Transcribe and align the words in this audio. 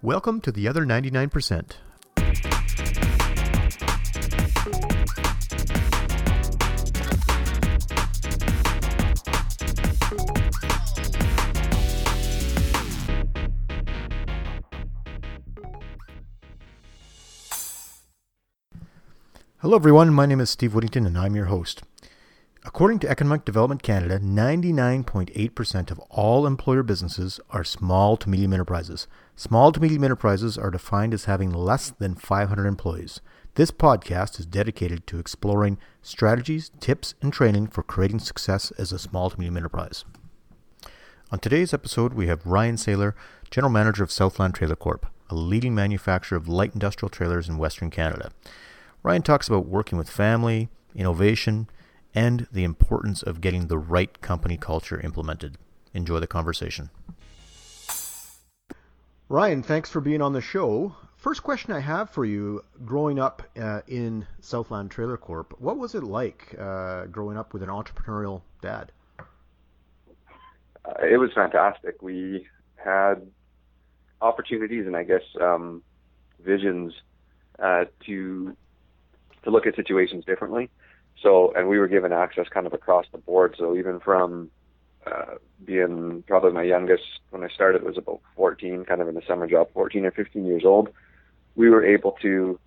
Welcome 0.00 0.40
to 0.42 0.52
the 0.52 0.68
other 0.68 0.86
99%. 0.86 1.72
Hello, 19.58 19.74
everyone. 19.74 20.14
My 20.14 20.26
name 20.26 20.38
is 20.38 20.48
Steve 20.48 20.74
Whittington, 20.74 21.06
and 21.06 21.18
I'm 21.18 21.34
your 21.34 21.46
host. 21.46 21.82
According 22.78 23.00
to 23.00 23.10
Economic 23.10 23.44
Development 23.44 23.82
Canada, 23.82 24.20
99.8% 24.20 25.90
of 25.90 25.98
all 26.10 26.46
employer 26.46 26.84
businesses 26.84 27.40
are 27.50 27.64
small 27.64 28.16
to 28.16 28.28
medium 28.28 28.52
enterprises. 28.52 29.08
Small 29.34 29.72
to 29.72 29.80
medium 29.80 30.04
enterprises 30.04 30.56
are 30.56 30.70
defined 30.70 31.12
as 31.12 31.24
having 31.24 31.50
less 31.50 31.90
than 31.90 32.14
500 32.14 32.66
employees. 32.66 33.20
This 33.56 33.72
podcast 33.72 34.38
is 34.38 34.46
dedicated 34.46 35.08
to 35.08 35.18
exploring 35.18 35.78
strategies, 36.02 36.70
tips, 36.78 37.16
and 37.20 37.32
training 37.32 37.66
for 37.66 37.82
creating 37.82 38.20
success 38.20 38.70
as 38.78 38.92
a 38.92 38.98
small 39.00 39.28
to 39.28 39.36
medium 39.40 39.56
enterprise. 39.56 40.04
On 41.32 41.40
today's 41.40 41.74
episode, 41.74 42.14
we 42.14 42.28
have 42.28 42.46
Ryan 42.46 42.76
Sailor, 42.76 43.16
General 43.50 43.72
Manager 43.72 44.04
of 44.04 44.12
Southland 44.12 44.54
Trailer 44.54 44.76
Corp., 44.76 45.04
a 45.28 45.34
leading 45.34 45.74
manufacturer 45.74 46.38
of 46.38 46.46
light 46.46 46.74
industrial 46.74 47.10
trailers 47.10 47.48
in 47.48 47.58
Western 47.58 47.90
Canada. 47.90 48.30
Ryan 49.02 49.22
talks 49.22 49.48
about 49.48 49.66
working 49.66 49.98
with 49.98 50.08
family, 50.08 50.68
innovation, 50.94 51.68
and 52.18 52.48
the 52.50 52.64
importance 52.64 53.22
of 53.22 53.40
getting 53.40 53.68
the 53.68 53.78
right 53.78 54.20
company 54.20 54.56
culture 54.56 55.00
implemented. 55.00 55.56
Enjoy 55.94 56.18
the 56.18 56.26
conversation. 56.26 56.90
Ryan, 59.28 59.62
thanks 59.62 59.88
for 59.88 60.00
being 60.00 60.20
on 60.20 60.32
the 60.32 60.40
show. 60.40 60.96
First 61.14 61.44
question 61.44 61.72
I 61.72 61.78
have 61.78 62.10
for 62.10 62.24
you 62.24 62.64
growing 62.84 63.20
up 63.20 63.44
uh, 63.56 63.82
in 63.86 64.26
Southland 64.40 64.90
Trailer 64.90 65.16
Corp, 65.16 65.54
what 65.60 65.78
was 65.78 65.94
it 65.94 66.02
like 66.02 66.56
uh, 66.58 67.04
growing 67.06 67.38
up 67.38 67.52
with 67.52 67.62
an 67.62 67.68
entrepreneurial 67.68 68.42
dad? 68.62 68.90
Uh, 69.20 71.06
it 71.08 71.18
was 71.18 71.30
fantastic. 71.32 72.02
We 72.02 72.48
had 72.74 73.28
opportunities 74.20 74.88
and 74.88 74.96
I 74.96 75.04
guess 75.04 75.22
um, 75.40 75.84
visions 76.44 76.94
uh, 77.60 77.84
to 78.06 78.56
to 79.44 79.50
look 79.50 79.68
at 79.68 79.76
situations 79.76 80.24
differently. 80.24 80.68
So, 81.22 81.52
and 81.56 81.68
we 81.68 81.78
were 81.78 81.88
given 81.88 82.12
access 82.12 82.46
kind 82.48 82.66
of 82.66 82.72
across 82.72 83.06
the 83.12 83.18
board. 83.18 83.56
So 83.58 83.76
even 83.76 84.00
from 84.00 84.50
uh, 85.06 85.36
being 85.64 86.22
probably 86.26 86.52
my 86.52 86.62
youngest 86.62 87.02
when 87.30 87.42
I 87.42 87.48
started 87.48 87.82
was 87.82 87.98
about 87.98 88.20
14, 88.36 88.84
kind 88.84 89.00
of 89.00 89.08
in 89.08 89.14
the 89.14 89.22
summer 89.26 89.46
job, 89.46 89.68
14 89.72 90.04
or 90.06 90.10
15 90.10 90.46
years 90.46 90.64
old, 90.64 90.90
we 91.56 91.70
were 91.70 91.84
able 91.84 92.12
to 92.22 92.58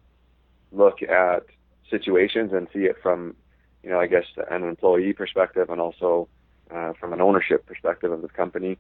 look 0.72 1.02
at 1.02 1.46
situations 1.90 2.52
and 2.54 2.68
see 2.74 2.86
it 2.86 2.98
from, 3.02 3.36
you 3.84 3.90
know, 3.90 4.00
I 4.00 4.08
guess 4.08 4.26
an 4.50 4.64
employee 4.64 5.14
perspective 5.14 5.70
and 5.70 5.80
also 5.80 6.28
uh, 6.70 6.94
from 6.94 7.14
an 7.14 7.22
ownership 7.22 7.66
perspective 7.66 8.12
of 8.12 8.22
the 8.22 8.30
company, 8.30 8.78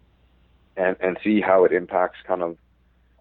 and 0.78 0.96
and 1.02 1.18
see 1.24 1.42
how 1.42 1.66
it 1.66 1.74
impacts 1.74 2.20
kind 2.26 2.42
of 2.42 2.58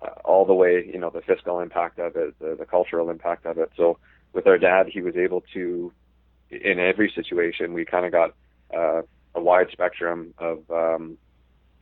uh, 0.03 0.11
all 0.25 0.45
the 0.45 0.55
way, 0.55 0.89
you 0.93 0.99
know, 0.99 1.11
the 1.11 1.21
fiscal 1.23 1.61
impact 1.61 1.99
of 1.99 2.17
it, 2.17 2.39
the, 2.39 2.55
the 2.55 2.65
cultural 2.65 3.11
impact 3.11 3.47
of 3.47 3.59
it. 3.59 3.71
So 3.77 3.99
with 4.33 4.47
our 4.47 4.59
dad, 4.59 4.87
he 4.89 5.03
was 5.03 5.17
able 5.17 5.43
to, 5.55 5.93
in 6.51 6.79
every 6.79 7.13
situation, 7.15 7.73
we 7.73 7.85
kind 7.85 8.07
of 8.07 8.13
got 8.13 8.35
uh, 8.75 9.03
a 9.35 9.41
wide 9.41 9.69
spectrum 9.73 10.35
of 10.39 10.59
um, 10.71 11.17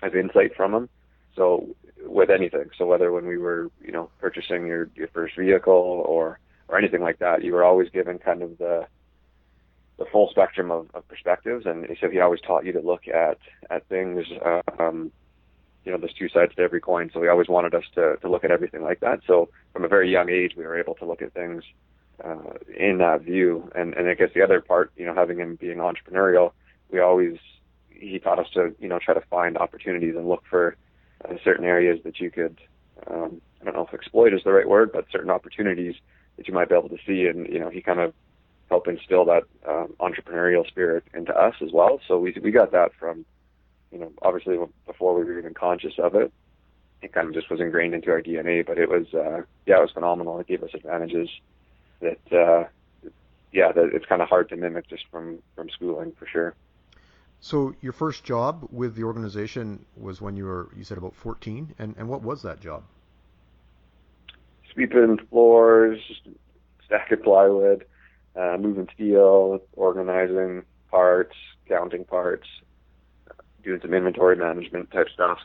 of 0.03 0.15
insight 0.15 0.55
from 0.57 0.75
him. 0.75 0.89
So 1.35 1.69
with 2.05 2.31
anything, 2.31 2.71
so 2.77 2.87
whether 2.87 3.13
when 3.13 3.27
we 3.27 3.39
were, 3.39 3.71
you 3.85 3.93
know, 3.93 4.11
purchasing 4.21 4.67
your 4.67 4.91
your 4.95 5.09
first 5.09 5.37
vehicle 5.37 5.73
or 6.07 6.39
or 6.69 6.79
anything 6.79 7.03
like 7.03 7.19
that, 7.21 7.43
you 7.43 7.53
were 7.53 7.65
always 7.65 7.89
given 7.91 8.19
kind 8.19 8.43
of 8.43 8.59
the 8.59 8.87
the 9.99 10.05
full 10.13 10.29
spectrum 10.31 10.71
of, 10.71 10.89
of 10.95 11.07
perspectives, 11.09 11.67
and 11.67 11.87
so 12.01 12.09
he 12.09 12.21
always 12.21 12.41
taught 12.41 12.65
you 12.65 12.73
to 12.73 12.81
look 12.81 13.09
at 13.09 13.39
at 13.71 13.87
things. 13.89 14.25
Um, 14.79 15.11
you 15.85 15.93
know, 15.93 15.99
there's 15.99 16.13
two 16.13 16.29
sides 16.29 16.55
to 16.57 16.63
every 16.63 16.81
coin, 16.81 17.11
so 17.15 17.23
he 17.23 17.29
always 17.29 17.49
wanted 17.49 17.75
us 17.75 17.85
to 17.95 18.17
to 18.19 18.29
look 18.29 18.45
at 18.45 18.51
everything 18.51 18.83
like 18.83 19.01
that. 19.01 19.21
So 19.27 19.49
from 19.73 19.85
a 19.85 19.89
very 19.89 20.11
young 20.11 20.29
age, 20.29 20.53
we 20.57 20.65
were 20.65 20.79
able 20.79 20.95
to 20.97 21.07
look 21.07 21.23
at 21.23 21.33
things 21.33 21.65
uh, 22.25 22.55
in 22.77 22.99
that 22.99 23.23
view. 23.23 23.71
And, 23.75 23.95
and 23.95 24.09
I 24.09 24.15
guess 24.15 24.31
the 24.35 24.43
other 24.43 24.61
part, 24.61 24.93
you 24.97 25.07
know, 25.07 25.15
having 25.15 25.39
him 25.39 25.57
being 25.57 25.79
entrepreneurial, 25.79 26.53
we 26.91 27.01
always, 27.01 27.37
he 27.91 28.19
taught 28.19 28.39
us 28.39 28.49
to, 28.55 28.75
you 28.79 28.89
know, 28.89 28.99
try 28.99 29.15
to 29.15 29.23
find 29.23 29.57
opportunities 29.57 30.15
and 30.17 30.29
look 30.29 30.45
for 30.49 30.77
uh, 31.25 31.35
certain 31.45 31.65
areas 31.65 31.99
that 32.05 32.21
you 32.21 32.31
could, 32.31 32.61
um, 33.11 33.41
I 33.61 33.65
don't 33.65 33.75
know 33.75 33.87
if 33.87 33.95
exploit 33.95 34.33
is 34.33 34.43
the 34.45 34.53
right 34.53 34.69
word, 34.69 34.93
but 34.93 35.07
certain 35.11 35.31
opportunities 35.31 35.97
that 36.37 36.49
you 36.49 36.55
might 36.55 36.69
be 36.69 36.75
able 36.75 36.89
to 36.89 36.99
see. 37.07 37.27
And, 37.27 37.49
you 37.49 37.59
know, 37.59 37.69
he 37.69 37.81
kind 37.81 38.01
of 38.01 38.15
helped 38.69 38.89
instill 38.89 39.25
that 39.25 39.45
um, 39.67 39.95
entrepreneurial 40.01 40.67
spirit 40.67 41.05
into 41.15 41.35
us 41.35 41.55
as 41.63 41.73
well. 41.73 42.01
So 42.07 42.19
we, 42.19 42.37
we 42.43 42.51
got 42.51 42.73
that 42.73 42.93
from, 42.99 43.25
you 43.91 43.99
know, 43.99 44.13
obviously 44.23 44.59
before 44.87 45.15
we 45.15 45.25
were 45.25 45.39
even 45.39 45.55
conscious 45.55 45.95
of 45.99 46.15
it. 46.15 46.33
It 47.01 47.13
kind 47.13 47.29
of 47.29 47.35
just 47.35 47.49
was 47.51 47.61
ingrained 47.61 47.95
into 47.95 48.11
our 48.11 48.21
DNA, 48.21 48.67
but 48.67 48.77
it 48.77 48.89
was, 48.89 49.07
uh, 49.15 49.43
yeah, 49.67 49.79
it 49.79 49.83
was 49.83 49.93
phenomenal. 49.93 50.39
It 50.41 50.49
gave 50.49 50.65
us 50.65 50.71
advantages 50.75 51.29
that 52.01 52.33
uh, 52.33 52.65
yeah, 53.53 53.73
that 53.73 53.91
it's 53.93 54.07
kind 54.07 54.23
of 54.23 54.29
hard 54.29 54.49
to 54.51 54.57
mimic 54.57 54.89
just 54.89 55.05
from 55.11 55.39
from 55.55 55.69
schooling 55.71 56.13
for 56.19 56.27
sure. 56.27 56.55
So 57.41 57.75
your 57.81 57.93
first 57.93 58.25
job 58.25 58.69
with 58.73 58.97
the 58.97 59.05
organization 59.05 59.85
was 59.97 60.21
when 60.21 60.37
you 60.37 60.45
were 60.45 60.69
you 60.77 60.85
said 60.85 60.99
about 60.99 61.15
14, 61.15 61.75
and 61.79 61.95
and 61.97 62.09
what 62.09 62.23
was 62.23 62.43
that 62.43 62.61
job? 62.61 62.83
Sweeping 64.73 65.19
floors, 65.31 66.01
stacking 66.85 67.23
plywood, 67.23 67.85
uh, 68.37 68.57
moving 68.59 68.89
steel, 68.95 69.61
organizing 69.75 70.65
parts, 70.91 71.35
counting 71.69 72.05
parts, 72.05 72.47
doing 73.63 73.81
some 73.81 73.95
inventory 73.95 74.37
management 74.37 74.91
type 74.91 75.09
stuff. 75.13 75.39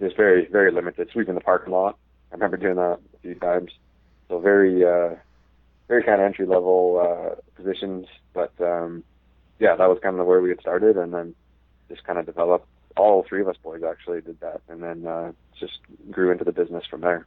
Just 0.00 0.16
very 0.16 0.46
very 0.46 0.72
limited. 0.72 1.08
Sweeping 1.12 1.34
the 1.34 1.40
parking 1.40 1.72
lot. 1.72 1.98
I 2.30 2.34
remember 2.34 2.56
doing 2.56 2.76
that 2.76 2.98
a 3.14 3.18
few 3.20 3.34
times. 3.34 3.70
So 4.28 4.38
very 4.38 4.84
uh, 4.84 5.16
very 5.92 6.02
kind 6.04 6.22
of 6.22 6.26
entry 6.26 6.46
level 6.46 6.98
uh, 7.04 7.34
positions, 7.54 8.06
but 8.32 8.50
um, 8.62 9.04
yeah, 9.58 9.76
that 9.76 9.86
was 9.90 9.98
kind 10.02 10.18
of 10.18 10.26
where 10.26 10.40
we 10.40 10.48
had 10.48 10.58
started, 10.58 10.96
and 10.96 11.12
then 11.12 11.34
just 11.90 12.02
kind 12.04 12.18
of 12.18 12.24
developed. 12.24 12.66
All 12.96 13.26
three 13.28 13.42
of 13.42 13.48
us 13.48 13.56
boys 13.62 13.82
actually 13.82 14.22
did 14.22 14.40
that, 14.40 14.62
and 14.70 14.82
then 14.82 15.06
uh, 15.06 15.32
just 15.60 15.80
grew 16.10 16.30
into 16.30 16.44
the 16.44 16.52
business 16.52 16.84
from 16.90 17.02
there. 17.02 17.26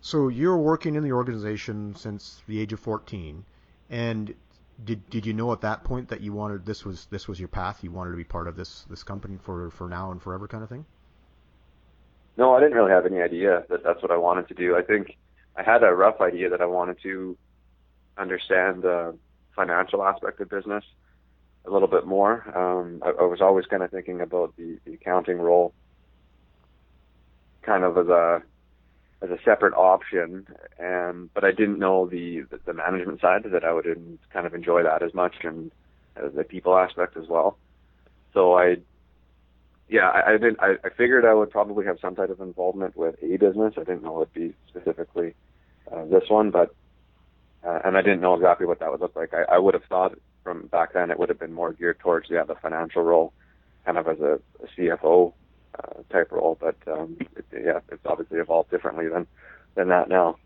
So 0.00 0.28
you're 0.28 0.56
working 0.56 0.94
in 0.94 1.02
the 1.02 1.12
organization 1.12 1.94
since 1.94 2.42
the 2.48 2.58
age 2.58 2.72
of 2.72 2.80
14, 2.80 3.44
and 3.90 4.34
did 4.82 5.08
did 5.10 5.26
you 5.26 5.34
know 5.34 5.52
at 5.52 5.60
that 5.60 5.84
point 5.84 6.08
that 6.08 6.22
you 6.22 6.32
wanted 6.32 6.64
this 6.64 6.86
was 6.86 7.04
this 7.10 7.28
was 7.28 7.38
your 7.38 7.48
path? 7.48 7.84
You 7.84 7.90
wanted 7.90 8.12
to 8.12 8.16
be 8.16 8.24
part 8.24 8.48
of 8.48 8.56
this 8.56 8.86
this 8.88 9.02
company 9.02 9.36
for 9.42 9.68
for 9.68 9.90
now 9.90 10.10
and 10.10 10.22
forever 10.22 10.48
kind 10.48 10.62
of 10.62 10.70
thing? 10.70 10.86
No, 12.38 12.54
I 12.54 12.60
didn't 12.60 12.76
really 12.76 12.92
have 12.92 13.04
any 13.04 13.20
idea 13.20 13.64
that 13.68 13.84
that's 13.84 14.00
what 14.00 14.10
I 14.10 14.16
wanted 14.16 14.48
to 14.48 14.54
do. 14.54 14.74
I 14.74 14.82
think 14.82 15.16
I 15.56 15.62
had 15.62 15.82
a 15.82 15.92
rough 15.94 16.20
idea 16.20 16.50
that 16.50 16.60
I 16.60 16.66
wanted 16.66 17.00
to 17.02 17.36
understand 18.18 18.82
the 18.82 19.16
financial 19.54 20.02
aspect 20.02 20.40
of 20.40 20.48
business 20.48 20.84
a 21.66 21.70
little 21.70 21.88
bit 21.88 22.06
more. 22.06 22.44
Um, 22.56 23.02
I, 23.04 23.10
I 23.10 23.26
was 23.26 23.40
always 23.40 23.66
kind 23.66 23.82
of 23.82 23.90
thinking 23.90 24.20
about 24.20 24.56
the, 24.56 24.78
the 24.84 24.94
accounting 24.94 25.38
role 25.38 25.72
kind 27.62 27.84
of 27.84 27.96
as 27.96 28.08
a 28.08 28.42
as 29.22 29.30
a 29.30 29.38
separate 29.42 29.72
option, 29.74 30.46
and 30.78 31.32
but 31.32 31.44
I 31.44 31.50
didn't 31.50 31.78
know 31.78 32.06
the 32.06 32.44
the, 32.66 32.74
management 32.74 33.20
side 33.20 33.44
that 33.44 33.64
I 33.64 33.72
would 33.72 34.18
kind 34.32 34.46
of 34.46 34.54
enjoy 34.54 34.82
that 34.82 35.02
as 35.02 35.14
much 35.14 35.36
and 35.44 35.70
uh, 36.16 36.28
the 36.34 36.44
people 36.44 36.76
aspect 36.76 37.16
as 37.16 37.26
well. 37.28 37.56
So 38.34 38.58
I 38.58 38.76
yeah, 39.88 40.08
I, 40.08 40.30
I 40.30 40.32
didn't. 40.32 40.60
I, 40.60 40.74
I 40.84 40.90
figured 40.90 41.24
I 41.24 41.34
would 41.34 41.50
probably 41.50 41.84
have 41.86 41.98
some 42.00 42.14
type 42.14 42.30
of 42.30 42.40
involvement 42.40 42.96
with 42.96 43.16
a 43.22 43.36
business. 43.36 43.74
I 43.76 43.80
didn't 43.80 44.02
know 44.02 44.16
it 44.16 44.18
would 44.18 44.32
be 44.32 44.54
specifically 44.68 45.34
uh, 45.92 46.04
this 46.06 46.28
one, 46.28 46.50
but 46.50 46.74
uh, 47.66 47.80
and 47.84 47.96
I 47.96 48.02
didn't 48.02 48.20
know 48.20 48.34
exactly 48.34 48.66
what 48.66 48.80
that 48.80 48.90
would 48.90 49.00
look 49.00 49.16
like. 49.16 49.34
I, 49.34 49.54
I 49.54 49.58
would 49.58 49.74
have 49.74 49.84
thought 49.84 50.18
from 50.42 50.66
back 50.68 50.92
then 50.92 51.10
it 51.10 51.18
would 51.18 51.28
have 51.28 51.38
been 51.38 51.52
more 51.52 51.72
geared 51.72 51.98
towards 51.98 52.30
yeah 52.30 52.44
the 52.44 52.54
financial 52.54 53.02
role, 53.02 53.32
kind 53.84 53.98
of 53.98 54.08
as 54.08 54.20
a, 54.20 54.40
a 54.62 54.66
CFO 54.76 55.32
uh, 55.78 56.02
type 56.10 56.32
role. 56.32 56.56
But 56.58 56.76
um, 56.86 57.16
it, 57.36 57.44
yeah, 57.52 57.80
it's 57.90 58.04
obviously 58.06 58.38
evolved 58.38 58.70
differently 58.70 59.08
than 59.08 59.26
than 59.74 59.88
that 59.88 60.08
now. 60.08 60.36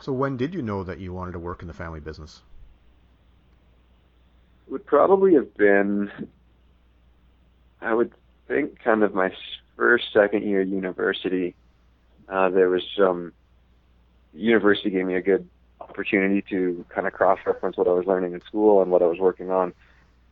So 0.00 0.12
when 0.12 0.36
did 0.36 0.54
you 0.54 0.62
know 0.62 0.84
that 0.84 0.98
you 0.98 1.12
wanted 1.12 1.32
to 1.32 1.38
work 1.38 1.62
in 1.62 1.68
the 1.68 1.74
family 1.74 2.00
business? 2.00 2.42
It 4.66 4.72
would 4.72 4.86
probably 4.86 5.34
have 5.34 5.54
been, 5.56 6.10
I 7.80 7.94
would 7.94 8.12
think 8.48 8.78
kind 8.82 9.02
of 9.02 9.14
my 9.14 9.32
first, 9.76 10.04
second 10.12 10.44
year 10.44 10.62
university, 10.62 11.54
uh, 12.28 12.48
there 12.50 12.68
was 12.68 12.82
some, 12.96 13.32
university 14.32 14.90
gave 14.90 15.06
me 15.06 15.14
a 15.14 15.22
good 15.22 15.48
opportunity 15.80 16.42
to 16.50 16.84
kind 16.88 17.06
of 17.06 17.12
cross-reference 17.12 17.76
what 17.76 17.86
I 17.86 17.92
was 17.92 18.06
learning 18.06 18.32
in 18.32 18.40
school 18.42 18.82
and 18.82 18.90
what 18.90 19.02
I 19.02 19.06
was 19.06 19.18
working 19.18 19.50
on 19.50 19.72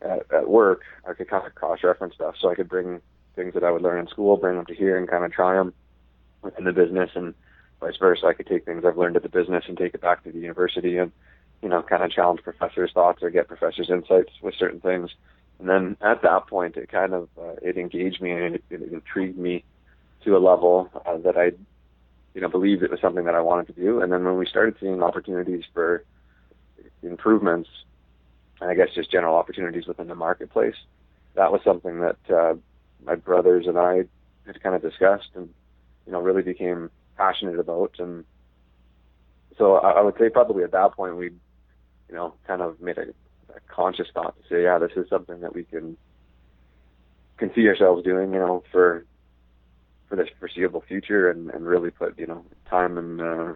at, 0.01 0.27
at 0.33 0.49
work. 0.49 0.83
I 1.09 1.13
could 1.13 1.29
kind 1.29 1.47
of 1.47 1.55
cross-reference 1.55 2.15
stuff 2.15 2.35
so 2.41 2.51
I 2.51 2.55
could 2.55 2.69
bring 2.69 3.01
things 3.37 3.55
that 3.55 3.65
I 3.65 3.71
would 3.71 3.83
learn 3.83 4.01
in 4.01 4.09
school, 4.09 4.37
bring 4.37 4.57
them 4.57 4.67
to 4.67 4.75
here 4.75 4.97
and 4.97 5.09
kind 5.09 5.25
of 5.25 5.33
try 5.33 5.55
them. 5.55 5.73
in 6.59 6.65
the 6.65 6.73
business 6.73 7.11
and 7.15 7.35
vice 7.81 7.97
versa. 7.99 8.27
I 8.27 8.33
could 8.33 8.47
take 8.47 8.65
things 8.65 8.85
I've 8.85 8.99
learned 8.99 9.17
at 9.17 9.23
the 9.23 9.29
business 9.29 9.65
and 9.69 9.77
take 9.77 9.95
it 9.95 10.01
back 10.01 10.25
to 10.25 10.33
the 10.33 10.39
university 10.39 10.99
and, 10.99 11.13
you 11.63 11.69
know, 11.69 11.83
kind 11.83 12.03
of 12.03 12.11
challenge 12.11 12.43
professors' 12.43 12.93
thoughts 12.93 13.23
or 13.23 13.31
get 13.31 13.49
professors' 13.49 13.91
insights 13.91 14.33
with 14.43 14.55
certain 14.59 14.81
things. 14.81 15.11
And 15.63 15.71
then 15.71 15.97
at 16.01 16.23
that 16.23 16.49
point, 16.49 16.77
it 16.77 16.91
kind 16.91 17.15
of 17.15 17.29
uh, 17.41 17.55
it 17.63 17.79
engaged 17.79 18.21
me 18.21 18.33
and 18.33 18.57
it, 18.57 18.65
it 18.69 18.83
intrigued 18.93 19.39
me 19.39 19.63
to 20.25 20.37
a 20.37 20.41
level 20.41 20.91
uh, 21.07 21.19
that 21.19 21.37
I, 21.37 21.53
you 22.35 22.41
know, 22.41 22.49
believed 22.49 22.83
it 22.83 22.91
was 22.91 23.01
something 23.01 23.27
that 23.27 23.37
I 23.37 23.41
wanted 23.43 23.69
to 23.69 23.81
do. 23.81 24.01
And 24.01 24.11
then 24.11 24.25
when 24.25 24.39
we 24.39 24.45
started 24.45 24.75
seeing 24.81 25.05
opportunities 25.05 25.63
for 25.73 26.05
improvements, 27.05 27.69
and 28.61 28.71
I 28.71 28.75
guess 28.75 28.89
just 28.93 29.13
general 29.13 29.37
opportunities 29.37 29.87
within 29.87 30.09
the 30.09 30.17
marketplace, 30.17 30.75
that 31.35 31.53
was 31.53 31.61
something 31.63 32.01
that 32.01 32.19
uh, 32.29 32.55
my 33.05 33.15
brothers 33.15 33.69
and 33.69 33.79
I 33.79 34.03
had 34.47 34.61
kind 34.65 34.75
of 34.75 34.83
discussed 34.83 35.31
and, 35.37 35.49
you 36.07 36.13
know, 36.13 36.21
really 36.21 36.43
became 36.43 36.91
passionate 37.17 37.61
about. 37.61 37.93
And 38.01 38.25
so 39.57 39.77
I, 39.77 39.93
I 39.93 40.01
would 40.01 40.19
say 40.19 40.29
probably 40.29 40.65
at 40.65 40.73
that 40.73 40.97
point 40.97 41.17
we, 41.17 41.27
you 41.27 42.15
know, 42.17 42.35
kind 42.49 42.63
of 42.63 42.81
made 42.81 42.99
a, 42.99 43.05
a 43.57 43.61
conscious 43.73 44.09
thought 44.13 44.37
to 44.37 44.49
say, 44.49 44.63
yeah, 44.65 44.79
this 44.79 44.93
is 44.97 45.09
something 45.09 45.41
that 45.41 45.55
we 45.55 45.65
can 45.65 45.97
can 47.39 47.53
see 47.55 47.67
ourselves 47.67 48.05
doing, 48.05 48.33
you 48.33 48.39
know, 48.39 48.63
for 48.71 49.05
for 50.09 50.17
this 50.17 50.29
foreseeable 50.39 50.83
future, 50.87 51.31
and 51.31 51.51
and 51.51 51.67
really 51.67 51.91
put 51.91 52.19
you 52.19 52.27
know 52.27 52.45
time 52.69 52.99
and 52.99 53.21
uh, 53.21 53.55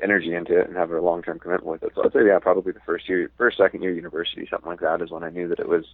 energy 0.00 0.34
into 0.34 0.58
it, 0.58 0.66
and 0.68 0.76
have 0.76 0.90
a 0.90 1.00
long 1.00 1.22
term 1.22 1.38
commitment 1.38 1.66
with 1.66 1.82
it. 1.82 1.92
So 1.94 2.04
I'd 2.04 2.12
say, 2.12 2.26
yeah, 2.26 2.38
probably 2.38 2.72
the 2.72 2.80
first 2.80 3.08
year, 3.08 3.30
first 3.36 3.58
second 3.58 3.82
year 3.82 3.92
university, 3.92 4.46
something 4.50 4.68
like 4.68 4.80
that, 4.80 5.02
is 5.02 5.10
when 5.10 5.24
I 5.24 5.30
knew 5.30 5.48
that 5.48 5.60
it 5.60 5.68
was 5.68 5.84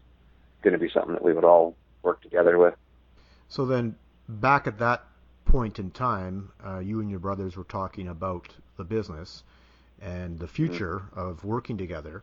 going 0.63 0.73
to 0.73 0.79
be 0.79 0.89
something 0.89 1.13
that 1.13 1.25
we 1.25 1.33
would 1.33 1.45
all 1.45 1.77
work 2.03 2.23
together 2.23 2.59
with. 2.59 2.75
So 3.49 3.67
then, 3.67 3.97
back 4.29 4.67
at 4.67 4.79
that 4.79 5.05
point 5.45 5.79
in 5.79 5.91
time, 5.91 6.51
uh, 6.65 6.79
you 6.79 7.01
and 7.01 7.11
your 7.11 7.21
brothers 7.21 7.57
were 7.57 7.65
talking 7.65 8.09
about 8.09 8.49
the 8.77 8.85
business 8.85 9.43
and 10.01 10.39
the 10.39 10.49
future 10.49 11.03
mm-hmm. 11.11 11.21
of 11.21 11.45
working 11.45 11.79
together. 11.79 12.23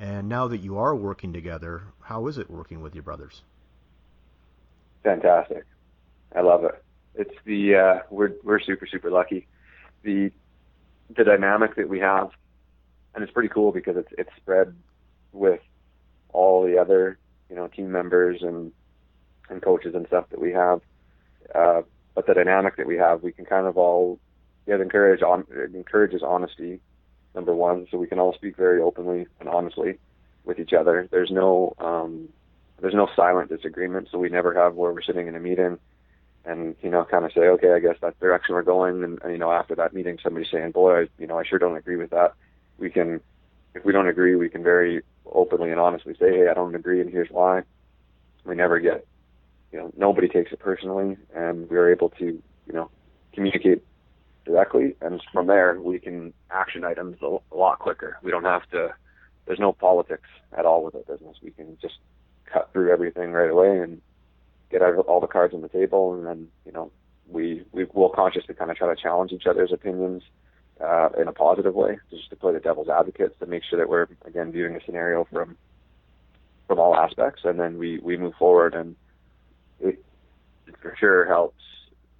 And 0.00 0.30
now 0.30 0.48
that 0.48 0.58
you 0.58 0.78
are 0.78 0.96
working 0.96 1.34
together, 1.34 1.82
how 2.00 2.26
is 2.26 2.38
it 2.38 2.50
working 2.50 2.80
with 2.80 2.94
your 2.94 3.02
brothers? 3.02 3.42
Fantastic. 5.04 5.66
I 6.34 6.40
love 6.40 6.64
it. 6.64 6.82
It's 7.14 7.34
the 7.44 7.74
uh, 7.74 7.98
we're 8.08 8.32
we're 8.42 8.60
super 8.60 8.86
super 8.86 9.10
lucky. 9.10 9.46
The 10.02 10.32
the 11.14 11.24
dynamic 11.24 11.76
that 11.76 11.88
we 11.88 11.98
have, 11.98 12.30
and 13.14 13.22
it's 13.22 13.32
pretty 13.32 13.50
cool 13.50 13.72
because 13.72 13.98
it's 13.98 14.08
it's 14.16 14.30
spread 14.36 14.74
with 15.32 15.60
all 16.32 16.64
the 16.64 16.78
other 16.78 17.18
you 17.50 17.56
know 17.56 17.66
team 17.68 17.92
members 17.92 18.42
and 18.42 18.72
and 19.50 19.60
coaches 19.60 19.94
and 19.94 20.06
stuff 20.06 20.30
that 20.30 20.40
we 20.40 20.52
have. 20.52 20.80
Uh, 21.54 21.82
but 22.14 22.26
the 22.26 22.32
dynamic 22.32 22.76
that 22.76 22.86
we 22.86 22.96
have, 22.96 23.22
we 23.22 23.32
can 23.32 23.44
kind 23.44 23.66
of 23.66 23.76
all 23.76 24.18
it 24.66 24.80
encourage 24.80 25.20
on 25.20 25.46
it 25.50 25.74
encourages 25.74 26.22
honesty, 26.22 26.80
number 27.34 27.54
one, 27.54 27.86
so 27.90 27.98
we 27.98 28.06
can 28.06 28.18
all 28.18 28.34
speak 28.34 28.56
very 28.56 28.80
openly 28.80 29.26
and 29.38 29.48
honestly 29.48 29.98
with 30.44 30.58
each 30.58 30.72
other. 30.72 31.08
There's 31.10 31.30
no 31.30 31.74
um, 31.78 32.28
there's 32.80 32.94
no 32.94 33.08
silent 33.14 33.50
disagreement, 33.50 34.08
so 34.10 34.18
we 34.18 34.28
never 34.28 34.54
have 34.54 34.74
where 34.74 34.92
we're 34.92 35.02
sitting 35.02 35.26
in 35.26 35.34
a 35.34 35.40
meeting 35.40 35.78
and 36.44 36.74
you 36.82 36.90
know 36.90 37.04
kind 37.04 37.24
of 37.24 37.32
say, 37.32 37.42
okay, 37.42 37.72
I 37.72 37.78
guess 37.80 37.96
that's 38.00 38.18
the 38.18 38.26
direction 38.26 38.54
we're 38.54 38.62
going, 38.62 39.04
and, 39.04 39.20
and 39.22 39.32
you 39.32 39.38
know 39.38 39.52
after 39.52 39.74
that 39.76 39.92
meeting, 39.92 40.18
somebody 40.22 40.46
saying, 40.50 40.72
boy, 40.72 41.02
I, 41.02 41.08
you 41.18 41.26
know 41.26 41.38
I 41.38 41.44
sure 41.44 41.58
don't 41.58 41.76
agree 41.76 41.96
with 41.96 42.10
that. 42.10 42.34
We 42.78 42.90
can, 42.90 43.20
if 43.74 43.84
we 43.84 43.92
don't 43.92 44.08
agree, 44.08 44.34
we 44.36 44.48
can 44.48 44.62
very 44.62 45.02
openly 45.26 45.70
and 45.70 45.78
honestly 45.78 46.14
say, 46.18 46.30
hey, 46.30 46.48
I 46.48 46.54
don't 46.54 46.74
agree, 46.74 47.00
and 47.00 47.10
here's 47.10 47.30
why. 47.30 47.62
We 48.44 48.54
never 48.54 48.80
get 48.80 49.06
you 49.72 49.78
know, 49.78 49.92
nobody 49.96 50.28
takes 50.28 50.52
it 50.52 50.58
personally, 50.58 51.16
and 51.34 51.68
we 51.70 51.76
are 51.76 51.90
able 51.90 52.10
to, 52.10 52.24
you 52.24 52.72
know, 52.72 52.90
communicate 53.32 53.84
directly, 54.44 54.96
and 55.00 55.22
from 55.32 55.46
there 55.46 55.80
we 55.80 55.98
can 55.98 56.32
action 56.50 56.84
items 56.84 57.18
a, 57.22 57.38
lot 57.54 57.78
quicker. 57.78 58.18
We 58.22 58.30
don't 58.30 58.44
have 58.44 58.68
to. 58.70 58.94
There's 59.46 59.58
no 59.58 59.72
politics 59.72 60.28
at 60.56 60.66
all 60.66 60.84
with 60.84 60.94
our 60.94 61.02
business. 61.02 61.36
We 61.42 61.50
can 61.50 61.76
just 61.80 61.98
cut 62.46 62.70
through 62.72 62.92
everything 62.92 63.32
right 63.32 63.50
away 63.50 63.78
and 63.78 64.00
get 64.70 64.82
out 64.82 64.96
all 65.06 65.20
the 65.20 65.26
cards 65.26 65.54
on 65.54 65.62
the 65.62 65.68
table, 65.68 66.14
and 66.14 66.26
then 66.26 66.48
you 66.64 66.72
know 66.72 66.90
we 67.28 67.64
we 67.72 67.86
will 67.92 68.10
consciously 68.10 68.54
kind 68.54 68.70
of 68.70 68.76
try 68.76 68.92
to 68.92 69.00
challenge 69.00 69.32
each 69.32 69.46
other's 69.46 69.72
opinions 69.72 70.22
uh, 70.80 71.10
in 71.20 71.28
a 71.28 71.32
positive 71.32 71.74
way, 71.74 71.98
just 72.10 72.30
to 72.30 72.36
play 72.36 72.52
the 72.52 72.60
devil's 72.60 72.88
advocates 72.88 73.34
to 73.40 73.46
make 73.46 73.62
sure 73.68 73.78
that 73.78 73.88
we're 73.88 74.06
again 74.24 74.52
viewing 74.52 74.76
a 74.76 74.84
scenario 74.84 75.26
from 75.30 75.56
from 76.66 76.78
all 76.78 76.94
aspects, 76.94 77.42
and 77.44 77.58
then 77.58 77.78
we 77.78 77.98
we 77.98 78.16
move 78.16 78.34
forward 78.38 78.74
and 78.74 78.96
it, 79.80 80.02
it 80.66 80.74
for 80.80 80.94
sure 80.98 81.26
helps 81.26 81.62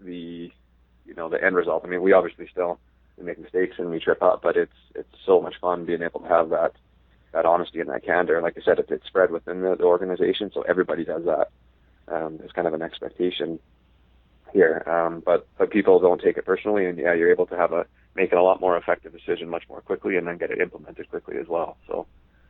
the 0.00 0.50
you 1.10 1.16
know 1.16 1.28
the 1.28 1.44
end 1.44 1.56
result. 1.56 1.82
I 1.84 1.88
mean, 1.88 2.02
we 2.02 2.12
obviously 2.12 2.46
still 2.50 2.78
make 3.20 3.38
mistakes 3.38 3.76
and 3.78 3.90
we 3.90 3.98
trip 3.98 4.22
up, 4.22 4.40
but 4.42 4.56
it's 4.56 4.72
it's 4.94 5.14
so 5.26 5.42
much 5.42 5.54
fun 5.60 5.84
being 5.84 6.02
able 6.02 6.20
to 6.20 6.28
have 6.28 6.50
that 6.50 6.72
that 7.32 7.44
honesty 7.44 7.80
and 7.80 7.90
that 7.90 8.04
candor. 8.04 8.36
And 8.36 8.44
like 8.44 8.56
I 8.56 8.62
said, 8.64 8.78
it, 8.78 8.86
it's 8.90 9.06
spread 9.06 9.30
within 9.30 9.60
the, 9.60 9.76
the 9.76 9.84
organization, 9.84 10.50
so 10.54 10.62
everybody 10.62 11.04
does 11.04 11.24
that. 11.24 11.48
Um, 12.08 12.38
there's 12.38 12.52
kind 12.52 12.66
of 12.66 12.74
an 12.74 12.82
expectation 12.82 13.58
here, 14.52 14.82
um, 14.86 15.22
but 15.26 15.46
but 15.58 15.70
people 15.70 15.98
don't 15.98 16.20
take 16.20 16.38
it 16.38 16.46
personally, 16.46 16.86
and 16.86 16.96
yeah, 16.96 17.12
you're 17.12 17.30
able 17.32 17.46
to 17.46 17.56
have 17.56 17.72
a 17.72 17.86
make 18.14 18.32
it 18.32 18.38
a 18.38 18.42
lot 18.42 18.60
more 18.60 18.76
effective 18.76 19.12
decision 19.12 19.48
much 19.48 19.64
more 19.68 19.80
quickly, 19.80 20.16
and 20.16 20.26
then 20.26 20.38
get 20.38 20.52
it 20.52 20.60
implemented 20.60 21.10
quickly 21.10 21.36
as 21.38 21.48
well. 21.48 21.76
So 21.88 22.06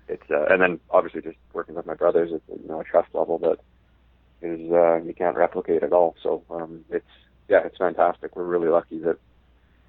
it's 0.07 0.31
uh, 0.31 0.47
and 0.51 0.61
then 0.61 0.81
obviously 0.91 1.23
just 1.23 1.39
working 1.55 1.75
with 1.75 1.87
my 1.87 1.95
brothers, 1.95 2.31
it's 2.33 2.63
you 2.63 2.69
know 2.69 2.81
a 2.81 2.85
trust 2.85 3.09
level 3.15 3.39
that 3.39 3.59
is 4.43 4.71
uh, 4.71 4.97
you 5.03 5.15
can't 5.15 5.37
replicate 5.37 5.83
at 5.83 5.93
all. 5.93 6.15
So 6.23 6.43
um, 6.51 6.85
it's 6.91 7.07
yeah, 7.51 7.67
it's 7.67 7.77
fantastic. 7.77 8.37
We're 8.37 8.45
really 8.45 8.69
lucky 8.69 8.99
that 9.01 9.19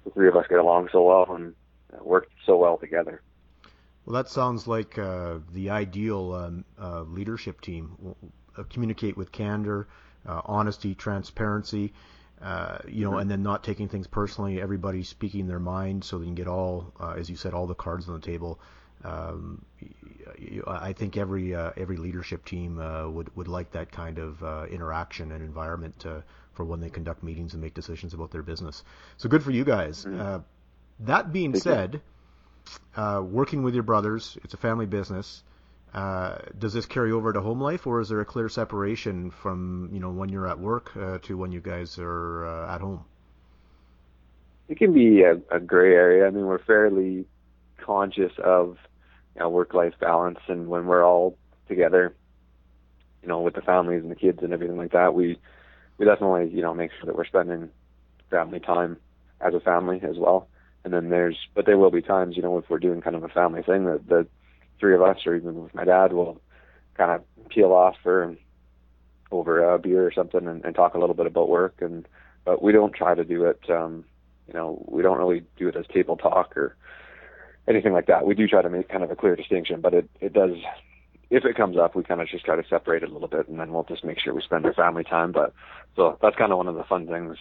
the 0.04 0.10
three 0.10 0.28
of 0.28 0.36
us 0.36 0.46
get 0.48 0.58
along 0.58 0.88
so 0.90 1.04
well 1.04 1.34
and 1.34 1.54
uh, 1.94 2.02
work 2.02 2.28
so 2.44 2.56
well 2.56 2.76
together. 2.76 3.22
Well, 4.04 4.14
that 4.14 4.28
sounds 4.28 4.66
like 4.66 4.98
uh, 4.98 5.38
the 5.52 5.70
ideal 5.70 6.34
um, 6.34 6.64
uh, 6.78 7.02
leadership 7.02 7.60
team. 7.60 8.16
Uh, 8.56 8.64
communicate 8.64 9.16
with 9.16 9.30
candor, 9.30 9.86
uh, 10.26 10.42
honesty, 10.44 10.94
transparency. 10.94 11.92
Uh, 12.42 12.78
you 12.88 13.04
know, 13.04 13.12
mm-hmm. 13.12 13.20
and 13.20 13.30
then 13.30 13.42
not 13.44 13.62
taking 13.62 13.88
things 13.88 14.08
personally. 14.08 14.60
Everybody 14.60 15.04
speaking 15.04 15.46
their 15.46 15.60
mind, 15.60 16.02
so 16.02 16.18
they 16.18 16.24
can 16.24 16.34
get 16.34 16.48
all, 16.48 16.92
uh, 16.98 17.14
as 17.16 17.30
you 17.30 17.36
said, 17.36 17.54
all 17.54 17.68
the 17.68 17.74
cards 17.74 18.08
on 18.08 18.14
the 18.14 18.26
table. 18.26 18.58
Um, 19.04 19.64
I 20.66 20.92
think 20.92 21.16
every 21.16 21.54
uh, 21.54 21.70
every 21.76 21.96
leadership 21.96 22.44
team 22.44 22.80
uh, 22.80 23.08
would 23.08 23.34
would 23.36 23.46
like 23.46 23.70
that 23.72 23.92
kind 23.92 24.18
of 24.18 24.42
uh, 24.42 24.66
interaction 24.70 25.30
and 25.30 25.42
environment 25.44 26.04
for 26.52 26.64
when 26.64 26.80
they 26.80 26.90
conduct 26.90 27.22
meetings 27.22 27.54
and 27.54 27.62
make 27.62 27.74
decisions 27.74 28.14
about 28.14 28.30
their 28.30 28.42
business. 28.42 28.84
So 29.16 29.28
good 29.28 29.42
for 29.42 29.50
you 29.50 29.64
guys. 29.64 30.04
Mm-hmm. 30.04 30.20
Uh, 30.20 30.38
that 31.00 31.32
being 31.32 31.52
Thank 31.52 31.64
said, 31.64 32.00
uh, 32.96 33.22
working 33.24 33.62
with 33.62 33.74
your 33.74 33.82
brothers, 33.82 34.38
it's 34.44 34.54
a 34.54 34.58
family 34.58 34.86
business. 34.86 35.42
Uh, 35.92 36.38
does 36.58 36.72
this 36.72 36.86
carry 36.86 37.12
over 37.12 37.32
to 37.32 37.40
home 37.40 37.60
life, 37.60 37.86
or 37.86 38.00
is 38.00 38.08
there 38.08 38.20
a 38.20 38.24
clear 38.24 38.48
separation 38.48 39.30
from 39.30 39.90
you 39.92 40.00
know 40.00 40.10
when 40.10 40.30
you're 40.30 40.48
at 40.48 40.58
work 40.58 40.92
to 41.22 41.36
when 41.36 41.52
you 41.52 41.60
guys 41.60 41.98
are 41.98 42.66
at 42.66 42.80
home? 42.80 43.04
It 44.68 44.78
can 44.78 44.94
be 44.94 45.22
a, 45.22 45.34
a 45.54 45.60
gray 45.60 45.92
area. 45.92 46.26
I 46.26 46.30
mean, 46.30 46.46
we're 46.46 46.62
fairly 46.64 47.26
conscious 47.76 48.32
of 48.42 48.78
you 49.34 49.40
know, 49.40 49.48
work-life 49.48 49.94
balance, 50.00 50.38
and 50.48 50.68
when 50.68 50.86
we're 50.86 51.04
all 51.04 51.36
together, 51.68 52.14
you 53.22 53.28
know, 53.28 53.40
with 53.40 53.54
the 53.54 53.62
families 53.62 54.02
and 54.02 54.10
the 54.10 54.16
kids 54.16 54.42
and 54.42 54.52
everything 54.52 54.76
like 54.76 54.92
that, 54.92 55.14
we 55.14 55.38
we 56.02 56.08
definitely 56.08 56.50
you 56.50 56.62
know 56.62 56.74
make 56.74 56.90
sure 56.90 57.06
that 57.06 57.16
we're 57.16 57.24
spending 57.24 57.70
family 58.28 58.58
time 58.58 58.96
as 59.40 59.54
a 59.54 59.60
family 59.60 60.00
as 60.02 60.16
well. 60.18 60.48
And 60.84 60.92
then 60.92 61.10
there's, 61.10 61.36
but 61.54 61.64
there 61.64 61.78
will 61.78 61.92
be 61.92 62.02
times, 62.02 62.36
you 62.36 62.42
know, 62.42 62.58
if 62.58 62.68
we're 62.68 62.80
doing 62.80 63.00
kind 63.00 63.14
of 63.14 63.22
a 63.22 63.28
family 63.28 63.62
thing, 63.62 63.84
that 63.84 64.08
the 64.08 64.26
three 64.80 64.96
of 64.96 65.02
us, 65.02 65.18
or 65.26 65.36
even 65.36 65.62
with 65.62 65.72
my 65.76 65.84
dad, 65.84 66.12
will 66.12 66.40
kind 66.96 67.12
of 67.12 67.48
peel 67.50 67.72
off 67.72 67.94
for 68.02 68.34
over 69.30 69.62
a 69.62 69.78
beer 69.78 70.04
or 70.04 70.12
something 70.12 70.48
and, 70.48 70.64
and 70.64 70.74
talk 70.74 70.94
a 70.94 70.98
little 70.98 71.14
bit 71.14 71.26
about 71.26 71.48
work. 71.48 71.76
And 71.80 72.08
but 72.44 72.60
we 72.60 72.72
don't 72.72 72.92
try 72.92 73.14
to 73.14 73.24
do 73.24 73.44
it. 73.44 73.60
um 73.70 74.04
you 74.48 74.54
know, 74.54 74.84
we 74.88 75.02
don't 75.02 75.18
really 75.18 75.44
do 75.56 75.68
it 75.68 75.76
as 75.76 75.86
table 75.86 76.16
talk 76.16 76.56
or 76.56 76.76
anything 77.68 77.92
like 77.92 78.06
that. 78.06 78.26
We 78.26 78.34
do 78.34 78.48
try 78.48 78.60
to 78.60 78.68
make 78.68 78.88
kind 78.88 79.04
of 79.04 79.10
a 79.12 79.16
clear 79.16 79.36
distinction, 79.36 79.80
but 79.80 79.94
it, 79.94 80.10
it 80.20 80.32
does, 80.32 80.56
if 81.32 81.46
it 81.46 81.56
comes 81.56 81.78
up, 81.78 81.96
we 81.96 82.02
kind 82.04 82.20
of 82.20 82.28
just 82.28 82.44
try 82.44 82.56
to 82.56 82.68
separate 82.68 83.02
it 83.02 83.08
a 83.08 83.12
little 83.12 83.26
bit 83.26 83.48
and 83.48 83.58
then 83.58 83.72
we'll 83.72 83.84
just 83.84 84.04
make 84.04 84.20
sure 84.20 84.34
we 84.34 84.42
spend 84.42 84.66
our 84.66 84.74
family 84.74 85.02
time. 85.02 85.32
But 85.32 85.54
so 85.96 86.18
that's 86.20 86.36
kind 86.36 86.52
of 86.52 86.58
one 86.58 86.68
of 86.68 86.74
the 86.74 86.84
fun 86.84 87.06
things 87.06 87.38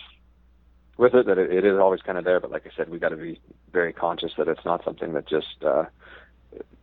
with 0.95 1.13
it 1.13 1.25
that 1.25 1.37
it, 1.37 1.51
it 1.51 1.65
is 1.65 1.77
always 1.77 2.01
kind 2.01 2.17
of 2.17 2.23
there. 2.23 2.39
But 2.39 2.51
like 2.51 2.65
I 2.65 2.69
said, 2.77 2.87
we 2.87 2.99
got 2.99 3.09
to 3.09 3.17
be 3.17 3.41
very 3.73 3.91
conscious 3.91 4.31
that 4.37 4.47
it's 4.47 4.63
not 4.63 4.85
something 4.85 5.11
that 5.11 5.27
just, 5.27 5.61
uh, 5.65 5.83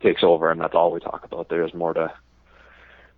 takes 0.03 0.23
over 0.23 0.51
and 0.51 0.61
that's 0.61 0.75
all 0.75 0.93
we 0.93 1.01
talk 1.01 1.25
about. 1.25 1.49
There's 1.49 1.73
more 1.73 1.95
to, 1.95 2.13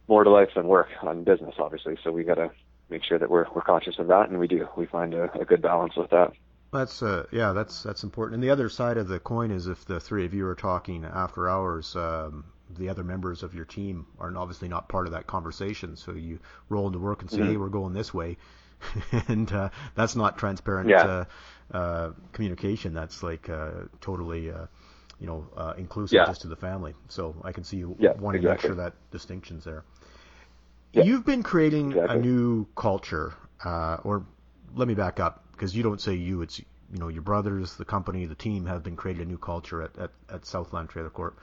more 0.07 0.23
to 0.23 0.31
life 0.31 0.51
than 0.55 0.69
work 0.69 0.89
on 1.03 1.25
business, 1.25 1.57
obviously. 1.59 1.99
So 2.05 2.13
we 2.13 2.23
got 2.23 2.37
to 2.37 2.53
make 2.91 3.03
sure 3.03 3.19
that 3.19 3.29
we're, 3.29 3.47
we're 3.53 3.63
conscious 3.63 3.99
of 3.99 4.07
that 4.07 4.29
and 4.29 4.39
we 4.39 4.47
do, 4.47 4.69
we 4.77 4.87
find 4.87 5.15
a, 5.15 5.33
a 5.37 5.45
good 5.45 5.63
balance 5.63 5.97
with 5.97 6.11
that. 6.11 6.31
That's 6.73 7.03
uh, 7.03 7.27
yeah, 7.33 7.53
that's 7.53 7.83
that's 7.83 8.05
important. 8.05 8.35
And 8.35 8.45
the 8.45 8.51
other 8.51 8.69
side 8.69 8.97
of 8.97 9.09
the 9.09 9.19
coin 9.19 9.51
is 9.51 9.67
if 9.67 9.85
the 9.87 9.99
three 9.99 10.25
of 10.25 10.33
you 10.33 10.47
are 10.47 10.55
talking 10.55 11.05
after 11.05 11.49
hours, 11.49 11.97
um, 11.97 12.45
the 12.77 12.89
other 12.89 13.05
members 13.05 13.43
of 13.43 13.55
your 13.55 13.65
team 13.65 14.07
are 14.19 14.35
obviously 14.37 14.69
not 14.69 14.89
part 14.89 15.07
of 15.07 15.13
that 15.13 15.27
conversation. 15.27 15.97
So 15.97 16.13
you 16.13 16.39
roll 16.69 16.87
into 16.87 16.99
work 16.99 17.23
and 17.23 17.31
say, 17.31 17.39
mm-hmm. 17.39 17.51
"Hey, 17.51 17.57
we're 17.57 17.69
going 17.69 17.93
this 17.93 18.13
way." 18.15 18.37
and 19.29 19.51
uh, 19.53 19.71
that's 19.95 20.17
not 20.17 20.39
transparent 20.39 20.89
Yeah. 20.89 21.25
uh, 21.73 21.77
uh, 21.77 22.11
communication. 22.33 22.95
That's 22.95 23.23
like 23.23 23.49
uh, 23.49 23.71
totally, 24.01 24.51
uh, 24.51 24.67
you 25.19 25.27
know, 25.27 25.47
uh, 25.57 25.75
inclusive 25.77 26.15
Yeah. 26.17 26.27
just 26.27 26.43
to 26.43 26.49
the 26.49 26.57
family. 26.57 26.95
So 27.09 27.37
I 27.45 27.53
can 27.53 27.65
see 27.65 27.77
you 27.79 27.97
Yeah, 27.99 28.13
wanting 28.15 28.43
to 28.43 28.49
make 28.49 28.61
sure 28.61 28.77
that 28.77 28.95
distinction's 29.11 29.65
there. 29.65 29.85
You've 30.93 31.25
been 31.25 31.43
creating 31.43 31.93
a 31.97 32.17
new 32.17 32.67
culture, 32.75 33.35
uh, 33.65 33.99
or 34.03 34.25
let 34.75 34.89
me 34.89 34.95
back 34.95 35.21
up 35.21 35.45
because 35.53 35.77
you 35.77 35.83
don't 35.83 36.01
say 36.01 36.15
you. 36.15 36.43
It's 36.43 36.59
you 36.59 36.99
know 36.99 37.09
your 37.09 37.23
brothers, 37.23 37.77
the 37.77 37.85
company, 37.85 38.27
the 38.27 38.35
team 38.35 38.67
have 38.67 38.83
been 38.83 38.97
creating 38.97 39.23
a 39.23 39.27
new 39.27 39.39
culture 39.39 39.83
at, 39.83 39.97
at, 39.99 40.11
at 40.29 40.45
Southland 40.47 40.89
Trailer 40.89 41.11
Corp. 41.11 41.39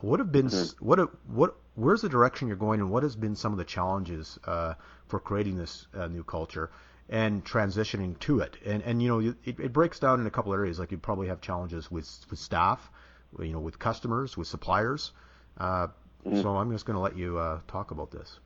What 0.00 0.20
have 0.20 0.30
been 0.32 0.46
s 0.46 0.74
what 0.80 0.98
what 1.26 1.56
where's 1.74 2.02
the 2.02 2.08
direction 2.08 2.48
you're 2.48 2.56
going, 2.56 2.80
and 2.80 2.90
what 2.90 3.02
has 3.02 3.16
been 3.16 3.36
some 3.36 3.52
of 3.52 3.58
the 3.58 3.64
challenges 3.64 4.38
uh, 4.44 4.74
for 5.08 5.20
creating 5.20 5.56
this 5.56 5.86
uh, 5.94 6.06
new 6.08 6.24
culture 6.24 6.70
and 7.08 7.44
transitioning 7.44 8.18
to 8.20 8.40
it? 8.40 8.56
And 8.64 8.82
and 8.82 9.02
you 9.02 9.08
know 9.08 9.34
it, 9.44 9.58
it 9.60 9.72
breaks 9.72 9.98
down 9.98 10.20
in 10.20 10.26
a 10.26 10.30
couple 10.30 10.52
of 10.52 10.58
areas. 10.58 10.78
Like 10.78 10.92
you 10.92 10.98
probably 10.98 11.28
have 11.28 11.40
challenges 11.40 11.90
with 11.90 12.08
with 12.30 12.38
staff, 12.38 12.90
you 13.38 13.52
know, 13.52 13.60
with 13.60 13.78
customers, 13.78 14.36
with 14.36 14.48
suppliers. 14.48 15.12
Uh, 15.58 15.88
So 16.34 16.56
I'm 16.56 16.72
just 16.72 16.84
going 16.86 16.96
to 16.96 17.00
let 17.00 17.16
you 17.16 17.38
uh, 17.38 17.60
talk 17.68 17.92
about 17.92 18.10
this. 18.10 18.40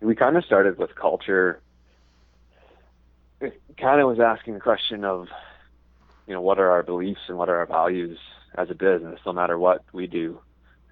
we 0.00 0.14
kind 0.14 0.36
of 0.36 0.44
started 0.44 0.76
with 0.78 0.94
culture. 0.94 1.60
It 3.40 3.60
kind 3.78 4.00
of 4.00 4.08
was 4.08 4.18
asking 4.20 4.54
the 4.54 4.60
question 4.60 5.04
of, 5.04 5.28
you 6.26 6.34
know, 6.34 6.40
what 6.40 6.58
are 6.58 6.70
our 6.70 6.82
beliefs 6.82 7.20
and 7.28 7.38
what 7.38 7.48
are 7.48 7.58
our 7.58 7.66
values 7.66 8.18
as 8.56 8.70
a 8.70 8.74
business, 8.74 9.20
no 9.26 9.32
matter 9.32 9.58
what 9.58 9.84
we 9.92 10.06
do. 10.06 10.40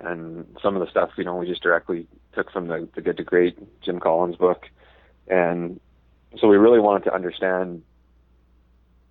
And 0.00 0.47
some 0.62 0.76
of 0.76 0.80
the 0.80 0.90
stuff, 0.90 1.11
you 1.16 1.25
know, 1.25 1.37
we 1.37 1.47
just 1.47 1.62
directly 1.62 2.06
took 2.35 2.50
from 2.50 2.66
the, 2.66 2.88
the 2.94 3.00
Good 3.00 3.16
to 3.18 3.25
Great 3.25 3.56
Jim 3.83 4.00
Collins 4.00 4.37
book. 4.37 4.66
And 5.28 5.80
so 6.38 6.49
we 6.49 6.56
really 6.56 6.80
wanted 6.80 7.04
to 7.04 7.14
understand, 7.14 7.83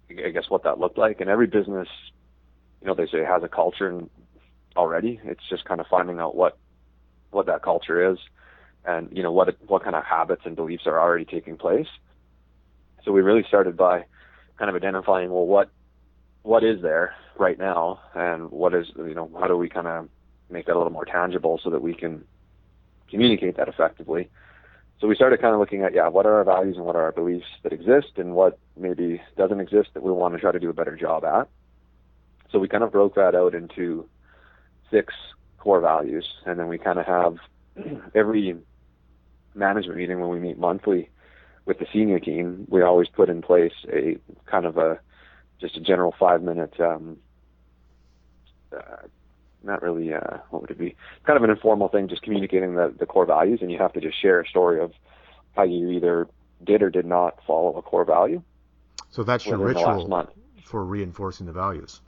I 0.10 0.29
guess, 0.29 0.50
what 0.50 0.63
that 0.63 0.79
looked 0.79 0.98
like. 0.98 1.22
And 1.22 1.29
every 1.29 1.48
business, 1.48 1.88
you 2.81 2.88
know, 2.88 2.95
they 2.95 3.07
say 3.07 3.24
has 3.24 3.43
a 3.43 3.48
culture 3.48 4.03
already. 4.75 5.19
It's 5.24 5.48
just 5.50 5.65
kind 5.65 5.79
of 5.79 5.88
finding 5.88 6.19
out 6.19 6.36
what, 6.36 6.57
what 7.31 7.45
that 7.45 7.63
culture 7.63 8.12
is 8.12 8.19
and 8.86 9.10
you 9.12 9.24
know 9.24 9.31
what 9.31 9.55
what 9.67 9.83
kind 9.83 9.95
of 9.95 10.03
habits 10.03 10.41
and 10.45 10.55
beliefs 10.55 10.86
are 10.86 11.00
already 11.00 11.25
taking 11.25 11.57
place. 11.57 11.88
So 13.03 13.12
we 13.12 13.22
really 13.22 13.43
started 13.48 13.75
by 13.77 14.05
kind 14.57 14.69
of 14.69 14.75
identifying 14.75 15.31
well 15.31 15.45
what 15.45 15.69
what 16.44 16.64
is 16.64 16.82
there 16.82 17.16
right 17.40 17.58
now 17.58 18.00
and 18.14 18.52
what 18.52 18.74
is 18.74 18.88
you 18.96 19.14
know 19.14 19.30
how 19.40 19.48
do 19.48 19.58
we 19.58 19.70
kind 19.70 19.88
of 19.88 20.08
make 20.50 20.68
that 20.68 20.76
a 20.76 20.78
little 20.78 20.94
more 20.94 21.06
tangible 21.06 21.60
so 21.64 21.70
that 21.70 21.82
we 21.82 21.94
can 21.94 22.24
communicate 23.10 23.58
that 23.58 23.68
effectively. 23.68 24.30
So 25.00 25.08
we 25.08 25.16
started 25.16 25.42
kind 25.42 25.54
of 25.54 25.60
looking 25.60 25.82
at 25.82 25.94
yeah 25.94 26.08
what 26.08 26.26
are 26.26 26.36
our 26.36 26.44
values 26.44 26.78
and 26.78 26.86
what 26.86 26.96
are 26.96 27.04
our 27.04 27.12
beliefs 27.12 27.48
that 27.64 27.74
exist 27.74 28.14
and 28.18 28.36
what 28.36 28.60
maybe 28.78 29.22
doesn't 29.38 29.60
exist 29.60 29.90
that 29.94 30.04
we 30.04 30.12
want 30.12 30.34
to 30.36 30.40
try 30.40 30.52
to 30.52 30.60
do 30.60 30.70
a 30.70 30.74
better 30.74 30.96
job 30.96 31.26
at. 31.26 31.48
So 32.52 32.60
we 32.60 32.68
kind 32.68 32.84
of 32.84 32.92
broke 32.92 33.16
that 33.16 33.36
out 33.36 33.56
into 33.56 34.08
six 34.92 35.14
core 35.58 35.82
values 35.82 36.28
and 36.46 36.60
then 36.60 36.68
we 36.68 36.78
kind 36.78 37.00
of 37.00 37.06
have 37.06 37.38
every 38.16 38.56
management 39.56 39.98
meeting 39.98 40.20
when 40.20 40.30
we 40.30 40.40
meet 40.40 40.58
monthly 40.58 41.10
with 41.66 41.80
the 41.80 41.88
senior 41.94 42.20
team, 42.20 42.68
we 42.70 42.82
always 42.82 43.08
put 43.08 43.30
in 43.30 43.42
place 43.42 43.74
a 43.92 44.18
kind 44.46 44.66
of 44.66 44.78
a 44.78 45.00
just 45.60 45.77
a 45.77 45.81
general 45.81 46.13
five 46.19 46.41
minute 46.41 46.74
um 46.79 47.17
uh, 48.75 49.07
not 49.63 49.81
really 49.81 50.13
uh 50.13 50.38
what 50.50 50.62
would 50.62 50.72
it 50.72 50.77
be 50.77 50.95
kind 51.25 51.38
of 51.38 51.43
an 51.43 51.50
informal 51.50 51.88
thing 51.88 52.07
just 52.07 52.22
communicating 52.22 52.75
the 52.75 52.93
the 53.00 53.05
core 53.05 53.25
values 53.25 53.60
and 53.62 53.72
you 53.72 53.77
have 53.77 53.93
to 53.93 54.01
just 54.01 54.19
share 54.22 54.41
a 54.41 54.48
story 54.48 54.81
of 54.81 54.91
how 55.55 55.63
you 55.63 55.89
either 55.89 56.27
did 56.63 56.81
or 56.81 56.89
did 56.89 57.05
not 57.05 57.38
follow 57.45 57.75
a 57.77 57.81
core 57.81 58.05
value 58.05 58.41
So 59.10 59.24
that's 59.24 59.45
your 59.45 59.60
within 59.60 59.75
the 59.75 59.79
last 59.81 60.07
ritual 60.07 60.07
for 60.63 60.83
reinforcing 60.83 61.45
the 61.45 61.51
values. 61.53 62.01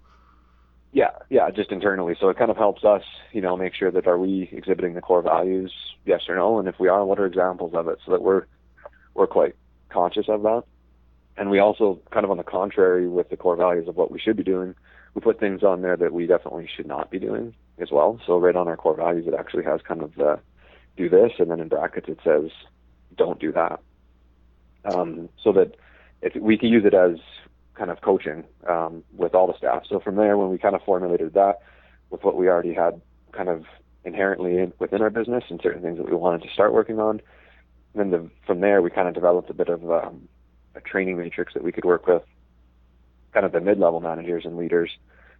Yeah, 0.91 1.11
yeah, 1.29 1.51
just 1.51 1.71
internally. 1.71 2.15
So 2.19 2.29
it 2.29 2.37
kind 2.37 2.49
of 2.49 2.57
helps 2.57 2.85
us, 2.85 3.03
you 3.33 3.41
know, 3.41 3.57
make 3.57 3.73
sure 3.75 3.91
that 3.91 4.07
are 4.07 4.17
we 4.17 4.49
exhibiting 4.51 4.93
the 4.93 5.01
core 5.01 5.21
values, 5.21 5.73
yes 6.05 6.21
or 6.29 6.35
no, 6.35 6.57
and 6.57 6.67
if 6.69 6.79
we 6.79 6.87
are, 6.87 7.05
what 7.05 7.19
are 7.19 7.25
examples 7.25 7.73
of 7.73 7.87
it, 7.89 7.99
so 8.05 8.11
that 8.11 8.21
we're 8.21 8.45
we're 9.13 9.27
quite 9.27 9.55
conscious 9.89 10.29
of 10.29 10.41
that. 10.43 10.63
And 11.37 11.49
we 11.49 11.59
also 11.59 11.99
kind 12.11 12.23
of 12.23 12.31
on 12.31 12.37
the 12.37 12.43
contrary 12.43 13.07
with 13.09 13.29
the 13.29 13.37
core 13.37 13.55
values 13.55 13.87
of 13.87 13.95
what 13.95 14.11
we 14.11 14.19
should 14.19 14.37
be 14.37 14.43
doing, 14.43 14.75
we 15.13 15.21
put 15.21 15.39
things 15.39 15.63
on 15.63 15.81
there 15.81 15.97
that 15.97 16.13
we 16.13 16.27
definitely 16.27 16.69
should 16.73 16.87
not 16.87 17.11
be 17.11 17.19
doing 17.19 17.53
as 17.79 17.89
well. 17.91 18.19
So 18.25 18.37
right 18.37 18.55
on 18.55 18.67
our 18.67 18.77
core 18.77 18.95
values, 18.95 19.25
it 19.27 19.33
actually 19.33 19.63
has 19.65 19.81
kind 19.81 20.01
of 20.01 20.15
the 20.15 20.39
do 20.97 21.09
this, 21.09 21.31
and 21.39 21.51
then 21.51 21.59
in 21.59 21.67
brackets 21.67 22.07
it 22.07 22.19
says 22.23 22.51
don't 23.17 23.39
do 23.39 23.51
that. 23.51 23.79
Um, 24.85 25.29
so 25.43 25.51
that 25.53 25.75
if 26.21 26.35
we 26.35 26.57
can 26.57 26.69
use 26.69 26.85
it 26.85 26.93
as 26.93 27.17
kind 27.75 27.91
of 27.91 28.01
coaching 28.01 28.43
um, 28.69 29.03
with 29.15 29.35
all 29.35 29.47
the 29.47 29.57
staff. 29.57 29.83
So 29.89 29.99
from 29.99 30.15
there, 30.15 30.37
when 30.37 30.49
we 30.49 30.57
kind 30.57 30.75
of 30.75 30.81
formulated 30.83 31.33
that 31.33 31.59
with 32.09 32.23
what 32.23 32.37
we 32.37 32.47
already 32.47 32.73
had 32.73 33.01
kind 33.33 33.49
of 33.49 33.65
inherently 34.05 34.57
in, 34.57 34.73
within 34.79 35.01
our 35.01 35.09
business 35.09 35.43
and 35.49 35.59
certain 35.61 35.81
things 35.81 35.97
that 35.97 36.09
we 36.09 36.15
wanted 36.15 36.41
to 36.43 36.53
start 36.53 36.73
working 36.73 36.99
on, 36.99 37.21
then 37.93 38.11
the, 38.11 38.29
from 38.45 38.61
there 38.61 38.81
we 38.81 38.89
kind 38.89 39.07
of 39.07 39.13
developed 39.13 39.49
a 39.49 39.53
bit 39.53 39.69
of 39.69 39.89
um, 39.91 40.27
a 40.75 40.81
training 40.81 41.17
matrix 41.17 41.53
that 41.53 41.63
we 41.63 41.71
could 41.71 41.85
work 41.85 42.07
with 42.07 42.23
kind 43.33 43.45
of 43.45 43.51
the 43.51 43.61
mid-level 43.61 43.99
managers 43.99 44.45
and 44.45 44.57
leaders 44.57 44.89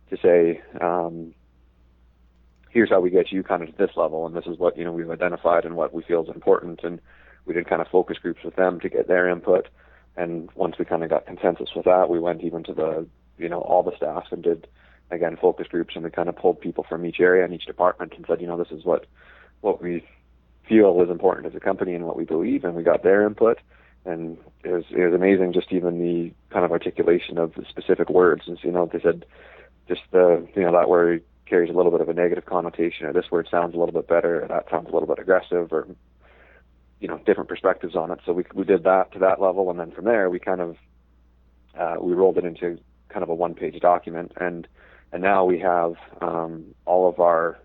to 0.10 0.18
say, 0.18 0.62
um, 0.82 1.34
here's 2.70 2.90
how 2.90 3.00
we 3.00 3.10
get 3.10 3.32
you 3.32 3.42
kind 3.42 3.64
of 3.64 3.70
to 3.70 3.78
this 3.78 3.96
level, 3.96 4.26
and 4.26 4.36
this 4.36 4.46
is 4.46 4.58
what 4.58 4.78
you 4.78 4.84
know 4.84 4.92
we've 4.92 5.10
identified 5.10 5.66
and 5.66 5.76
what 5.76 5.94
we 5.94 6.04
feel 6.04 6.24
is 6.24 6.30
important, 6.30 6.82
and 6.84 7.00
we 7.46 7.54
did 7.54 7.68
kind 7.68 7.82
of 7.82 7.88
focus 7.88 8.18
groups 8.18 8.44
with 8.44 8.56
them 8.56 8.80
to 8.80 8.90
get 8.90 9.08
their 9.08 9.30
input. 9.30 9.68
And 10.18 10.50
once 10.56 10.76
we 10.78 10.86
kind 10.86 11.04
of 11.04 11.10
got 11.10 11.26
consensus 11.26 11.70
with 11.76 11.86
that, 11.86 12.10
we 12.10 12.20
went 12.20 12.44
even 12.44 12.64
to 12.64 12.74
the, 12.74 13.08
you 13.38 13.50
know, 13.50 13.62
all 13.62 13.84
the 13.84 13.96
staff 13.96 14.26
and 14.32 14.44
did, 14.44 14.68
again, 15.12 15.38
focus 15.40 15.68
groups 15.68 15.96
and 15.96 16.04
we 16.04 16.10
kind 16.10 16.30
of 16.30 16.36
pulled 16.36 16.62
people 16.62 16.86
from 16.88 17.06
each 17.06 17.20
area 17.20 17.44
and 17.44 17.54
each 17.54 17.66
department 17.66 18.14
and 18.16 18.26
said, 18.28 18.42
you 18.42 18.48
know, 18.48 18.58
this 18.58 18.72
is 18.72 18.86
what, 18.86 19.06
what 19.62 19.82
we 19.82 20.06
feel 20.68 21.02
is 21.02 21.10
important 21.10 21.46
as 21.46 21.56
a 21.56 21.60
company 21.60 21.94
and 21.94 22.06
what 22.06 22.18
we 22.18 22.24
believe. 22.24 22.64
And 22.64 22.76
we 22.76 22.84
got 22.84 23.04
their 23.04 23.28
input. 23.28 23.60
And 24.06 24.38
it 24.64 24.72
was, 24.72 24.84
it 24.92 25.04
was 25.04 25.14
amazing 25.14 25.54
just 25.54 25.72
even 25.72 26.00
the 26.00 26.32
kind 26.54 26.64
of 26.64 26.72
articulation 26.72 27.38
of 27.38 27.54
the 27.56 27.66
specific 27.68 28.10
words. 28.10 28.44
And, 28.48 28.58
so, 28.62 28.68
you 28.68 28.74
know, 28.74 28.90
they 28.92 29.00
said 29.00 29.26
just 29.88 30.02
the, 30.12 30.48
you 30.56 30.62
know, 30.64 30.72
that 30.72 30.90
word 30.90 31.24
carries 31.46 31.70
a 31.70 31.74
little 31.74 31.92
bit 31.92 32.02
of 32.02 32.10
a 32.10 32.14
negative 32.14 32.46
connotation 32.46 33.06
or 33.06 33.14
this 33.14 33.32
word 33.32 33.48
sounds 33.50 33.76
a 33.76 33.78
little 33.78 33.94
bit 33.94 34.08
better 34.08 34.44
or 34.44 34.48
that 34.48 34.70
sounds 34.70 34.88
a 34.90 34.92
little 34.92 35.08
bit 35.08 35.20
aggressive 35.20 35.72
or 35.72 35.88
you 37.00 37.08
know 37.08 37.20
different 37.26 37.50
perspectives 37.50 37.96
on 37.96 38.12
it. 38.12 38.20
So 38.26 38.34
we 38.34 38.46
we 38.54 38.64
did 38.64 38.84
that 38.84 39.12
to 39.14 39.20
that 39.20 39.42
level, 39.42 39.70
and 39.70 39.80
then 39.80 39.92
from 39.92 40.06
there 40.06 40.30
we 40.30 40.40
kind 40.40 40.62
of 40.62 40.78
uh, 41.78 41.96
we 42.02 42.14
rolled 42.14 42.38
it 42.38 42.46
into 42.46 42.80
kind 43.10 43.24
of 43.24 43.30
a 43.30 43.36
one 43.36 43.54
page 43.54 43.80
document, 43.80 44.32
and 44.38 44.68
and 45.12 45.22
now 45.22 45.46
we 45.46 45.60
have 45.60 45.96
um, 46.22 46.74
all 46.86 47.08
of 47.08 47.20
our 47.20 47.60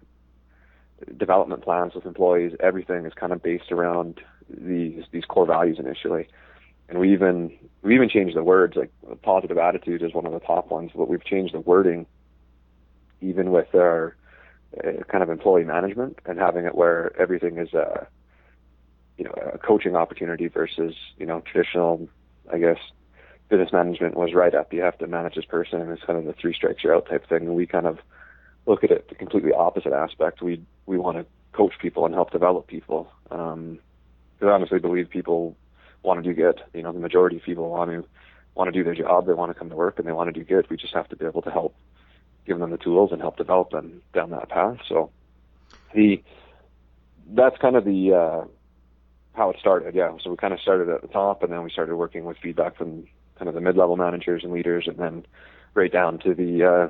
development 1.16 1.62
plans 1.62 1.94
with 1.94 2.06
employees. 2.06 2.52
Everything 2.60 3.06
is 3.06 3.14
kind 3.14 3.32
of 3.32 3.42
based 3.42 3.72
around 3.72 4.20
these 4.58 5.04
these 5.12 5.24
core 5.24 5.46
values 5.46 5.78
initially, 5.78 6.28
and 6.88 6.98
we 6.98 7.12
even 7.12 7.52
we 7.82 7.94
even 7.94 8.08
changed 8.08 8.36
the 8.36 8.42
words. 8.42 8.76
Like 8.76 8.90
positive 9.22 9.58
attitude 9.58 10.02
is 10.02 10.14
one 10.14 10.26
of 10.26 10.32
the 10.32 10.40
top 10.40 10.70
ones, 10.70 10.90
but 10.94 11.08
we've 11.08 11.24
changed 11.24 11.54
the 11.54 11.60
wording 11.60 12.06
even 13.22 13.50
with 13.50 13.74
our 13.74 14.16
uh, 14.82 15.02
kind 15.08 15.22
of 15.22 15.28
employee 15.28 15.64
management 15.64 16.18
and 16.24 16.38
having 16.38 16.64
it 16.64 16.74
where 16.74 17.14
everything 17.20 17.58
is. 17.58 17.74
a 17.74 18.06
you 19.20 19.24
know 19.24 19.52
a 19.52 19.58
coaching 19.58 19.94
opportunity 19.94 20.48
versus 20.48 20.94
you 21.18 21.26
know 21.26 21.42
traditional 21.42 22.08
I 22.50 22.58
guess 22.58 22.78
business 23.50 23.70
management 23.70 24.16
was 24.16 24.32
right 24.32 24.54
up 24.54 24.72
you 24.72 24.80
have 24.80 24.96
to 24.98 25.06
manage 25.06 25.34
this 25.34 25.44
person 25.44 25.80
and 25.82 25.90
it's 25.90 26.02
kind 26.02 26.18
of 26.18 26.24
the 26.24 26.32
three 26.32 26.54
strikes 26.54 26.82
you're 26.82 26.96
out 26.96 27.06
type 27.06 27.28
thing 27.28 27.42
and 27.42 27.54
we 27.54 27.66
kind 27.66 27.86
of 27.86 27.98
look 28.66 28.82
at 28.82 28.90
it 28.90 29.10
the 29.10 29.14
completely 29.14 29.52
opposite 29.52 29.92
aspect 29.92 30.40
we 30.40 30.62
we 30.86 30.96
want 30.96 31.18
to 31.18 31.26
coach 31.52 31.74
people 31.82 32.06
and 32.06 32.14
help 32.14 32.30
develop 32.30 32.66
people 32.66 33.12
um 33.30 33.78
I 34.42 34.46
honestly 34.46 34.78
believe 34.78 35.10
people 35.10 35.56
want 36.02 36.22
to 36.22 36.28
do 36.28 36.34
good 36.34 36.62
you 36.72 36.82
know 36.82 36.92
the 36.92 36.98
majority 36.98 37.36
of 37.36 37.42
people 37.42 37.68
want 37.68 37.90
to 37.90 38.04
want 38.54 38.68
to 38.68 38.72
do 38.72 38.82
their 38.84 38.94
job 38.94 39.26
they 39.26 39.32
want 39.32 39.50
to 39.50 39.58
come 39.58 39.68
to 39.70 39.76
work 39.76 39.98
and 39.98 40.06
they 40.06 40.12
want 40.12 40.32
to 40.32 40.38
do 40.38 40.44
good 40.44 40.68
we 40.70 40.76
just 40.76 40.94
have 40.94 41.08
to 41.08 41.16
be 41.16 41.26
able 41.26 41.42
to 41.42 41.50
help 41.50 41.74
give 42.46 42.58
them 42.58 42.70
the 42.70 42.78
tools 42.78 43.12
and 43.12 43.20
help 43.20 43.36
develop 43.36 43.70
them 43.70 44.02
down 44.14 44.30
that 44.30 44.48
path 44.48 44.78
so 44.88 45.10
the 45.94 46.22
that's 47.32 47.56
kind 47.58 47.76
of 47.76 47.84
the 47.84 48.14
uh 48.14 48.44
how 49.34 49.50
it 49.50 49.56
started. 49.58 49.94
Yeah, 49.94 50.12
so 50.22 50.30
we 50.30 50.36
kind 50.36 50.52
of 50.52 50.60
started 50.60 50.88
at 50.88 51.02
the 51.02 51.08
top, 51.08 51.42
and 51.42 51.52
then 51.52 51.62
we 51.62 51.70
started 51.70 51.96
working 51.96 52.24
with 52.24 52.36
feedback 52.38 52.76
from 52.76 53.06
kind 53.36 53.48
of 53.48 53.54
the 53.54 53.60
mid-level 53.60 53.96
managers 53.96 54.44
and 54.44 54.52
leaders, 54.52 54.86
and 54.86 54.98
then 54.98 55.24
right 55.74 55.92
down 55.92 56.18
to 56.18 56.34
the 56.34 56.64
uh, 56.64 56.88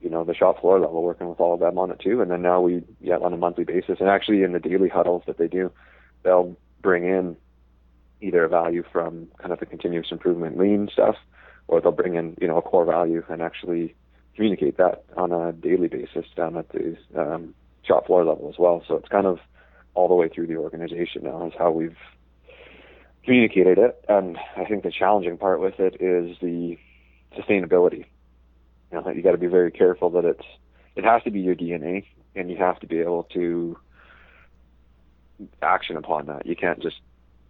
you 0.00 0.10
know 0.10 0.24
the 0.24 0.34
shop 0.34 0.60
floor 0.60 0.78
level, 0.78 1.02
working 1.02 1.28
with 1.28 1.40
all 1.40 1.54
of 1.54 1.60
them 1.60 1.78
on 1.78 1.90
it 1.90 1.98
too. 1.98 2.20
And 2.20 2.30
then 2.30 2.42
now 2.42 2.60
we 2.60 2.82
yeah 3.00 3.16
on 3.16 3.32
a 3.32 3.36
monthly 3.36 3.64
basis, 3.64 3.98
and 4.00 4.08
actually 4.08 4.42
in 4.42 4.52
the 4.52 4.60
daily 4.60 4.88
huddles 4.88 5.22
that 5.26 5.38
they 5.38 5.48
do, 5.48 5.72
they'll 6.22 6.56
bring 6.84 7.04
in 7.04 7.36
either 8.20 8.44
a 8.44 8.48
value 8.48 8.84
from 8.92 9.26
kind 9.38 9.52
of 9.52 9.58
the 9.58 9.66
continuous 9.66 10.08
improvement 10.12 10.56
lean 10.56 10.88
stuff, 10.92 11.16
or 11.66 11.80
they'll 11.80 11.90
bring 11.90 12.14
in 12.14 12.36
you 12.40 12.46
know 12.46 12.58
a 12.58 12.62
core 12.62 12.84
value 12.84 13.24
and 13.28 13.42
actually 13.42 13.96
communicate 14.36 14.76
that 14.76 15.04
on 15.16 15.32
a 15.32 15.52
daily 15.52 15.88
basis 15.88 16.26
down 16.36 16.56
at 16.56 16.68
the 16.68 16.96
um, 17.16 17.54
shop 17.82 18.06
floor 18.06 18.24
level 18.24 18.48
as 18.48 18.58
well. 18.58 18.84
So 18.86 18.96
it's 18.96 19.08
kind 19.08 19.26
of 19.26 19.38
all 19.94 20.08
the 20.08 20.14
way 20.14 20.28
through 20.28 20.46
the 20.46 20.56
organization 20.56 21.22
now 21.24 21.46
is 21.46 21.52
how 21.58 21.70
we've 21.70 21.96
communicated 23.24 23.78
it, 23.78 24.04
and 24.08 24.36
I 24.56 24.64
think 24.66 24.82
the 24.84 24.92
challenging 24.92 25.38
part 25.38 25.60
with 25.60 25.80
it 25.80 25.96
is 26.00 26.36
the 26.42 26.76
sustainability. 27.36 28.04
You 28.92 29.00
know, 29.00 29.10
you 29.10 29.22
got 29.22 29.32
to 29.32 29.38
be 29.38 29.46
very 29.46 29.70
careful 29.70 30.10
that 30.10 30.24
it's 30.24 30.46
it 30.94 31.04
has 31.04 31.22
to 31.24 31.30
be 31.30 31.40
your 31.40 31.56
DNA, 31.56 32.04
and 32.36 32.50
you 32.50 32.56
have 32.58 32.78
to 32.80 32.86
be 32.86 33.00
able 33.00 33.24
to 33.34 33.76
action 35.62 35.96
upon 35.96 36.26
that. 36.26 36.46
You 36.46 36.56
can't 36.56 36.80
just 36.80 37.00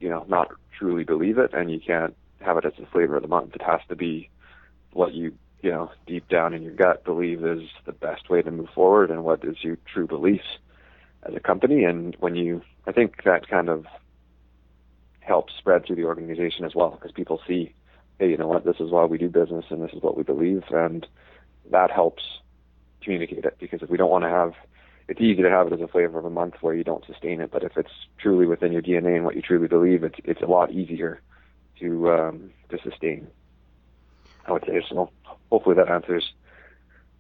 you 0.01 0.09
know 0.09 0.25
not 0.29 0.49
truly 0.79 1.05
believe 1.05 1.39
it, 1.39 1.53
and 1.53 1.71
you 1.71 1.81
can't 1.81 2.15
have 2.41 2.57
it 2.59 2.65
as 2.65 2.73
the 2.79 2.87
flavor 2.87 3.17
of 3.17 3.23
the 3.23 3.29
month. 3.29 3.55
It 3.55 3.63
has 3.63 3.81
to 3.89 3.97
be 3.97 4.31
what 4.93 5.15
you 5.15 5.35
you 5.63 5.71
know 5.71 5.91
deep 6.07 6.29
down 6.29 6.55
in 6.55 6.63
your 6.63 6.75
gut 6.75 7.05
believe 7.05 7.45
is 7.45 7.63
the 7.87 7.93
best 7.93 8.29
way 8.31 8.43
to 8.43 8.51
move 8.51 8.69
forward, 8.75 9.11
and 9.11 9.25
what 9.25 9.45
is 9.45 9.57
your 9.63 9.79
true 9.93 10.07
beliefs 10.07 10.59
as 11.27 11.35
a 11.35 11.41
company. 11.41 11.85
And 11.85 12.17
when 12.21 12.35
you, 12.35 12.63
I 12.87 12.93
think 12.93 13.25
that 13.25 13.49
kind 13.49 13.69
of 13.69 13.87
helps 15.21 15.55
spread 15.57 15.87
through 15.87 15.97
the 15.97 16.05
organization 16.05 16.65
as 16.65 16.75
well, 16.75 16.91
because 16.91 17.13
people 17.13 17.41
see, 17.47 17.75
hey, 18.19 18.31
you 18.31 18.37
know 18.37 18.47
what, 18.47 18.65
this 18.65 18.77
is 18.79 18.91
why 18.91 19.05
we 19.05 19.19
do 19.19 19.29
business, 19.29 19.65
and 19.71 19.83
this 19.83 19.93
is 19.93 20.03
what 20.03 20.17
we 20.17 20.23
believe, 20.23 20.65
and 20.71 21.07
that 21.71 21.91
helps 21.91 22.23
communicate 23.03 23.45
it. 23.45 23.57
Because 23.59 23.83
if 23.83 23.91
we 23.91 23.97
don't 23.97 24.11
want 24.11 24.25
to 24.25 24.31
have 24.31 24.53
it's 25.09 25.21
easy 25.21 25.43
to 25.43 25.51
have 25.51 25.67
it 25.67 25.73
as 25.73 25.81
a 25.81 25.89
flavor 25.89 26.19
of 26.19 26.25
a 26.25 26.31
month 26.31 26.55
where 26.61 26.75
you 26.75 26.85
don't 26.85 27.05
sustain 27.07 27.41
it, 27.41 27.51
but 27.51 27.63
if 27.63 27.77
it's 27.77 27.91
truly 28.19 28.47
within 28.47 28.73
your 28.73 28.83
DNA 28.83 29.17
and 29.17 29.25
what 29.25 29.37
you 29.37 29.43
truly 29.43 29.69
believe, 29.69 30.03
it's 30.03 30.19
it's 30.25 30.43
a 30.43 30.47
lot 30.47 30.71
easier 30.71 31.21
to 31.81 32.11
um, 32.11 32.51
to 32.71 32.79
sustain. 32.83 33.27
I 34.47 34.53
would 34.53 34.65
say 34.67 34.83
so. 34.89 35.11
Hopefully 35.51 35.77
that 35.77 35.89
answers 35.89 36.33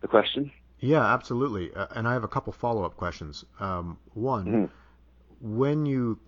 the 0.00 0.08
question. 0.08 0.50
Yeah, 0.80 1.02
absolutely. 1.02 1.72
Uh, 1.74 1.86
and 1.94 2.06
I 2.06 2.12
have 2.12 2.24
a 2.24 2.28
couple 2.28 2.52
follow-up 2.52 2.96
questions. 2.96 3.44
Um, 3.58 3.98
one, 4.12 4.46
mm-hmm. 4.46 5.56
when 5.56 5.86
you 5.86 6.18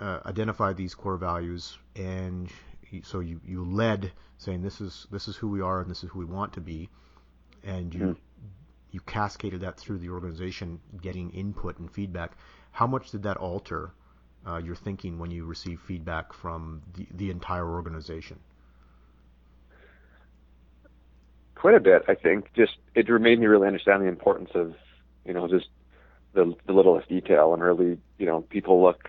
uh, 0.00 0.20
identified 0.26 0.76
these 0.76 0.94
core 0.94 1.16
values, 1.16 1.76
and 1.96 2.48
so 3.02 3.20
you, 3.20 3.40
you 3.44 3.64
led 3.64 4.12
saying 4.38 4.62
this 4.62 4.80
is 4.80 5.06
this 5.10 5.28
is 5.28 5.36
who 5.36 5.48
we 5.48 5.60
are 5.60 5.80
and 5.80 5.90
this 5.90 6.04
is 6.04 6.10
who 6.10 6.18
we 6.18 6.24
want 6.24 6.52
to 6.52 6.60
be, 6.60 6.88
and 7.64 7.94
you 7.94 8.00
mm-hmm. 8.00 8.20
You 8.90 9.00
cascaded 9.00 9.60
that 9.60 9.78
through 9.78 9.98
the 9.98 10.10
organization, 10.10 10.80
getting 11.02 11.30
input 11.30 11.78
and 11.78 11.90
feedback. 11.90 12.36
How 12.72 12.86
much 12.86 13.10
did 13.10 13.22
that 13.24 13.36
alter 13.36 13.92
uh, 14.46 14.58
your 14.58 14.76
thinking 14.76 15.18
when 15.18 15.30
you 15.30 15.44
received 15.44 15.82
feedback 15.82 16.32
from 16.32 16.82
the, 16.94 17.06
the 17.12 17.30
entire 17.30 17.68
organization? 17.68 18.38
quite 21.56 21.74
a 21.74 21.80
bit. 21.80 22.04
I 22.06 22.14
think 22.14 22.52
just 22.54 22.76
it 22.94 23.08
made 23.08 23.40
me 23.40 23.46
really 23.46 23.66
understand 23.66 24.02
the 24.02 24.06
importance 24.06 24.50
of 24.54 24.74
you 25.24 25.32
know 25.32 25.48
just 25.48 25.66
the 26.32 26.54
the 26.66 26.72
littlest 26.72 27.08
detail 27.08 27.54
and 27.54 27.60
really 27.60 27.98
you 28.18 28.26
know 28.26 28.42
people 28.42 28.80
look 28.80 29.08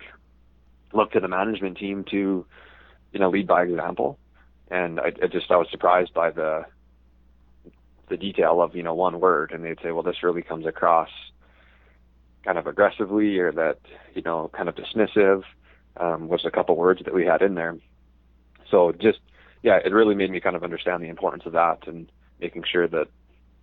look 0.92 1.12
to 1.12 1.20
the 1.20 1.28
management 1.28 1.78
team 1.78 2.04
to 2.10 2.44
you 3.12 3.20
know 3.20 3.30
lead 3.30 3.46
by 3.46 3.62
example, 3.62 4.18
and 4.72 4.98
I, 4.98 5.12
I 5.22 5.26
just 5.28 5.48
I 5.52 5.56
was 5.56 5.68
surprised 5.70 6.12
by 6.14 6.30
the 6.30 6.64
the 8.08 8.16
detail 8.16 8.60
of 8.62 8.74
you 8.74 8.82
know 8.82 8.94
one 8.94 9.20
word, 9.20 9.52
and 9.52 9.64
they'd 9.64 9.80
say, 9.82 9.92
well, 9.92 10.02
this 10.02 10.22
really 10.22 10.42
comes 10.42 10.66
across 10.66 11.10
kind 12.44 12.58
of 12.58 12.66
aggressively 12.66 13.38
or 13.38 13.52
that 13.52 13.78
you 14.14 14.22
know 14.22 14.50
kind 14.54 14.68
of 14.68 14.74
dismissive 14.74 15.42
um, 15.96 16.28
was 16.28 16.44
a 16.44 16.50
couple 16.50 16.76
words 16.76 17.02
that 17.04 17.14
we 17.14 17.26
had 17.26 17.42
in 17.42 17.54
there. 17.54 17.76
So 18.70 18.92
just 18.92 19.18
yeah, 19.62 19.78
it 19.84 19.92
really 19.92 20.14
made 20.14 20.30
me 20.30 20.40
kind 20.40 20.56
of 20.56 20.64
understand 20.64 21.02
the 21.02 21.08
importance 21.08 21.44
of 21.46 21.52
that 21.52 21.86
and 21.86 22.10
making 22.40 22.64
sure 22.70 22.88
that 22.88 23.08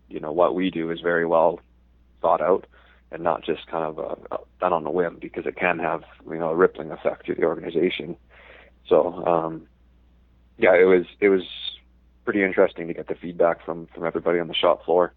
you 0.10 0.20
know 0.20 0.32
what 0.32 0.56
we 0.56 0.70
do 0.70 0.92
is 0.92 1.00
very 1.02 1.26
well 1.26 1.60
thought 2.22 2.42
out 2.42 2.66
and 3.12 3.24
not 3.24 3.44
just 3.44 3.68
kind 3.68 3.86
of 3.86 3.98
a, 3.98 4.36
a, 4.36 4.40
done 4.60 4.74
on 4.74 4.86
a 4.86 4.92
whim 4.92 5.18
because 5.22 5.46
it 5.46 5.56
can 5.56 5.80
have 5.80 6.04
you 6.30 6.38
know 6.38 6.50
a 6.50 6.56
rippling 6.56 6.92
effect 6.92 7.26
to 7.26 7.36
the 7.36 7.44
organization. 7.44 8.16
So 8.88 9.26
um, 9.26 9.68
yeah, 10.58 10.76
it 10.76 10.86
was 10.86 11.06
it 11.20 11.30
was 11.30 11.44
pretty 12.26 12.44
interesting 12.44 12.88
to 12.88 12.94
get 12.94 13.08
the 13.08 13.16
feedback 13.16 13.64
from 13.64 13.88
from 13.94 14.06
everybody 14.06 14.40
on 14.40 14.48
the 14.48 14.54
shop 14.54 14.84
floor 14.84 15.14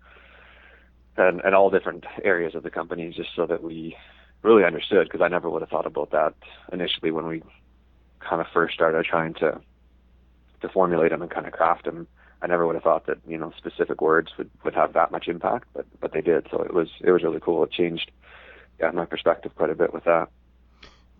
and 1.16 1.40
and 1.40 1.54
all 1.54 1.70
different 1.70 2.04
areas 2.22 2.54
of 2.54 2.62
the 2.62 2.70
company 2.70 3.12
just 3.16 3.30
so 3.34 3.46
that 3.46 3.62
we 3.62 3.96
really 4.42 4.64
understood 4.64 5.08
because 5.08 5.20
I 5.20 5.28
never 5.28 5.50
would 5.50 5.62
have 5.62 5.70
thought 5.70 5.86
about 5.86 6.10
that 6.12 6.34
initially 6.72 7.10
when 7.10 7.26
we 7.26 7.42
kind 8.20 8.40
of 8.40 8.46
first 8.52 8.74
started 8.74 9.04
trying 9.04 9.34
to 9.34 9.60
to 10.60 10.68
formulate 10.68 11.10
them 11.10 11.22
and 11.22 11.30
kind 11.30 11.46
of 11.46 11.52
craft 11.52 11.84
them 11.84 12.06
I 12.40 12.46
never 12.46 12.66
would 12.66 12.76
have 12.76 12.84
thought 12.84 13.06
that 13.06 13.18
you 13.26 13.36
know 13.36 13.52
specific 13.56 14.00
words 14.00 14.30
would 14.38 14.50
would 14.64 14.74
have 14.74 14.92
that 14.92 15.10
much 15.10 15.28
impact, 15.28 15.68
but 15.74 15.86
but 16.00 16.12
they 16.12 16.20
did. 16.20 16.46
So 16.50 16.62
it 16.62 16.72
was 16.72 16.88
it 17.00 17.10
was 17.10 17.22
really 17.22 17.40
cool. 17.40 17.64
It 17.64 17.72
changed 17.72 18.10
yeah 18.78 18.90
my 18.90 19.06
perspective 19.06 19.54
quite 19.56 19.70
a 19.70 19.74
bit 19.74 19.92
with 19.92 20.04
that. 20.04 20.28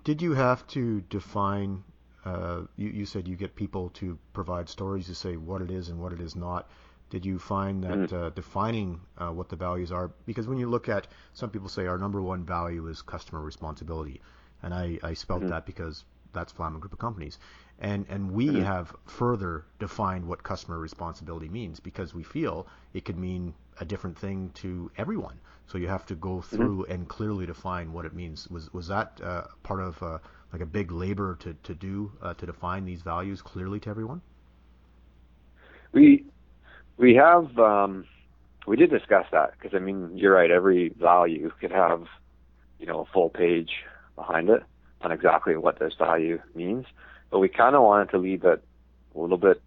Did 0.05 0.23
you 0.23 0.35
have 0.35 0.67
to 0.69 1.01
define? 1.03 1.85
Uh, 2.25 2.63
you, 2.77 2.89
you 2.89 3.07
said 3.07 3.29
you 3.29 3.37
get 3.37 3.55
people 3.55 3.91
to 3.91 4.19
provide 4.33 4.69
stories 4.69 5.07
to 5.07 5.15
say 5.15 5.37
what 5.37 5.63
it 5.63 5.71
is 5.71 5.89
and 5.89 5.99
what 6.01 6.13
it 6.13 6.21
is 6.21 6.37
not. 6.37 6.69
Did 7.11 7.25
you 7.25 7.39
find 7.39 7.83
that 7.85 7.99
mm-hmm. 7.99 8.17
uh, 8.17 8.31
defining 8.31 9.01
uh, 9.17 9.31
what 9.31 9.49
the 9.49 9.57
values 9.57 9.91
are? 9.93 10.11
Because 10.27 10.47
when 10.47 10.59
you 10.59 10.69
look 10.69 10.89
at, 10.89 11.07
some 11.33 11.49
people 11.49 11.69
say 11.69 11.87
our 11.87 11.97
number 11.97 12.21
one 12.21 12.45
value 12.45 12.87
is 12.89 13.01
customer 13.01 13.41
responsibility, 13.41 14.21
and 14.63 14.75
I, 14.75 14.99
I 15.03 15.15
spelled 15.15 15.43
mm-hmm. 15.43 15.51
that 15.51 15.65
because 15.65 16.05
that's 16.33 16.53
Flaman 16.53 16.81
Group 16.81 16.93
of 16.93 16.99
Companies. 16.99 17.39
And, 17.81 18.07
and 18.09 18.33
we 18.33 18.47
mm-hmm. 18.49 18.63
have 18.63 18.95
further 19.07 19.65
defined 19.79 20.27
what 20.27 20.43
customer 20.43 20.79
responsibility 20.79 21.49
means 21.49 21.81
because 21.81 22.13
we 22.13 22.23
feel 22.23 22.67
it 22.93 23.05
could 23.05 23.19
mean 23.19 23.55
a 23.81 23.85
different 23.85 24.19
thing 24.19 24.51
to 24.55 24.91
everyone. 24.97 25.39
So 25.67 25.79
you 25.79 25.89
have 25.89 26.07
to 26.07 26.15
go 26.15 26.37
mm-hmm. 26.37 26.57
through 26.57 26.85
and 26.87 27.09
clearly 27.09 27.47
define 27.47 27.93
what 27.93 28.05
it 28.05 28.15
means. 28.15 28.49
Was 28.49 28.73
was 28.73 28.89
that 28.89 29.21
uh, 29.23 29.45
part 29.63 29.81
of 29.81 30.03
uh, 30.03 30.19
like 30.53 30.63
a 30.63 30.67
big 30.67 30.91
labor 30.91 31.37
to 31.41 31.55
to 31.65 31.75
do 31.75 32.13
uh, 32.23 32.35
to 32.35 32.47
define 32.47 32.85
these 32.85 33.03
values 33.03 33.43
clearly 33.43 33.81
to 33.81 33.91
everyone? 33.91 34.21
We 35.93 36.25
we 36.97 37.15
have 37.15 37.59
um, 37.59 38.05
we 38.67 38.77
did 38.77 38.91
discuss 38.91 39.27
that 39.33 39.53
because 39.53 39.75
I 39.75 39.81
mean 39.81 40.17
you're 40.17 40.35
right. 40.35 40.51
Every 40.51 40.91
value 40.91 41.51
could 41.61 41.73
have 41.73 42.05
you 42.79 42.87
know 42.87 43.01
a 43.01 43.13
full 43.13 43.31
page 43.31 43.71
behind 44.17 44.49
it 44.49 44.63
on 45.01 45.13
exactly 45.13 45.57
what 45.57 45.79
this 45.79 45.95
value 45.99 46.41
means 46.55 46.85
but 47.31 47.39
we 47.39 47.49
kind 47.49 47.77
of 47.77 47.83
wanted 47.83 48.11
to 48.11 48.19
leave 48.19 48.45
it 48.45 48.63
a 49.15 49.19
little 49.19 49.37
bit 49.37 49.61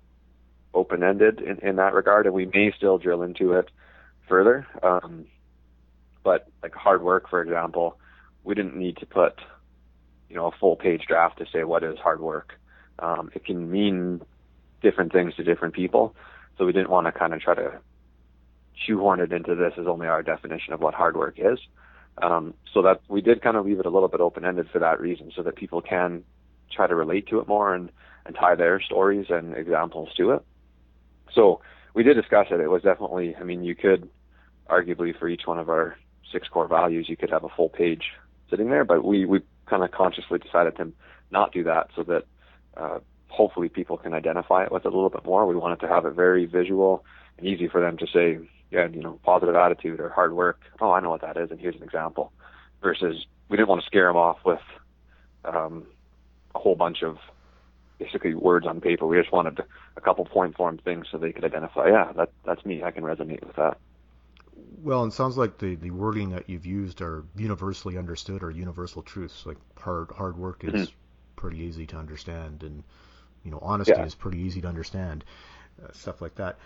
open 0.74 1.04
ended 1.04 1.42
in, 1.42 1.60
in 1.60 1.76
that 1.76 1.94
regard, 1.94 2.26
and 2.26 2.34
we 2.34 2.46
may 2.46 2.72
still 2.76 2.98
drill 2.98 3.24
into 3.24 3.54
it 3.54 3.70
further. 4.28 4.66
Um, 4.82 5.26
but 6.24 6.48
like 6.64 6.74
hard 6.74 7.02
work, 7.02 7.30
for 7.30 7.42
example, 7.42 7.98
we 8.44 8.56
didn't 8.56 8.76
need 8.76 8.98
to 8.98 9.06
put 9.06 9.34
you 10.32 10.38
know 10.38 10.48
a 10.48 10.58
full 10.58 10.78
page 10.78 11.04
draft 11.08 11.38
to 11.40 11.46
say 11.52 11.66
what 11.66 11.84
is 11.84 12.00
hard 12.00 12.22
work. 12.22 12.54
Um, 13.00 13.30
it 13.36 13.44
can 13.44 13.70
mean 13.70 14.22
different 14.82 15.12
things 15.12 15.36
to 15.36 15.44
different 15.44 15.74
people, 15.74 16.16
so 16.58 16.66
we 16.66 16.72
didn't 16.72 16.90
want 16.90 17.06
to 17.08 17.12
kind 17.12 17.34
of 17.34 17.42
try 17.42 17.54
to 17.56 17.80
shoehorn 18.86 19.20
it 19.20 19.34
into 19.34 19.56
this 19.56 19.74
as 19.78 19.88
only 19.88 20.08
our 20.08 20.24
definition 20.24 20.72
of 20.72 20.80
what 20.80 20.94
hard 20.94 21.18
work 21.18 21.36
is. 21.38 21.60
Um, 22.22 22.54
so 22.74 22.82
that 22.84 23.02
we 23.10 23.22
did 23.22 23.42
kind 23.42 23.58
of 23.58 23.66
leave 23.66 23.80
it 23.80 23.86
a 23.86 23.90
little 23.90 24.08
bit 24.08 24.22
open 24.22 24.46
ended 24.46 24.70
for 24.72 24.80
that 24.80 25.02
reason, 25.02 25.34
so 25.36 25.44
that 25.44 25.58
people 25.58 25.82
can 25.82 26.24
try 26.72 26.88
to 26.88 26.96
relate 26.96 27.28
to 27.28 27.40
it 27.40 27.48
more 27.48 27.76
and, 27.76 27.92
and 28.26 28.34
tie 28.34 28.56
their 28.56 28.82
stories 28.82 29.26
and 29.30 29.56
examples 29.58 30.10
to 30.16 30.32
it. 30.32 30.46
So 31.34 31.60
we 31.94 32.04
did 32.04 32.14
discuss 32.14 32.48
it. 32.52 32.62
It 32.62 32.70
was 32.70 32.84
definitely, 32.84 33.36
I 33.36 33.44
mean, 33.44 33.66
you 33.66 33.76
could 33.76 34.10
arguably 34.70 35.18
for 35.18 35.28
each 35.28 35.42
one 35.46 35.60
of 35.60 35.68
our 35.68 35.98
six 36.32 36.48
core 36.48 36.68
values, 36.68 37.10
you 37.10 37.18
could 37.18 37.30
have 37.30 37.44
a 37.44 37.50
full 37.50 37.68
page 37.68 38.04
sitting 38.50 38.70
there, 38.70 38.86
but 38.86 39.04
we, 39.04 39.26
we 39.26 39.42
kind 39.72 39.84
of 39.84 39.92
consciously 39.92 40.38
decided 40.38 40.76
to 40.76 40.92
not 41.32 41.52
do 41.52 41.64
that 41.64 41.88
so 41.96 42.04
that 42.04 42.26
uh, 42.78 43.00
hopefully 43.30 43.70
people 43.70 43.98
can 43.98 44.14
identify 44.14 44.64
it 44.66 44.72
with 44.72 44.86
it 44.86 44.90
a 44.90 44.96
little 44.96 45.10
bit 45.10 45.26
more. 45.26 45.48
We 45.48 45.56
wanted 45.56 45.80
to 45.80 45.88
have 45.88 46.06
it 46.06 46.14
very 46.14 46.46
visual 46.46 47.04
and 47.38 47.48
easy 47.48 47.68
for 47.70 47.80
them 47.82 47.98
to 47.98 48.06
say, 48.06 48.38
yeah, 48.70 48.88
you 48.88 49.02
know, 49.02 49.18
positive 49.24 49.56
attitude 49.56 50.00
or 50.00 50.10
hard 50.10 50.34
work. 50.34 50.60
Oh, 50.82 50.92
I 50.92 51.00
know 51.00 51.10
what 51.10 51.22
that 51.22 51.38
is, 51.38 51.50
and 51.50 51.60
here's 51.60 51.76
an 51.76 51.84
example. 51.84 52.34
Versus, 52.84 53.26
we 53.48 53.56
didn't 53.58 53.70
want 53.70 53.82
to 53.82 53.88
scare 53.88 54.08
them 54.08 54.18
off 54.18 54.40
with, 54.46 54.60
um, 55.46 55.88
a 56.54 56.60
whole 56.60 56.76
bunch 56.76 57.02
of 57.02 57.18
basically 57.98 58.34
words 58.34 58.68
on 58.68 58.82
paper. 58.82 59.08
We 59.08 59.18
just 59.18 59.32
wanted 59.32 59.62
a 59.96 60.02
couple 60.02 60.26
point 60.26 60.58
form 60.58 60.80
things 60.80 61.08
so 61.10 61.18
they 61.18 61.32
could 61.32 61.46
identify, 61.46 61.88
yeah, 61.88 62.12
that 62.18 62.32
that's 62.46 62.66
me. 62.66 62.84
I 62.84 62.92
can 62.92 63.04
resonate 63.04 63.46
with 63.46 63.56
that. 63.56 63.78
Well, 64.84 65.06
it 65.06 65.14
sounds 65.14 65.38
like 65.38 65.58
the, 65.58 65.76
the 65.76 65.92
wording 65.92 66.32
that 66.32 66.50
you've 66.50 66.66
used 66.66 67.02
are 67.02 67.24
universally 67.36 67.98
understood 67.98 68.44
or 68.44 68.52
universal 68.52 69.02
truths. 69.02 69.46
Like 69.46 69.58
hard 69.78 70.12
hard 70.12 70.38
work 70.38 70.64
is 70.64 70.74
mm-hmm. 70.74 70.96
pretty 71.36 71.60
easy 71.60 71.86
to 71.88 71.98
understand, 71.98 72.64
and 72.64 72.84
you 73.44 73.52
know 73.52 73.60
honesty 73.62 73.94
yeah. 73.96 74.06
is 74.06 74.16
pretty 74.16 74.40
easy 74.40 74.62
to 74.62 74.68
understand. 74.68 75.24
Uh, 75.82 75.92
stuff 75.94 76.22
like 76.22 76.36
that. 76.36 76.58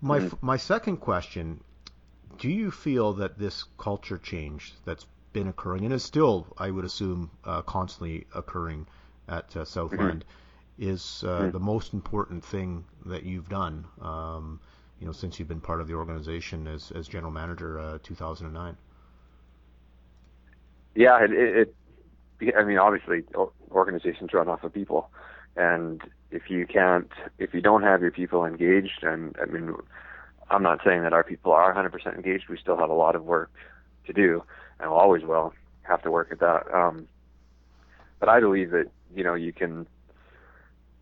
My 0.00 0.20
mm-hmm. 0.20 0.46
my 0.46 0.56
second 0.56 0.98
question: 0.98 1.62
Do 2.38 2.48
you 2.48 2.70
feel 2.70 3.12
that 3.14 3.38
this 3.38 3.64
culture 3.78 4.18
change 4.18 4.72
that's 4.84 5.06
been 5.32 5.48
occurring 5.48 5.84
and 5.84 5.92
is 5.92 6.02
still, 6.02 6.46
I 6.56 6.70
would 6.70 6.84
assume, 6.86 7.30
uh, 7.44 7.60
constantly 7.62 8.26
occurring 8.34 8.86
at 9.28 9.54
uh, 9.56 9.64
Southland, 9.64 10.24
mm-hmm. 10.24 10.90
is 10.90 11.24
uh, 11.26 11.40
mm-hmm. 11.40 11.50
the 11.50 11.60
most 11.60 11.92
important 11.92 12.44
thing 12.44 12.84
that 13.04 13.24
you've 13.24 13.48
done. 13.48 13.84
Um, 14.00 14.60
you 15.00 15.06
know, 15.06 15.12
since 15.12 15.38
you've 15.38 15.48
been 15.48 15.60
part 15.60 15.80
of 15.80 15.88
the 15.88 15.94
organization 15.94 16.66
as 16.66 16.92
as 16.92 17.08
general 17.08 17.32
manager, 17.32 17.78
uh, 17.78 17.98
2009. 18.02 18.76
Yeah, 20.94 21.24
it, 21.24 21.32
it. 22.40 22.54
I 22.56 22.64
mean, 22.64 22.78
obviously, 22.78 23.24
organizations 23.70 24.32
run 24.32 24.48
off 24.48 24.64
of 24.64 24.72
people, 24.72 25.10
And 25.56 26.02
if 26.30 26.50
you 26.50 26.66
can't, 26.66 27.10
if 27.38 27.54
you 27.54 27.60
don't 27.60 27.82
have 27.82 28.02
your 28.02 28.10
people 28.10 28.44
engaged, 28.44 29.02
and 29.02 29.36
I 29.40 29.46
mean, 29.46 29.74
I'm 30.50 30.62
not 30.62 30.80
saying 30.84 31.02
that 31.02 31.12
our 31.12 31.24
people 31.24 31.52
are 31.52 31.72
100% 31.74 32.14
engaged. 32.14 32.48
We 32.48 32.58
still 32.58 32.76
have 32.76 32.90
a 32.90 32.94
lot 32.94 33.16
of 33.16 33.24
work 33.24 33.50
to 34.06 34.12
do, 34.12 34.42
and 34.80 34.90
we'll 34.90 34.98
always 34.98 35.22
will 35.24 35.54
have 35.82 36.02
to 36.02 36.10
work 36.10 36.28
at 36.32 36.40
that. 36.40 36.72
Um, 36.74 37.08
but 38.20 38.28
I 38.28 38.40
believe 38.40 38.70
that 38.70 38.90
you 39.14 39.24
know 39.24 39.34
you 39.34 39.52
can 39.52 39.86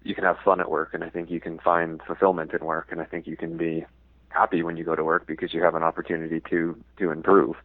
you 0.05 0.15
can 0.15 0.25
have 0.25 0.37
fun 0.45 0.61
at 0.61 0.71
work, 0.71 0.95
and 0.95 1.05
I 1.05 1.11
think 1.11 1.31
you 1.31 1.41
can 1.41 1.59
find 1.59 2.01
fulfillment 2.07 2.53
in 2.53 2.65
work, 2.65 2.89
and 2.91 3.01
I 3.01 3.05
think 3.05 3.27
you 3.27 3.37
can 3.37 3.57
be 3.57 3.85
happy 4.29 4.63
when 4.63 4.77
you 4.77 4.85
go 4.85 4.97
to 4.97 5.05
work 5.05 5.27
because 5.27 5.53
you 5.53 5.63
have 5.63 5.75
an 5.75 5.83
opportunity 5.83 6.41
to 6.51 6.77
to 6.99 7.11
improve. 7.11 7.57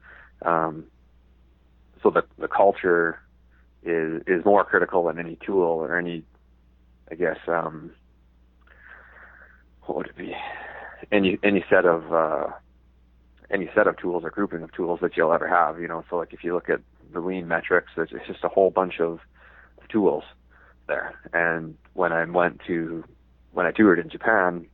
Um, 0.43 0.86
so 2.04 2.10
the 2.10 2.23
the 2.38 2.47
culture 2.47 3.19
is 3.84 4.21
is 4.28 4.45
more 4.45 4.63
critical 4.63 5.04
than 5.06 5.19
any 5.19 5.38
tool 5.45 5.63
or 5.63 5.97
any, 5.97 6.23
I 7.12 7.15
guess, 7.15 7.38
um, 7.47 7.91
what 9.84 9.97
would 9.97 10.08
it 10.08 10.17
be? 10.17 10.36
Any 11.12 11.39
any 11.43 11.63
set 11.69 11.86
of 11.86 12.13
uh, 12.13 12.47
any 13.50 13.69
set 13.73 13.88
of 13.88 13.97
tools 13.97 14.23
or 14.23 14.30
grouping 14.30 14.63
of 14.63 14.71
tools 14.73 15.00
that 15.02 15.15
you'll 15.15 15.34
ever 15.34 15.47
have. 15.47 15.80
You 15.80 15.88
know, 15.88 16.04
so 16.10 16.17
like 16.17 16.34
if 16.34 16.43
you 16.43 16.54
look 16.54 16.69
at 16.69 16.82
the 17.13 17.19
lean 17.19 17.47
metrics, 17.47 17.91
it's 17.95 18.12
just 18.28 18.43
a 18.43 18.50
whole 18.50 18.69
bunch 18.69 19.00
of 19.00 19.19
tools 19.89 20.23
there. 20.88 21.13
And 21.34 21.78
when 21.93 22.12
I 22.12 22.23
went 22.26 22.62
to 22.67 23.04
when 23.52 23.65
I 23.65 23.71
toured 23.71 24.00
in 24.00 24.10
Japan, 24.10 24.67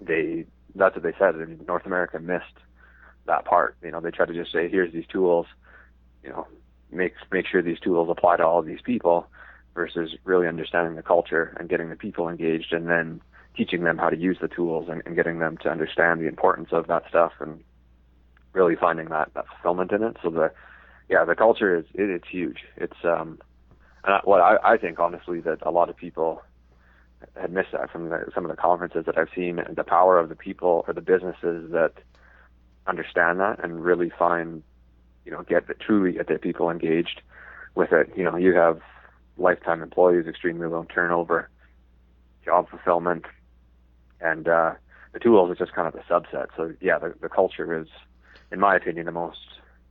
they 0.00 0.46
that's 0.74 0.94
what 0.96 1.02
they 1.02 1.14
said. 1.18 1.36
Mean, 1.36 1.60
North 1.66 1.86
America 1.86 2.18
missed 2.18 2.58
that 3.26 3.44
part. 3.44 3.76
You 3.82 3.90
know, 3.90 4.00
they 4.00 4.10
tried 4.10 4.28
to 4.28 4.34
just 4.34 4.52
say, 4.52 4.68
here's 4.68 4.92
these 4.92 5.06
tools. 5.06 5.46
You 6.22 6.30
know, 6.30 6.46
make 6.90 7.14
make 7.30 7.46
sure 7.46 7.62
these 7.62 7.80
tools 7.80 8.08
apply 8.10 8.36
to 8.38 8.44
all 8.44 8.58
of 8.58 8.66
these 8.66 8.82
people, 8.82 9.26
versus 9.74 10.14
really 10.24 10.46
understanding 10.46 10.96
the 10.96 11.02
culture 11.02 11.56
and 11.58 11.68
getting 11.68 11.90
the 11.90 11.96
people 11.96 12.28
engaged, 12.28 12.72
and 12.72 12.88
then 12.88 13.20
teaching 13.56 13.84
them 13.84 13.98
how 13.98 14.08
to 14.08 14.16
use 14.16 14.38
the 14.40 14.48
tools 14.48 14.88
and, 14.90 15.02
and 15.06 15.14
getting 15.14 15.38
them 15.38 15.56
to 15.58 15.68
understand 15.68 16.20
the 16.20 16.26
importance 16.26 16.68
of 16.72 16.88
that 16.88 17.04
stuff 17.08 17.32
and 17.40 17.62
really 18.52 18.76
finding 18.76 19.08
that 19.08 19.30
that 19.34 19.46
fulfillment 19.48 19.92
in 19.92 20.02
it. 20.02 20.16
So 20.22 20.30
the 20.30 20.52
yeah, 21.08 21.24
the 21.24 21.34
culture 21.34 21.76
is 21.76 21.84
it, 21.94 22.10
it's 22.10 22.28
huge. 22.28 22.64
It's 22.76 23.04
um, 23.04 23.38
and 24.04 24.20
what 24.24 24.40
I, 24.40 24.56
I 24.74 24.76
think 24.76 24.98
honestly 24.98 25.40
that 25.40 25.58
a 25.62 25.70
lot 25.70 25.88
of 25.88 25.96
people 25.96 26.42
had 27.40 27.52
missed 27.52 27.72
that 27.72 27.90
from 27.90 28.10
the, 28.10 28.30
some 28.34 28.44
of 28.44 28.50
the 28.50 28.56
conferences 28.56 29.06
that 29.06 29.18
I've 29.18 29.28
seen. 29.34 29.58
And 29.58 29.76
the 29.76 29.84
power 29.84 30.18
of 30.18 30.28
the 30.28 30.36
people 30.36 30.84
or 30.86 30.94
the 30.94 31.00
businesses 31.00 31.70
that 31.72 31.92
understand 32.86 33.40
that 33.40 33.62
and 33.62 33.82
really 33.82 34.10
find, 34.10 34.62
you 35.24 35.32
know, 35.32 35.42
get 35.42 35.66
the, 35.66 35.74
truly 35.74 36.12
get 36.12 36.28
their 36.28 36.38
people 36.38 36.70
engaged 36.70 37.22
with 37.74 37.92
it. 37.92 38.12
You 38.16 38.24
know, 38.24 38.36
you 38.36 38.54
have 38.54 38.80
lifetime 39.36 39.82
employees, 39.82 40.26
extremely 40.26 40.66
low 40.66 40.84
turnover, 40.84 41.48
job 42.44 42.68
fulfillment, 42.68 43.24
and 44.20 44.46
uh, 44.46 44.74
the 45.12 45.18
tools 45.18 45.50
is 45.50 45.58
just 45.58 45.72
kind 45.72 45.88
of 45.88 45.94
a 45.94 46.04
subset. 46.12 46.48
So 46.56 46.72
yeah, 46.80 46.98
the, 46.98 47.14
the 47.20 47.28
culture 47.28 47.80
is, 47.80 47.88
in 48.52 48.60
my 48.60 48.76
opinion, 48.76 49.06
the 49.06 49.12
most 49.12 49.38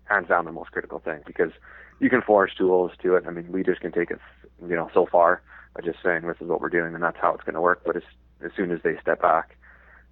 hands 0.06 0.28
down 0.28 0.46
the 0.46 0.52
most 0.52 0.72
critical 0.72 1.00
thing 1.00 1.22
because 1.26 1.52
you 2.04 2.10
can 2.10 2.22
force 2.22 2.52
tools 2.54 2.92
to 3.02 3.16
it. 3.16 3.24
I 3.26 3.32
mean, 3.32 3.50
leaders 3.52 3.78
can 3.80 3.94
take 3.94 4.12
it, 4.12 4.20
you 4.62 4.76
know, 4.76 4.92
so 4.94 5.08
far 5.10 5.42
by 5.74 5.82
just 5.82 6.00
saying 6.04 6.28
this 6.28 6.36
is 6.42 6.48
what 6.48 6.60
we're 6.60 6.70
doing 6.70 6.94
and 6.94 7.02
that's 7.02 7.18
how 7.20 7.34
it's 7.34 7.44
going 7.44 7.56
to 7.56 7.62
work. 7.62 7.82
But 7.86 7.96
as 7.96 8.04
as 8.44 8.52
soon 8.58 8.72
as 8.72 8.82
they 8.84 8.98
step 9.02 9.22
back, 9.22 9.56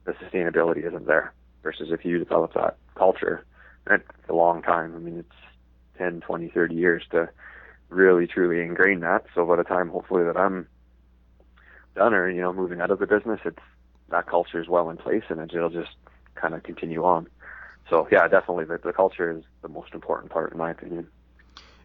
the 0.06 0.13
sustainability 0.13 0.88
isn't 0.88 1.06
there. 1.06 1.34
Versus 1.63 1.89
if 1.91 2.06
you 2.06 2.17
develop 2.17 2.54
that 2.54 2.77
culture, 2.95 3.45
it's 3.88 4.04
a 4.30 4.34
long 4.34 4.62
time. 4.62 4.95
I 4.95 4.99
mean, 4.99 5.19
it's 5.19 5.97
10, 5.97 6.21
20, 6.21 6.47
30 6.47 6.75
years 6.75 7.04
to 7.12 7.30
really 7.89 8.25
truly 8.25 8.63
ingrain 8.63 9.01
that. 9.01 9.25
So 9.36 9.45
by 9.45 9.58
the 9.58 9.63
time 9.63 9.89
hopefully 9.89 10.23
that 10.23 10.38
I'm 10.38 10.67
done 11.93 12.13
or 12.13 12.30
you 12.30 12.41
know 12.41 12.54
moving 12.54 12.80
out 12.80 12.89
of 12.89 12.99
the 12.99 13.06
business, 13.06 13.41
it's 13.43 13.60
that 14.10 14.27
culture 14.27 14.62
is 14.62 14.69
well 14.69 14.89
in 14.89 14.95
place 14.95 15.23
and 15.27 15.41
it'll 15.41 15.69
just 15.69 15.91
kind 16.36 16.54
of 16.54 16.63
continue 16.63 17.04
on. 17.04 17.27
So 17.89 18.08
yeah, 18.10 18.30
definitely 18.30 18.63
the, 18.65 18.80
the 18.82 18.93
culture 18.93 19.30
is 19.30 19.43
the 19.62 19.67
most 19.67 19.93
important 19.93 20.32
part 20.32 20.54
in 20.54 20.58
my 20.58 20.71
opinion. 20.71 21.08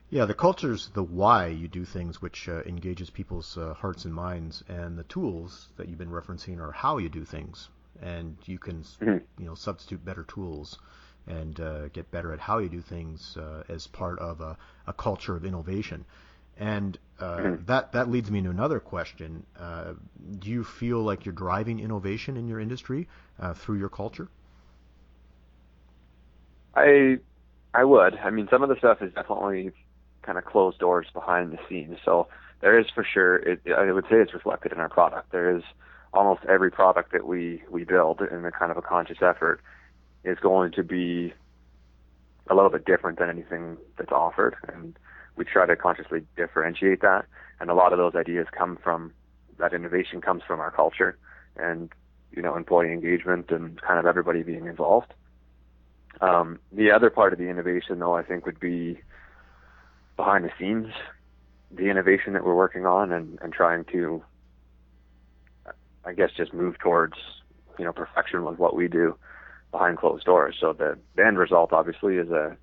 Yeah, 0.08 0.24
the 0.24 0.34
culture 0.34 0.72
is 0.72 0.88
the 0.94 1.02
why 1.02 1.48
you 1.48 1.66
do 1.66 1.84
things, 1.84 2.22
which 2.22 2.48
uh, 2.48 2.62
engages 2.62 3.10
people's 3.10 3.58
uh, 3.58 3.74
hearts 3.74 4.04
and 4.04 4.14
minds, 4.14 4.62
and 4.68 4.96
the 4.96 5.02
tools 5.04 5.68
that 5.76 5.88
you've 5.88 5.98
been 5.98 6.10
referencing 6.10 6.60
are 6.60 6.70
how 6.70 6.98
you 6.98 7.08
do 7.08 7.24
things, 7.24 7.68
and 8.00 8.36
you 8.44 8.58
can 8.58 8.82
mm-hmm. 8.82 9.18
you 9.36 9.46
know 9.46 9.56
substitute 9.56 10.04
better 10.04 10.22
tools 10.22 10.78
and 11.26 11.58
uh, 11.58 11.88
get 11.88 12.08
better 12.12 12.32
at 12.32 12.38
how 12.38 12.58
you 12.58 12.68
do 12.68 12.80
things 12.80 13.36
uh, 13.36 13.64
as 13.68 13.88
part 13.88 14.20
of 14.20 14.40
a, 14.40 14.56
a, 14.86 14.92
culture 14.92 15.34
of 15.34 15.44
innovation. 15.44 16.04
And 16.56 16.96
uh, 17.18 17.36
mm-hmm. 17.38 17.64
that 17.64 17.90
that 17.92 18.08
leads 18.08 18.30
me 18.30 18.40
to 18.42 18.50
another 18.50 18.78
question: 18.78 19.44
uh, 19.58 19.94
Do 20.38 20.48
you 20.48 20.62
feel 20.62 21.02
like 21.02 21.24
you're 21.26 21.34
driving 21.34 21.80
innovation 21.80 22.36
in 22.36 22.46
your 22.46 22.60
industry 22.60 23.08
through 23.56 23.78
your 23.78 23.88
culture? 23.88 24.28
I 26.76 27.18
I 27.74 27.82
would. 27.82 28.14
I 28.14 28.30
mean, 28.30 28.46
some 28.52 28.62
of 28.62 28.68
the 28.68 28.76
stuff 28.76 29.02
is 29.02 29.12
definitely 29.12 29.72
kind 30.26 30.36
of 30.36 30.44
closed 30.44 30.78
doors 30.78 31.06
behind 31.14 31.52
the 31.52 31.58
scenes. 31.68 31.98
So 32.04 32.26
there 32.60 32.78
is 32.78 32.86
for 32.94 33.04
sure. 33.04 33.36
It, 33.36 33.60
I 33.76 33.90
would 33.92 34.04
say 34.04 34.16
it's 34.16 34.34
reflected 34.34 34.72
in 34.72 34.78
our 34.78 34.88
product. 34.88 35.32
There 35.32 35.56
is 35.56 35.62
almost 36.12 36.44
every 36.48 36.70
product 36.70 37.12
that 37.12 37.26
we 37.26 37.62
we 37.70 37.84
build 37.84 38.20
in 38.20 38.44
a 38.44 38.50
kind 38.50 38.70
of 38.70 38.76
a 38.76 38.82
conscious 38.82 39.18
effort 39.22 39.60
is 40.24 40.38
going 40.40 40.72
to 40.72 40.82
be 40.82 41.32
a 42.48 42.54
little 42.54 42.70
bit 42.70 42.84
different 42.84 43.18
than 43.18 43.28
anything 43.28 43.76
that's 43.96 44.12
offered, 44.12 44.56
and 44.68 44.98
we 45.36 45.44
try 45.44 45.66
to 45.66 45.76
consciously 45.76 46.24
differentiate 46.36 47.00
that. 47.02 47.26
And 47.60 47.70
a 47.70 47.74
lot 47.74 47.92
of 47.92 47.98
those 47.98 48.14
ideas 48.14 48.46
come 48.56 48.78
from 48.82 49.12
that 49.58 49.72
innovation 49.72 50.20
comes 50.20 50.42
from 50.46 50.60
our 50.60 50.70
culture 50.70 51.16
and 51.56 51.90
you 52.32 52.42
know 52.42 52.56
employee 52.56 52.92
engagement 52.92 53.50
and 53.50 53.80
kind 53.80 53.98
of 53.98 54.06
everybody 54.06 54.42
being 54.42 54.66
involved. 54.66 55.12
Um, 56.20 56.58
the 56.72 56.90
other 56.92 57.10
part 57.10 57.32
of 57.32 57.38
the 57.38 57.48
innovation, 57.48 57.98
though, 57.98 58.16
I 58.16 58.22
think 58.22 58.46
would 58.46 58.60
be 58.60 58.98
behind 60.16 60.44
the 60.44 60.50
scenes, 60.58 60.92
the 61.70 61.90
innovation 61.90 62.32
that 62.32 62.44
we're 62.44 62.54
working 62.54 62.86
on 62.86 63.12
and, 63.12 63.38
and 63.42 63.52
trying 63.52 63.84
to, 63.92 64.22
I 66.04 66.12
guess, 66.12 66.30
just 66.36 66.54
move 66.54 66.78
towards, 66.78 67.14
you 67.78 67.84
know, 67.84 67.92
perfection 67.92 68.44
with 68.44 68.58
what 68.58 68.74
we 68.74 68.88
do 68.88 69.16
behind 69.72 69.98
closed 69.98 70.24
doors. 70.24 70.56
So 70.60 70.72
the, 70.72 70.98
the 71.16 71.26
end 71.26 71.38
result 71.38 71.72
obviously 71.72 72.16
is 72.16 72.30
a, 72.30 72.56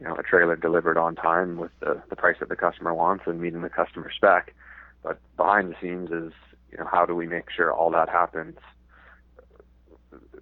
you 0.00 0.06
know, 0.06 0.14
a 0.14 0.22
trailer 0.22 0.56
delivered 0.56 0.96
on 0.96 1.14
time 1.14 1.56
with 1.56 1.72
the, 1.80 2.02
the 2.08 2.16
price 2.16 2.36
that 2.40 2.48
the 2.48 2.56
customer 2.56 2.94
wants 2.94 3.24
and 3.26 3.40
meeting 3.40 3.62
the 3.62 3.68
customer 3.68 4.10
spec. 4.14 4.54
But 5.02 5.18
behind 5.36 5.70
the 5.70 5.76
scenes 5.80 6.10
is, 6.10 6.32
you 6.70 6.78
know, 6.78 6.86
how 6.90 7.06
do 7.06 7.14
we 7.14 7.26
make 7.26 7.50
sure 7.54 7.72
all 7.72 7.90
that 7.90 8.08
happens 8.08 8.56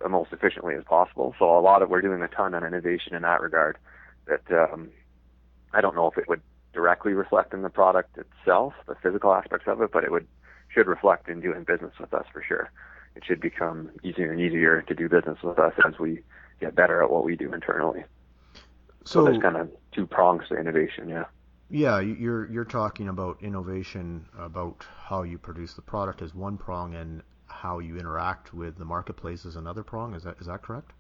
most 0.09 0.33
efficiently 0.33 0.75
as 0.75 0.85
possible? 0.85 1.35
So 1.39 1.59
a 1.59 1.61
lot 1.61 1.83
of 1.83 1.91
we're 1.91 2.01
doing 2.01 2.23
a 2.23 2.29
ton 2.29 2.55
on 2.55 2.65
innovation 2.65 3.15
in 3.15 3.23
that 3.23 3.41
regard. 3.41 3.79
That 4.27 4.43
um, 4.51 4.91
I 5.75 5.81
don't 5.81 5.95
know 5.95 6.11
if 6.11 6.19
it 6.19 6.29
would 6.29 6.41
directly 6.73 7.13
reflect 7.13 7.55
in 7.55 7.63
the 7.63 7.71
product 7.71 8.19
itself, 8.19 8.75
the 8.87 8.95
physical 9.03 9.33
aspects 9.33 9.67
of 9.69 9.81
it, 9.81 9.91
but 9.93 10.05
it 10.05 10.11
would 10.11 10.27
should 10.69 10.87
reflect 10.87 11.29
in 11.29 11.41
doing 11.41 11.63
business 11.65 11.93
with 12.01 12.13
us 12.13 12.27
for 12.33 12.43
sure. 12.43 12.71
It 13.15 13.25
should 13.25 13.41
become 13.41 13.91
easier 14.03 14.33
and 14.33 14.41
easier 14.41 14.83
to 14.83 14.95
do 14.95 15.09
business 15.09 15.39
with 15.43 15.59
us 15.59 15.73
as 15.87 15.99
we 16.01 16.23
get 16.61 16.75
better 16.75 17.03
at 17.03 17.11
what 17.11 17.25
we 17.25 17.37
do 17.37 17.53
internally. 17.53 18.05
So, 19.05 19.21
so 19.21 19.25
there's 19.25 19.41
kind 19.41 19.57
of 19.57 19.71
two 19.93 20.07
prongs 20.07 20.49
to 20.49 20.57
innovation, 20.57 21.09
yeah. 21.09 21.25
Yeah, 21.71 22.01
you're 22.01 22.51
you're 22.51 22.65
talking 22.65 23.09
about 23.09 23.43
innovation 23.43 24.27
about 24.39 24.85
how 24.97 25.23
you 25.23 25.39
produce 25.39 25.75
the 25.75 25.83
product 25.83 26.23
as 26.23 26.35
one 26.35 26.57
prong, 26.57 26.95
and 26.95 27.23
how 27.47 27.79
you 27.79 27.97
interact 27.99 28.53
with 28.53 28.77
the 28.77 28.85
marketplace 28.85 29.47
as 29.47 29.57
another 29.57 29.83
prong. 29.83 30.15
Is 30.15 30.25
that 30.25 30.39
is 30.41 30.47
that 30.47 30.63
correct? 30.63 30.93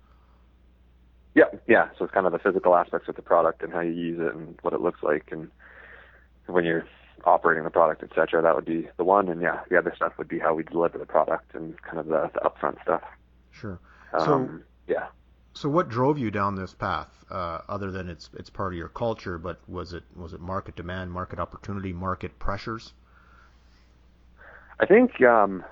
Yeah, 1.34 1.44
yeah. 1.66 1.88
So 1.98 2.04
it's 2.04 2.14
kind 2.14 2.26
of 2.26 2.32
the 2.32 2.38
physical 2.38 2.76
aspects 2.76 3.08
of 3.08 3.16
the 3.16 3.22
product 3.22 3.62
and 3.62 3.72
how 3.72 3.80
you 3.80 3.92
use 3.92 4.20
it 4.20 4.34
and 4.34 4.56
what 4.62 4.72
it 4.72 4.80
looks 4.80 5.02
like, 5.02 5.28
and 5.32 5.50
when 6.46 6.64
you're 6.64 6.86
operating 7.24 7.64
the 7.64 7.70
product, 7.70 8.02
etc. 8.02 8.42
That 8.42 8.54
would 8.54 8.64
be 8.64 8.88
the 8.96 9.04
one, 9.04 9.28
and 9.28 9.40
yeah, 9.40 9.60
the 9.68 9.78
other 9.78 9.92
stuff 9.96 10.12
would 10.18 10.28
be 10.28 10.38
how 10.38 10.54
we 10.54 10.62
deliver 10.62 10.98
the 10.98 11.06
product 11.06 11.54
and 11.54 11.80
kind 11.82 11.98
of 11.98 12.06
the, 12.06 12.30
the 12.34 12.40
upfront 12.40 12.80
stuff. 12.82 13.02
Sure. 13.50 13.80
So 14.18 14.32
um, 14.32 14.64
yeah. 14.86 15.06
So 15.54 15.68
what 15.68 15.88
drove 15.88 16.18
you 16.18 16.30
down 16.30 16.56
this 16.56 16.74
path, 16.74 17.24
uh, 17.30 17.60
other 17.68 17.90
than 17.90 18.08
it's 18.08 18.30
it's 18.34 18.50
part 18.50 18.72
of 18.72 18.78
your 18.78 18.88
culture? 18.88 19.38
But 19.38 19.60
was 19.68 19.92
it 19.92 20.04
was 20.16 20.32
it 20.34 20.40
market 20.40 20.76
demand, 20.76 21.12
market 21.12 21.38
opportunity, 21.38 21.92
market 21.92 22.38
pressures? 22.38 22.92
I 24.80 24.86
think 24.86 25.22
um, 25.22 25.64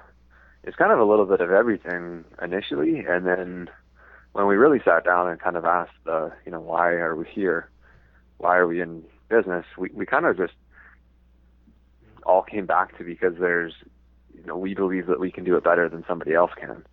it's 0.65 0.77
kind 0.77 0.93
of 0.93 1.01
a 1.01 1.05
little 1.05 1.27
bit 1.27 1.41
of 1.41 1.51
everything 1.51 2.25
initially, 2.41 3.01
and 3.01 3.27
then 3.27 3.69
when 4.33 4.47
we 4.47 4.57
really 4.57 4.81
sat 4.85 5.05
down 5.05 5.29
and 5.29 5.41
kind 5.41 5.57
of 5.57 5.65
asked 5.65 5.93
the, 6.05 6.33
you 6.45 6.53
know, 6.53 6.61
why 6.61 6.93
are 6.93 7.15
we 7.15 7.27
here? 7.27 7.71
Why 8.39 8.57
are 8.57 8.67
we 8.67 8.81
in 8.81 9.05
business? 9.29 9.65
We 9.79 9.91
we 9.93 10.07
kind 10.07 10.27
of 10.27 10.37
just 10.37 10.55
all 12.25 12.43
came 12.43 12.67
back 12.67 12.97
to 12.99 13.05
because 13.05 13.35
there's, 13.39 13.75
you 14.35 14.45
know, 14.45 14.57
we 14.57 14.75
believe 14.75 15.07
that 15.07 15.21
we 15.21 15.31
can 15.31 15.45
do 15.45 15.57
it 15.57 15.65
better 15.65 15.89
than 15.89 16.05
somebody 16.09 16.35
else 16.35 16.53
can. 16.59 16.85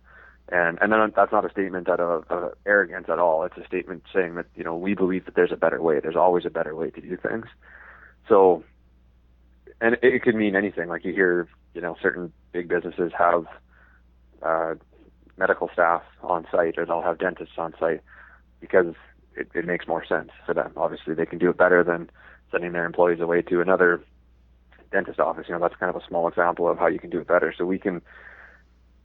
And 0.52 0.78
and 0.80 0.92
then 0.92 1.12
that's 1.14 1.32
not 1.32 1.44
a 1.44 1.50
statement 1.50 1.88
out 1.88 2.00
of, 2.00 2.24
of 2.30 2.52
arrogance 2.66 3.06
at 3.08 3.18
all. 3.18 3.44
It's 3.44 3.56
a 3.56 3.64
statement 3.66 4.04
saying 4.12 4.34
that 4.34 4.46
you 4.54 4.64
know 4.64 4.76
we 4.76 4.94
believe 4.94 5.24
that 5.24 5.34
there's 5.34 5.52
a 5.52 5.56
better 5.56 5.80
way. 5.80 6.00
There's 6.00 6.16
always 6.16 6.44
a 6.44 6.50
better 6.50 6.74
way 6.74 6.90
to 6.90 7.00
do 7.00 7.16
things. 7.16 7.46
So, 8.28 8.64
and 9.80 9.94
it, 9.94 10.00
it 10.02 10.22
could 10.22 10.34
mean 10.34 10.56
anything. 10.56 10.88
Like 10.88 11.04
you 11.04 11.12
hear 11.12 11.48
you 11.74 11.80
know, 11.80 11.96
certain 12.02 12.32
big 12.52 12.68
businesses 12.68 13.12
have 13.16 13.46
uh, 14.42 14.74
medical 15.36 15.68
staff 15.72 16.02
on 16.22 16.46
site, 16.50 16.78
or 16.78 16.84
they'll 16.84 17.02
have 17.02 17.18
dentists 17.18 17.54
on 17.58 17.74
site 17.78 18.00
because 18.60 18.94
it, 19.36 19.48
it 19.54 19.64
makes 19.64 19.86
more 19.86 20.04
sense 20.04 20.30
for 20.44 20.54
them. 20.54 20.72
Obviously, 20.76 21.14
they 21.14 21.26
can 21.26 21.38
do 21.38 21.50
it 21.50 21.56
better 21.56 21.82
than 21.82 22.10
sending 22.50 22.72
their 22.72 22.84
employees 22.84 23.20
away 23.20 23.42
to 23.42 23.60
another 23.60 24.02
dentist 24.90 25.20
office. 25.20 25.46
You 25.48 25.54
know, 25.54 25.60
that's 25.60 25.76
kind 25.76 25.94
of 25.94 26.00
a 26.00 26.06
small 26.06 26.28
example 26.28 26.68
of 26.68 26.78
how 26.78 26.88
you 26.88 26.98
can 26.98 27.10
do 27.10 27.20
it 27.20 27.26
better. 27.26 27.54
So 27.56 27.64
we 27.64 27.78
can. 27.78 28.02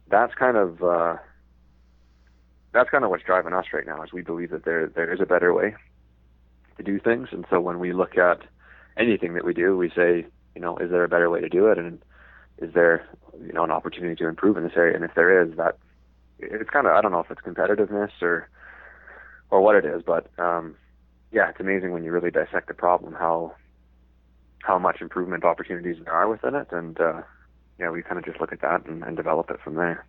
That's 0.08 0.34
kind 0.34 0.56
of 0.56 0.82
uh, 0.82 1.16
that's 2.72 2.90
kind 2.90 3.04
of 3.04 3.10
what's 3.10 3.24
driving 3.24 3.52
us 3.52 3.66
right 3.72 3.86
now. 3.86 4.02
Is 4.02 4.12
we 4.12 4.22
believe 4.22 4.50
that 4.50 4.64
there 4.64 4.86
there 4.86 5.12
is 5.12 5.20
a 5.20 5.26
better 5.26 5.52
way 5.52 5.74
to 6.76 6.82
do 6.82 7.00
things, 7.00 7.28
and 7.32 7.46
so 7.48 7.60
when 7.60 7.78
we 7.78 7.92
look 7.92 8.18
at 8.18 8.42
anything 8.96 9.34
that 9.34 9.44
we 9.44 9.54
do, 9.54 9.76
we 9.76 9.90
say, 9.90 10.26
you 10.54 10.60
know, 10.60 10.76
is 10.78 10.90
there 10.90 11.04
a 11.04 11.08
better 11.08 11.30
way 11.30 11.40
to 11.40 11.48
do 11.48 11.66
it, 11.68 11.78
and 11.78 12.02
is 12.58 12.72
there 12.74 13.06
you 13.44 13.52
know 13.52 13.64
an 13.64 13.70
opportunity 13.70 14.14
to 14.16 14.28
improve 14.28 14.56
in 14.56 14.64
this 14.64 14.76
area? 14.76 14.94
And 14.94 15.04
if 15.04 15.14
there 15.14 15.42
is, 15.42 15.56
that 15.56 15.78
it's 16.38 16.70
kind 16.70 16.86
of 16.86 16.92
I 16.92 17.00
don't 17.00 17.12
know 17.12 17.20
if 17.20 17.30
it's 17.30 17.40
competitiveness 17.40 18.10
or 18.22 18.48
or 19.50 19.60
what 19.60 19.76
it 19.76 19.84
is, 19.84 20.02
but 20.04 20.28
um, 20.38 20.76
yeah, 21.32 21.50
it's 21.50 21.60
amazing 21.60 21.92
when 21.92 22.04
you 22.04 22.12
really 22.12 22.30
dissect 22.30 22.68
the 22.68 22.74
problem 22.74 23.14
how 23.14 23.54
how 24.62 24.78
much 24.78 25.00
improvement 25.00 25.44
opportunities 25.44 25.96
there 26.04 26.12
are 26.12 26.28
within 26.28 26.54
it, 26.54 26.68
and 26.72 27.00
uh, 27.00 27.22
yeah, 27.78 27.90
we 27.90 28.02
kind 28.02 28.18
of 28.18 28.24
just 28.24 28.40
look 28.40 28.52
at 28.52 28.60
that 28.62 28.86
and, 28.86 29.02
and 29.04 29.16
develop 29.16 29.50
it 29.50 29.60
from 29.62 29.74
there. 29.74 30.04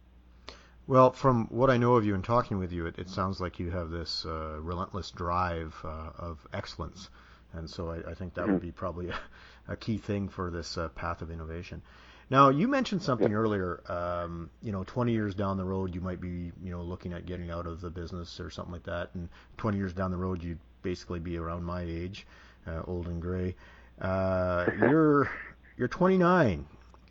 Well, 0.87 1.11
from 1.11 1.47
what 1.49 1.69
I 1.69 1.77
know 1.77 1.95
of 1.95 2.05
you 2.05 2.15
and 2.15 2.23
talking 2.23 2.59
with 2.59 2.71
you, 2.71 2.85
it, 2.85 2.97
it 2.97 3.09
sounds 3.09 3.41
like 3.41 3.59
you 3.59 3.69
have 3.71 3.89
this 3.89 4.25
uh, 4.25 4.57
relentless 4.61 5.11
drive 5.11 5.75
uh, 5.83 6.11
of 6.17 6.47
excellence, 6.53 7.09
and 7.53 7.69
so 7.69 7.89
I, 7.91 8.11
I 8.11 8.13
think 8.13 8.35
that 8.35 8.43
mm-hmm. 8.43 8.53
would 8.53 8.61
be 8.61 8.71
probably 8.71 9.09
a, 9.09 9.19
a, 9.73 9.75
key 9.75 9.97
thing 9.97 10.29
for 10.29 10.49
this 10.49 10.77
uh, 10.77 10.87
path 10.89 11.21
of 11.21 11.29
innovation. 11.29 11.81
Now, 12.29 12.49
you 12.49 12.67
mentioned 12.67 13.01
something 13.01 13.31
yeah. 13.31 13.37
earlier. 13.37 13.81
Um, 13.89 14.49
you 14.61 14.71
know, 14.71 14.83
20 14.83 15.13
years 15.13 15.33
down 15.33 15.57
the 15.57 15.63
road, 15.63 15.95
you 15.95 16.01
might 16.01 16.19
be, 16.19 16.51
you 16.61 16.71
know, 16.71 16.81
looking 16.81 17.13
at 17.13 17.25
getting 17.25 17.49
out 17.49 17.65
of 17.65 17.79
the 17.79 17.89
business 17.89 18.39
or 18.39 18.49
something 18.49 18.73
like 18.73 18.83
that. 18.83 19.11
And 19.13 19.29
20 19.57 19.77
years 19.77 19.93
down 19.93 20.11
the 20.11 20.17
road, 20.17 20.43
you'd 20.43 20.59
basically 20.81 21.19
be 21.19 21.37
around 21.37 21.63
my 21.63 21.81
age, 21.81 22.27
uh, 22.67 22.81
old 22.85 23.07
and 23.07 23.21
gray. 23.21 23.55
Uh, 24.01 24.65
you're 24.79 25.29
you're 25.77 25.87
29, 25.87 26.65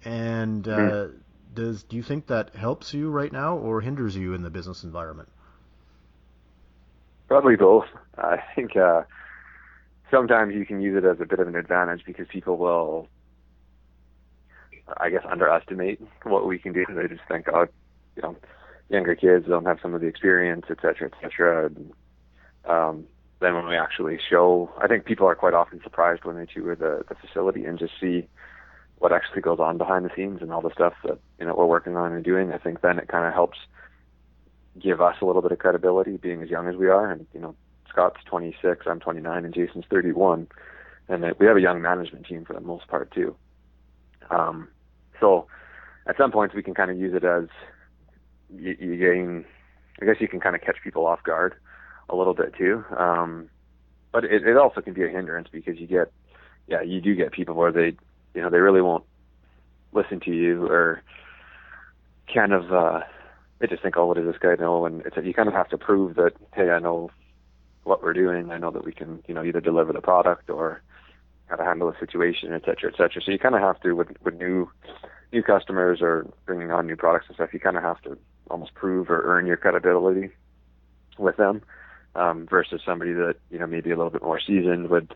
and 0.04 0.68
uh, 0.68 0.76
mm-hmm. 0.76 1.16
does 1.54 1.82
do 1.84 1.96
you 1.96 2.02
think 2.02 2.26
that 2.26 2.54
helps 2.54 2.92
you 2.92 3.10
right 3.10 3.32
now 3.32 3.56
or 3.56 3.80
hinders 3.80 4.16
you 4.16 4.34
in 4.34 4.42
the 4.42 4.50
business 4.50 4.84
environment? 4.84 5.28
Probably 7.28 7.56
both. 7.56 7.86
I 8.18 8.36
think 8.54 8.76
uh, 8.76 9.02
sometimes 10.10 10.54
you 10.54 10.64
can 10.64 10.80
use 10.80 10.96
it 10.96 11.06
as 11.06 11.20
a 11.20 11.24
bit 11.24 11.40
of 11.40 11.48
an 11.48 11.56
advantage 11.56 12.04
because 12.04 12.28
people 12.28 12.56
will 12.56 13.08
I 14.98 15.10
guess, 15.10 15.22
underestimate 15.28 16.00
what 16.22 16.46
we 16.46 16.58
can 16.58 16.72
do. 16.72 16.84
They 16.88 17.08
just 17.08 17.26
think, 17.28 17.46
oh, 17.52 17.66
you 18.14 18.22
know, 18.22 18.36
younger 18.88 19.14
kids 19.14 19.46
don't 19.48 19.66
have 19.66 19.78
some 19.82 19.94
of 19.94 20.00
the 20.00 20.06
experience, 20.06 20.66
et 20.70 20.78
cetera, 20.80 21.10
et 21.12 21.18
cetera. 21.20 21.66
And, 21.66 21.92
um, 22.64 23.04
then 23.40 23.54
when 23.54 23.66
we 23.66 23.76
actually 23.76 24.18
show, 24.30 24.70
I 24.80 24.86
think 24.86 25.04
people 25.04 25.26
are 25.26 25.34
quite 25.34 25.54
often 25.54 25.80
surprised 25.82 26.24
when 26.24 26.36
they 26.36 26.46
tour 26.46 26.74
the, 26.74 27.04
the 27.08 27.14
facility 27.14 27.64
and 27.64 27.78
just 27.78 27.92
see 28.00 28.28
what 28.98 29.12
actually 29.12 29.42
goes 29.42 29.58
on 29.60 29.76
behind 29.76 30.04
the 30.04 30.10
scenes 30.16 30.40
and 30.40 30.52
all 30.52 30.62
the 30.62 30.72
stuff 30.72 30.94
that 31.04 31.18
you 31.38 31.44
know 31.46 31.54
we're 31.54 31.66
working 31.66 31.96
on 31.96 32.12
and 32.12 32.24
doing. 32.24 32.52
I 32.52 32.58
think 32.58 32.80
then 32.80 32.98
it 32.98 33.08
kind 33.08 33.26
of 33.26 33.34
helps 33.34 33.58
give 34.80 35.00
us 35.00 35.16
a 35.20 35.24
little 35.26 35.42
bit 35.42 35.52
of 35.52 35.58
credibility, 35.58 36.16
being 36.16 36.42
as 36.42 36.48
young 36.48 36.66
as 36.68 36.76
we 36.76 36.88
are. 36.88 37.10
And 37.10 37.26
you 37.34 37.40
know, 37.40 37.54
Scott's 37.88 38.20
26, 38.24 38.86
I'm 38.86 39.00
29, 39.00 39.44
and 39.44 39.54
Jason's 39.54 39.84
31, 39.90 40.46
and 41.08 41.34
we 41.38 41.46
have 41.46 41.56
a 41.56 41.60
young 41.60 41.82
management 41.82 42.26
team 42.26 42.44
for 42.46 42.54
the 42.54 42.60
most 42.60 42.88
part 42.88 43.10
too. 43.12 43.36
Um, 44.30 44.68
so 45.20 45.46
at 46.06 46.16
some 46.16 46.32
points 46.32 46.54
we 46.54 46.62
can 46.62 46.74
kind 46.74 46.90
of 46.90 46.98
use 46.98 47.14
it 47.14 47.24
as 47.24 47.44
you, 48.54 48.76
you 48.78 48.96
gain, 48.96 49.44
I 50.00 50.04
guess 50.04 50.16
you 50.20 50.28
can 50.28 50.40
kind 50.40 50.54
of 50.54 50.62
catch 50.62 50.76
people 50.82 51.06
off 51.06 51.22
guard 51.22 51.54
a 52.08 52.16
little 52.16 52.34
bit 52.34 52.54
too. 52.56 52.84
Um, 52.96 53.48
but 54.12 54.24
it, 54.24 54.46
it 54.46 54.56
also 54.56 54.80
can 54.80 54.94
be 54.94 55.04
a 55.04 55.08
hindrance 55.08 55.48
because 55.50 55.78
you 55.78 55.86
get, 55.86 56.12
yeah, 56.68 56.82
you 56.82 57.00
do 57.00 57.14
get 57.14 57.32
people 57.32 57.54
where 57.54 57.72
they, 57.72 57.96
you 58.34 58.42
know, 58.42 58.50
they 58.50 58.58
really 58.58 58.82
won't 58.82 59.04
listen 59.92 60.20
to 60.20 60.30
you 60.30 60.66
or 60.66 61.02
kind 62.32 62.52
of, 62.52 62.72
uh, 62.72 63.00
they 63.58 63.66
just 63.66 63.82
think, 63.82 63.96
oh, 63.96 64.06
what 64.06 64.16
does 64.16 64.26
this 64.26 64.38
guy 64.40 64.54
know? 64.54 64.86
And 64.86 65.02
it's 65.06 65.16
you 65.22 65.34
kind 65.34 65.48
of 65.48 65.54
have 65.54 65.68
to 65.70 65.78
prove 65.78 66.16
that, 66.16 66.32
hey, 66.54 66.70
I 66.70 66.78
know 66.78 67.10
what 67.84 68.02
we're 68.02 68.12
doing. 68.12 68.50
I 68.50 68.58
know 68.58 68.70
that 68.70 68.84
we 68.84 68.92
can, 68.92 69.22
you 69.26 69.34
know, 69.34 69.44
either 69.44 69.60
deliver 69.60 69.92
the 69.92 70.00
product 70.00 70.50
or 70.50 70.82
how 71.46 71.56
to 71.56 71.64
handle 71.64 71.88
a 71.88 71.98
situation, 71.98 72.52
et 72.52 72.62
cetera, 72.64 72.92
et 72.92 72.96
cetera. 72.96 73.22
So 73.22 73.30
you 73.30 73.38
kind 73.38 73.54
of 73.54 73.60
have 73.60 73.80
to 73.80 73.92
with 73.92 74.08
with 74.22 74.34
new 74.34 74.70
new 75.32 75.42
customers 75.42 76.00
or 76.00 76.26
bringing 76.44 76.70
on 76.70 76.86
new 76.86 76.96
products 76.96 77.26
and 77.28 77.36
stuff. 77.36 77.52
You 77.52 77.60
kind 77.60 77.76
of 77.76 77.82
have 77.82 78.00
to 78.02 78.18
almost 78.50 78.74
prove 78.74 79.10
or 79.10 79.22
earn 79.24 79.46
your 79.46 79.56
credibility 79.56 80.30
with 81.18 81.36
them 81.36 81.62
um, 82.14 82.46
versus 82.48 82.80
somebody 82.84 83.12
that 83.12 83.36
you 83.50 83.58
know 83.58 83.66
maybe 83.66 83.90
a 83.90 83.96
little 83.96 84.10
bit 84.10 84.22
more 84.22 84.40
seasoned 84.40 84.88
would. 84.90 85.14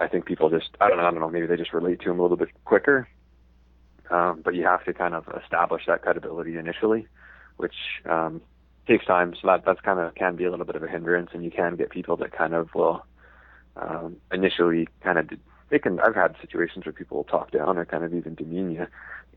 I 0.00 0.08
think 0.08 0.24
people 0.26 0.50
just 0.50 0.70
I 0.80 0.88
don't 0.88 0.96
know 0.96 1.04
I 1.04 1.10
don't 1.10 1.20
know 1.20 1.30
maybe 1.30 1.46
they 1.46 1.56
just 1.56 1.72
relate 1.72 2.00
to 2.00 2.08
them 2.08 2.18
a 2.18 2.22
little 2.22 2.36
bit 2.36 2.48
quicker. 2.64 3.08
Um, 4.10 4.42
but 4.44 4.54
you 4.54 4.64
have 4.64 4.84
to 4.84 4.92
kind 4.92 5.14
of 5.14 5.24
establish 5.42 5.84
that 5.86 6.02
credibility 6.02 6.58
initially, 6.58 7.06
which 7.56 7.74
um, 8.04 8.42
takes 8.86 9.06
time. 9.06 9.34
So 9.40 9.48
that 9.48 9.64
that's 9.64 9.80
kind 9.80 10.00
of 10.00 10.14
can 10.14 10.36
be 10.36 10.44
a 10.44 10.50
little 10.50 10.66
bit 10.66 10.76
of 10.76 10.82
a 10.82 10.88
hindrance, 10.88 11.30
and 11.32 11.42
you 11.44 11.50
can 11.50 11.76
get 11.76 11.90
people 11.90 12.16
that 12.18 12.32
kind 12.32 12.52
of 12.52 12.68
will 12.74 13.04
um, 13.76 14.16
initially 14.32 14.88
kind 15.02 15.18
of 15.18 15.28
they 15.70 15.78
can. 15.78 15.98
I've 16.00 16.14
had 16.14 16.36
situations 16.40 16.84
where 16.84 16.92
people 16.92 17.16
will 17.16 17.24
talk 17.24 17.50
down 17.50 17.78
or 17.78 17.86
kind 17.86 18.04
of 18.04 18.14
even 18.14 18.34
demean 18.34 18.70
you, 18.72 18.86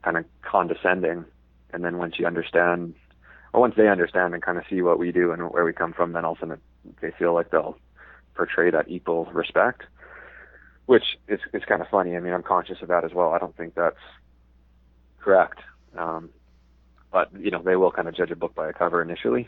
kind 0.04 0.17
of 0.17 0.26
condescending, 0.41 1.26
and 1.71 1.84
then 1.84 1.98
once 1.98 2.15
you 2.19 2.28
understand, 2.28 2.93
or 3.54 3.62
once 3.62 3.76
they 3.78 3.88
understand 3.88 4.34
and 4.34 4.43
kind 4.43 4.58
of 4.58 4.65
see 4.69 4.82
what 4.82 5.00
we 5.00 5.12
do 5.12 5.32
and 5.32 5.50
where 5.52 5.63
we 5.63 5.71
come 5.71 5.93
from, 5.93 6.12
then 6.12 6.26
all 6.26 6.34
of 6.34 6.38
a 6.39 6.41
sudden 6.41 6.62
they 7.02 7.12
feel 7.12 7.34
like 7.34 7.52
they'll 7.52 7.78
portray 8.36 8.69
that 8.69 8.89
equal 8.89 9.26
respect, 9.28 9.84
which 10.88 11.17
is 11.30 11.39
is 11.54 11.63
kind 11.63 11.82
of 11.82 11.88
funny. 11.88 12.17
I 12.17 12.19
mean, 12.19 12.34
I'm 12.34 12.43
conscious 12.43 12.82
of 12.82 12.89
that 12.89 13.06
as 13.06 13.13
well. 13.13 13.32
I 13.32 13.39
don't 13.39 13.56
think 13.56 13.74
that's 13.74 13.95
correct. 15.19 15.60
Um, 15.98 16.30
but 17.13 17.30
you 17.39 17.50
know, 17.50 17.62
they 17.63 17.78
will 17.78 17.91
kind 17.91 18.10
of 18.10 18.15
judge 18.15 18.32
a 18.32 18.36
book 18.36 18.54
by 18.54 18.69
a 18.69 18.74
cover 18.74 19.02
initially, 19.02 19.48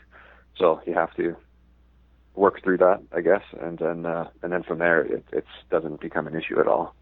so 0.56 0.80
you 0.86 0.94
have 0.94 1.14
to 1.16 1.36
work 2.38 2.62
through 2.62 2.78
that, 2.78 3.02
I 3.12 3.20
guess, 3.20 3.42
and 3.60 3.78
then 3.78 4.06
uh, 4.06 4.30
and 4.42 4.52
then 4.52 4.62
from 4.62 4.78
there 4.78 5.02
it 5.02 5.24
it 5.32 5.44
doesn't 5.70 6.00
become 6.00 6.26
an 6.26 6.36
issue 6.36 6.60
at 6.60 6.66
all. 6.66 6.94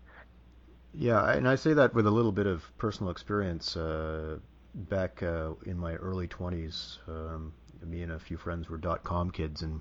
Yeah, 0.92 1.30
and 1.30 1.46
I 1.46 1.56
say 1.56 1.74
that 1.74 1.94
with 1.94 2.06
a 2.06 2.10
little 2.10 2.32
bit 2.32 2.46
of 2.46 2.64
personal 2.78 3.10
experience. 3.10 3.76
Uh, 3.76 4.38
back 4.76 5.22
uh, 5.22 5.52
in 5.64 5.78
my 5.78 5.94
early 5.94 6.28
20s, 6.28 6.98
um, 7.08 7.52
me 7.82 8.02
and 8.02 8.12
a 8.12 8.18
few 8.18 8.36
friends 8.36 8.68
were 8.68 8.76
dot 8.76 9.04
com 9.04 9.30
kids, 9.30 9.62
and 9.62 9.80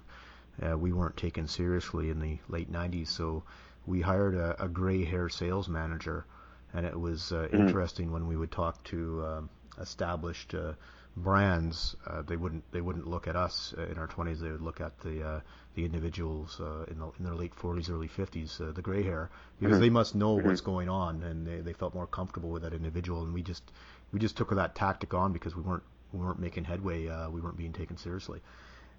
uh, 0.62 0.78
we 0.78 0.94
weren't 0.94 1.18
taken 1.18 1.48
seriously 1.48 2.10
in 2.10 2.20
the 2.20 2.38
late 2.48 2.72
90s. 2.72 3.08
So 3.08 3.44
we 3.86 4.02
hired 4.02 4.36
a, 4.36 4.64
a 4.64 4.68
gray 4.68 5.04
hair 5.04 5.30
sales 5.30 5.68
manager, 5.68 6.26
and 6.74 6.86
it 6.86 6.98
was 7.00 7.32
uh, 7.32 7.48
mm-hmm. 7.48 7.68
interesting 7.68 8.12
when 8.12 8.28
we 8.28 8.38
would 8.38 8.52
talk 8.52 8.84
to 8.86 9.26
um, 9.26 9.50
established 9.80 10.54
uh, 10.54 10.74
brands, 11.18 11.96
uh, 12.08 12.22
they 12.22 12.36
wouldn't 12.36 12.64
they 12.72 12.82
wouldn't 12.82 13.08
look 13.08 13.28
at 13.28 13.36
us 13.36 13.74
uh, 13.78 13.86
in 13.86 13.98
our 13.98 14.08
20s. 14.08 14.40
They 14.40 14.52
would 14.52 14.62
look 14.62 14.82
at 14.82 15.00
the 15.00 15.24
uh, 15.24 15.40
the 15.76 15.86
individuals 15.86 16.60
uh, 16.62 16.86
in, 16.90 17.00
the, 17.00 17.12
in 17.20 17.26
their 17.26 17.36
late 17.36 17.54
40s, 17.54 17.90
early 17.90 18.08
50s, 18.08 18.62
uh, 18.62 18.72
the 18.72 18.82
gray 18.82 19.04
hair, 19.04 19.30
because 19.60 19.74
mm-hmm. 19.74 19.82
they 19.82 19.90
must 19.90 20.16
know 20.16 20.38
mm-hmm. 20.38 20.48
what's 20.48 20.62
going 20.62 20.88
on, 20.88 21.22
and 21.24 21.46
they, 21.46 21.60
they 21.60 21.74
felt 21.74 21.94
more 21.94 22.08
comfortable 22.08 22.50
with 22.50 22.64
that 22.64 22.74
individual. 22.74 23.24
And 23.24 23.34
we 23.34 23.42
just 23.42 23.64
we 24.12 24.20
just 24.20 24.38
took 24.38 24.54
that 24.56 24.76
tactic 24.76 25.14
on 25.14 25.34
because 25.34 25.56
we 25.56 25.62
weren't 25.62 25.84
we 26.14 26.20
weren't 26.20 26.40
making 26.40 26.64
headway. 26.64 27.08
Uh, 27.08 27.30
we 27.30 27.42
weren't 27.42 27.58
being 27.58 27.74
taken 27.74 27.98
seriously. 27.98 28.42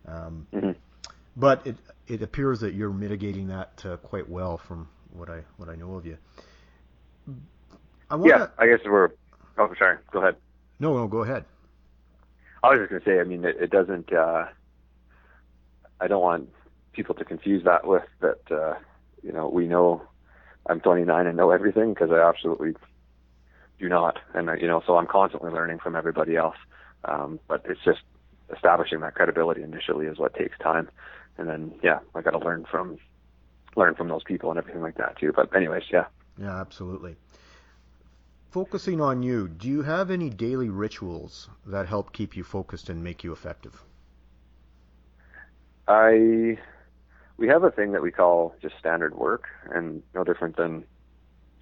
Um, 0.07 0.47
mm-hmm. 0.53 0.73
But 1.37 1.67
it 1.67 1.77
it 2.07 2.23
appears 2.23 2.61
that 2.61 2.75
you're 2.75 2.91
mitigating 2.91 3.49
that 3.49 3.83
uh, 3.85 3.97
quite 3.99 4.29
well 4.29 4.57
from 4.57 4.89
what 5.13 5.29
I 5.29 5.43
what 5.57 5.69
I 5.69 5.77
know 5.77 5.95
of 5.95 6.07
you. 6.07 6.17
I 8.09 8.17
wanna... 8.17 8.31
Yeah, 8.31 8.47
I 8.59 8.67
guess 8.67 8.81
we're. 8.85 9.11
Oh, 9.59 9.73
sorry. 9.79 9.99
Go 10.13 10.21
ahead. 10.21 10.37
No, 10.79 10.97
no, 10.97 11.09
go 11.09 11.23
ahead. 11.23 11.45
I 12.67 12.71
was 12.71 12.81
just 12.81 12.91
going 12.91 13.03
to 13.03 13.09
say, 13.09 13.21
I 13.21 13.25
mean, 13.25 13.45
it, 13.45 13.57
it 13.61 13.71
doesn't. 13.71 14.13
Uh, 14.13 14.47
I 16.01 16.09
don't 16.09 16.23
want 16.23 16.49
people 16.93 17.15
to 17.15 17.25
confuse 17.25 17.65
that 17.65 17.87
with 17.87 18.05
that. 18.21 18.41
Uh, 18.51 18.75
you 19.23 19.33
know, 19.33 19.49
we 19.49 19.67
know 19.67 20.03
I'm 20.67 20.81
29 20.81 21.27
and 21.27 21.37
know 21.37 21.51
everything 21.51 21.95
because 21.95 22.11
I 22.11 22.19
absolutely 22.21 22.75
do 23.79 23.89
not, 23.89 24.19
and 24.35 24.51
uh, 24.51 24.55
you 24.55 24.67
know, 24.67 24.83
so 24.87 24.97
I'm 24.97 25.07
constantly 25.07 25.51
learning 25.51 25.79
from 25.79 25.97
everybody 25.97 26.37
else. 26.37 26.57
Um, 27.05 27.39
but 27.47 27.65
it's 27.69 27.83
just 27.85 28.01
establishing 28.55 29.01
that 29.01 29.15
credibility 29.15 29.63
initially 29.63 30.07
is 30.07 30.19
what 30.19 30.35
takes 30.35 30.59
time, 30.59 30.89
and 31.39 31.49
then 31.49 31.73
yeah, 31.83 32.01
I 32.15 32.23
got 32.23 32.31
to 32.31 32.39
learn 32.39 32.67
from 32.71 32.99
learn 33.77 33.95
from 33.95 34.09
those 34.09 34.25
people 34.25 34.51
and 34.51 34.59
everything 34.59 34.83
like 34.83 34.97
that 34.97 35.19
too. 35.19 35.33
But 35.35 35.55
anyways, 35.55 35.85
yeah. 35.93 36.07
Yeah, 36.39 36.61
absolutely 36.61 37.17
focusing 38.51 39.01
on 39.01 39.23
you, 39.23 39.49
do 39.49 39.69
you 39.69 39.83
have 39.83 40.11
any 40.11 40.31
daily 40.31 40.69
rituals 40.69 41.49
that 41.67 41.87
help 41.87 42.13
keep 42.13 42.37
you 42.37 42.45
focused 42.45 42.89
and 42.89 43.03
make 43.03 43.25
you 43.25 43.33
effective? 43.33 43.83
I 45.89 46.59
we 47.37 47.49
have 47.49 47.65
a 47.65 47.71
thing 47.71 47.93
that 47.93 48.03
we 48.03 48.11
call 48.11 48.55
just 48.63 48.79
standard 48.79 49.15
work 49.15 49.45
and 49.71 50.03
no 50.15 50.25
different 50.25 50.57
than 50.57 50.85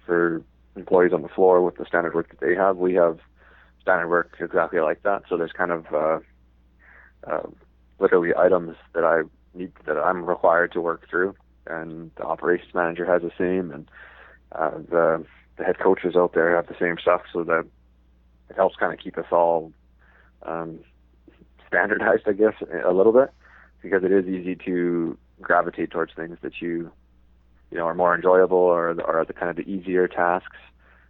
for 0.05 0.43
employees 0.75 1.13
on 1.13 1.21
the 1.21 1.27
floor 1.27 1.61
with 1.61 1.75
the 1.75 1.85
standard 1.85 2.13
work 2.13 2.29
that 2.29 2.39
they 2.39 2.55
have, 2.55 2.77
we 2.77 2.93
have 2.93 3.19
standard 3.81 4.09
work 4.09 4.35
exactly 4.39 4.79
like 4.79 5.03
that. 5.03 5.23
So 5.29 5.37
there's 5.37 5.51
kind 5.51 5.71
of 5.71 5.85
uh, 5.93 6.19
uh, 7.27 7.47
literally 7.99 8.33
items 8.35 8.75
that 8.93 9.03
I 9.03 9.23
need 9.53 9.71
that 9.85 9.97
I'm 9.97 10.25
required 10.25 10.71
to 10.73 10.81
work 10.81 11.07
through, 11.09 11.35
and 11.67 12.11
the 12.15 12.23
operations 12.23 12.73
manager 12.73 13.05
has 13.05 13.21
the 13.21 13.31
same, 13.37 13.71
and 13.71 13.89
uh, 14.51 14.71
the 14.89 15.25
the 15.57 15.63
head 15.63 15.79
coaches 15.79 16.15
out 16.15 16.33
there 16.33 16.55
have 16.55 16.67
the 16.67 16.75
same 16.79 16.97
stuff, 17.01 17.21
so 17.31 17.43
that 17.43 17.65
it 18.49 18.55
helps 18.55 18.75
kind 18.75 18.93
of 18.93 18.99
keep 18.99 19.17
us 19.17 19.25
all 19.31 19.71
um, 20.43 20.79
standardized, 21.67 22.23
I 22.27 22.33
guess, 22.33 22.53
a 22.85 22.91
little 22.91 23.13
bit, 23.13 23.31
because 23.81 24.03
it 24.03 24.11
is 24.11 24.25
easy 24.25 24.55
to 24.65 25.17
gravitate 25.41 25.91
towards 25.91 26.13
things 26.13 26.37
that 26.41 26.61
you 26.61 26.91
you 27.71 27.77
know 27.77 27.85
are 27.85 27.95
more 27.95 28.15
enjoyable 28.15 28.57
or 28.57 28.89
are 29.03 29.25
the 29.25 29.33
kind 29.33 29.49
of 29.49 29.55
the 29.55 29.69
easier 29.69 30.07
tasks 30.07 30.57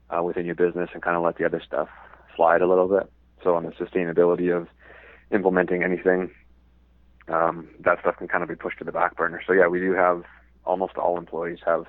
uh, 0.09 0.23
within 0.23 0.45
your 0.45 0.55
business, 0.55 0.89
and 0.93 1.01
kind 1.01 1.17
of 1.17 1.23
let 1.23 1.37
the 1.37 1.45
other 1.45 1.61
stuff 1.65 1.89
slide 2.35 2.61
a 2.61 2.67
little 2.67 2.87
bit. 2.87 3.11
So 3.43 3.55
on 3.55 3.63
the 3.63 3.71
sustainability 3.71 4.55
of 4.55 4.67
implementing 5.31 5.83
anything, 5.83 6.31
um, 7.27 7.67
that 7.79 7.99
stuff 8.01 8.17
can 8.17 8.27
kind 8.27 8.43
of 8.43 8.49
be 8.49 8.55
pushed 8.55 8.79
to 8.79 8.83
the 8.83 8.91
back 8.91 9.15
burner. 9.15 9.41
So 9.45 9.53
yeah, 9.53 9.67
we 9.67 9.79
do 9.79 9.93
have 9.93 10.23
almost 10.65 10.95
all 10.97 11.17
employees 11.17 11.59
have 11.65 11.85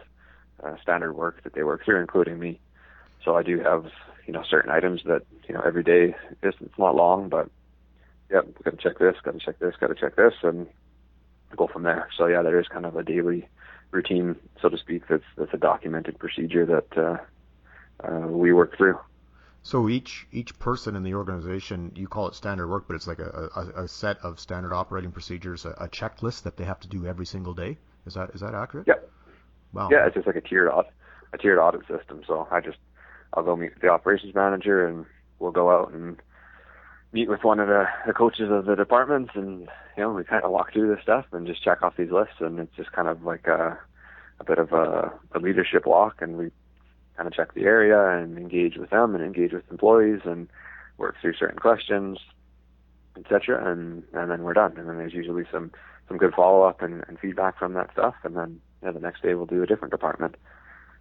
uh, 0.62 0.76
standard 0.82 1.12
work 1.12 1.42
that 1.44 1.54
they 1.54 1.62
work 1.62 1.84
through, 1.84 2.00
including 2.00 2.38
me. 2.38 2.60
So 3.24 3.36
I 3.36 3.42
do 3.42 3.60
have 3.60 3.86
you 4.26 4.32
know 4.32 4.42
certain 4.48 4.70
items 4.70 5.02
that 5.04 5.22
you 5.48 5.54
know 5.54 5.62
every 5.64 5.82
day 5.82 6.14
it's, 6.42 6.56
it's 6.60 6.78
not 6.78 6.94
long, 6.94 7.28
but 7.28 7.48
yep, 8.30 8.46
got 8.62 8.70
to 8.70 8.76
check 8.76 8.98
this, 8.98 9.16
got 9.22 9.32
to 9.32 9.40
check 9.40 9.58
this, 9.58 9.74
got 9.80 9.88
to 9.88 9.94
check 9.94 10.16
this, 10.16 10.34
and 10.42 10.66
go 11.56 11.66
from 11.66 11.82
there. 11.82 12.08
So 12.16 12.26
yeah, 12.26 12.42
there 12.42 12.60
is 12.60 12.68
kind 12.68 12.86
of 12.86 12.96
a 12.96 13.02
daily 13.02 13.48
routine, 13.90 14.36
so 14.60 14.68
to 14.68 14.78
speak. 14.78 15.08
That's 15.08 15.24
that's 15.36 15.54
a 15.54 15.58
documented 15.58 16.18
procedure 16.18 16.66
that 16.66 16.98
uh, 16.98 18.06
uh, 18.06 18.26
we 18.28 18.52
work 18.52 18.76
through. 18.76 18.98
So 19.62 19.88
each 19.88 20.26
each 20.30 20.56
person 20.60 20.94
in 20.94 21.02
the 21.02 21.14
organization, 21.14 21.92
you 21.96 22.06
call 22.06 22.28
it 22.28 22.34
standard 22.34 22.68
work, 22.68 22.84
but 22.86 22.94
it's 22.94 23.08
like 23.08 23.18
a, 23.18 23.50
a, 23.56 23.82
a 23.84 23.88
set 23.88 24.18
of 24.18 24.38
standard 24.38 24.72
operating 24.72 25.10
procedures, 25.10 25.64
a, 25.64 25.70
a, 25.70 25.88
checklist 25.88 26.44
that 26.44 26.56
they 26.56 26.62
have 26.64 26.78
to 26.80 26.88
do 26.88 27.04
every 27.04 27.26
single 27.26 27.52
day. 27.52 27.76
Is 28.06 28.14
that 28.14 28.30
is 28.30 28.42
that 28.42 28.54
accurate? 28.54 28.86
Yeah. 28.86 28.94
Wow. 29.72 29.88
Yeah, 29.90 30.06
it's 30.06 30.14
just 30.14 30.26
like 30.26 30.36
a 30.36 30.40
tiered 30.40 30.70
audit, 30.70 30.92
a 31.32 31.38
tiered 31.38 31.58
audit 31.58 31.82
system. 31.86 32.22
So 32.26 32.48
I 32.50 32.60
just 32.60 32.78
I'll 33.34 33.42
go 33.42 33.56
meet 33.56 33.80
the 33.80 33.88
operations 33.88 34.34
manager, 34.34 34.86
and 34.86 35.04
we'll 35.38 35.52
go 35.52 35.70
out 35.70 35.92
and 35.92 36.16
meet 37.12 37.28
with 37.28 37.44
one 37.44 37.60
of 37.60 37.68
the, 37.68 37.84
the 38.06 38.12
coaches 38.12 38.50
of 38.50 38.66
the 38.66 38.74
departments, 38.74 39.32
and 39.34 39.68
you 39.96 40.02
know 40.02 40.12
we 40.12 40.24
kind 40.24 40.44
of 40.44 40.50
walk 40.50 40.72
through 40.72 40.94
this 40.94 41.02
stuff 41.02 41.26
and 41.32 41.46
just 41.46 41.62
check 41.62 41.82
off 41.82 41.96
these 41.96 42.10
lists, 42.10 42.36
and 42.40 42.58
it's 42.58 42.74
just 42.76 42.92
kind 42.92 43.08
of 43.08 43.22
like 43.22 43.46
a 43.46 43.78
a 44.38 44.44
bit 44.44 44.58
of 44.58 44.72
a, 44.72 45.12
a 45.34 45.38
leadership 45.38 45.86
walk, 45.86 46.20
and 46.20 46.36
we 46.36 46.50
kind 47.16 47.26
of 47.26 47.32
check 47.32 47.54
the 47.54 47.62
area 47.62 48.18
and 48.18 48.36
engage 48.36 48.76
with 48.76 48.90
them 48.90 49.14
and 49.14 49.24
engage 49.24 49.52
with 49.52 49.64
employees 49.70 50.20
and 50.24 50.48
work 50.98 51.16
through 51.20 51.34
certain 51.34 51.58
questions, 51.58 52.18
etc. 53.16 53.70
And 53.70 54.02
and 54.12 54.30
then 54.30 54.42
we're 54.42 54.52
done. 54.52 54.76
And 54.76 54.88
then 54.88 54.98
there's 54.98 55.14
usually 55.14 55.44
some 55.50 55.72
some 56.08 56.18
good 56.18 56.34
follow 56.34 56.62
up 56.62 56.82
and, 56.82 57.04
and 57.08 57.18
feedback 57.18 57.58
from 57.58 57.72
that 57.74 57.90
stuff. 57.92 58.14
And 58.22 58.36
then 58.36 58.60
yeah, 58.86 58.92
the 58.92 59.00
next 59.00 59.22
day 59.22 59.34
we'll 59.34 59.46
do 59.46 59.62
a 59.62 59.66
different 59.66 59.90
department. 59.90 60.36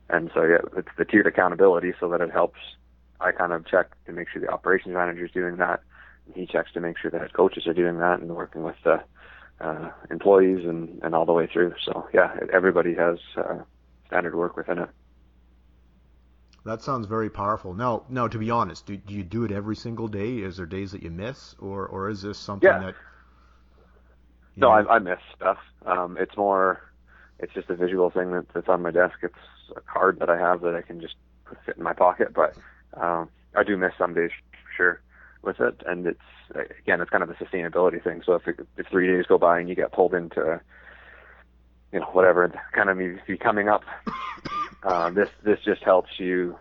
And 0.10 0.32
so 0.34 0.43
yeah, 0.43 0.58
it's 0.76 0.89
the 0.98 1.06
tiered 1.06 1.28
accountability 1.28 1.93
so 2.00 2.10
that 2.10 2.21
it 2.21 2.32
helps. 2.32 2.60
I 3.19 3.32
kind 3.32 3.54
of 3.54 3.65
check 3.67 3.91
to 4.06 4.12
make 4.12 4.28
sure 4.30 4.41
the 4.41 4.50
operations 4.50 4.93
manager 4.93 5.26
is 5.26 5.32
doing 5.32 5.58
that. 5.58 5.82
And 6.26 6.36
he 6.36 6.48
checks 6.48 6.71
to 6.74 6.82
make 6.82 6.98
sure 6.98 7.12
that 7.12 7.21
his 7.21 7.32
coaches 7.32 7.67
are 7.67 7.74
doing 7.74 8.00
that 8.00 8.19
and 8.19 8.36
working 8.36 8.63
with 8.63 8.76
the 8.84 9.04
uh, 9.62 9.91
employees 10.10 10.65
and, 10.65 11.00
and 11.04 11.15
all 11.15 11.26
the 11.26 11.32
way 11.32 11.48
through. 11.48 11.76
So 11.84 12.08
yeah, 12.13 12.36
everybody 12.52 12.95
has 12.95 13.19
uh, 13.38 13.60
standard 14.08 14.36
work 14.36 14.58
within 14.58 14.80
it. 14.80 14.89
That 16.65 16.82
sounds 16.82 17.06
very 17.06 17.30
powerful. 17.30 17.76
Now, 17.76 18.06
now 18.10 18.28
to 18.28 18.39
be 18.39 18.50
honest, 18.50 18.88
do, 18.88 18.98
do 18.98 19.13
you 19.13 19.24
do 19.24 19.43
it 19.43 19.52
every 19.52 19.76
single 19.76 20.08
day? 20.08 20.38
Is 20.38 20.58
there 20.58 20.65
days 20.65 20.91
that 20.93 21.04
you 21.04 21.12
miss, 21.12 21.56
or 21.60 21.86
or 21.86 22.10
is 22.10 22.24
this 22.24 22.39
something 22.39 22.67
yeah. 22.67 22.80
that? 22.80 22.95
No, 24.56 24.69
I, 24.69 24.95
I 24.95 25.00
miss 25.00 25.19
stuff. 25.36 25.58
Um, 25.86 26.17
it's 26.19 26.36
more, 26.36 26.82
it's 27.39 27.54
just 27.54 27.69
a 27.69 27.76
visual 27.76 28.10
thing 28.10 28.32
that, 28.32 28.45
that's 28.54 28.69
on 28.69 28.82
my 28.82 28.91
desk. 28.91 29.17
It's 29.24 29.36
a 29.76 29.82
card 29.82 30.19
that 30.19 30.30
I 30.30 30.38
have 30.38 30.62
that 30.62 30.76
I 30.76 30.82
can 30.82 31.02
just 31.02 31.15
put 31.45 31.58
fit 31.65 31.78
in 31.78 31.84
my 31.84 31.93
pocket. 31.93 32.34
But 32.34 32.56
um, 32.93 33.30
I 33.56 33.63
do 33.63 33.78
miss 33.78 33.93
some 33.98 34.13
days, 34.13 34.32
sure, 34.76 35.02
with 35.41 35.60
it. 35.60 35.82
And 35.86 36.08
it's 36.08 36.19
again, 36.82 37.02
it's 37.02 37.10
kind 37.10 37.24
of 37.24 37.30
a 37.30 37.34
sustainability 37.34 38.04
thing. 38.04 38.21
So 38.26 38.34
if, 38.34 38.48
it, 38.48 38.60
if 38.78 38.88
three 38.88 39.08
days 39.08 39.26
go 39.28 39.38
by 39.38 39.60
and 39.60 39.67
you 39.67 39.76
get 39.76 39.91
pulled 39.91 40.13
into, 40.13 40.62
you 41.91 42.00
know, 42.00 42.08
whatever, 42.08 42.52
kind 42.74 42.89
of 42.89 42.98
be 42.98 43.38
coming 43.38 43.69
up 43.69 43.84
uh, 44.86 45.10
this 45.10 45.30
this 45.43 45.60
just 45.65 45.84
helps 45.84 46.19
you. 46.19 46.58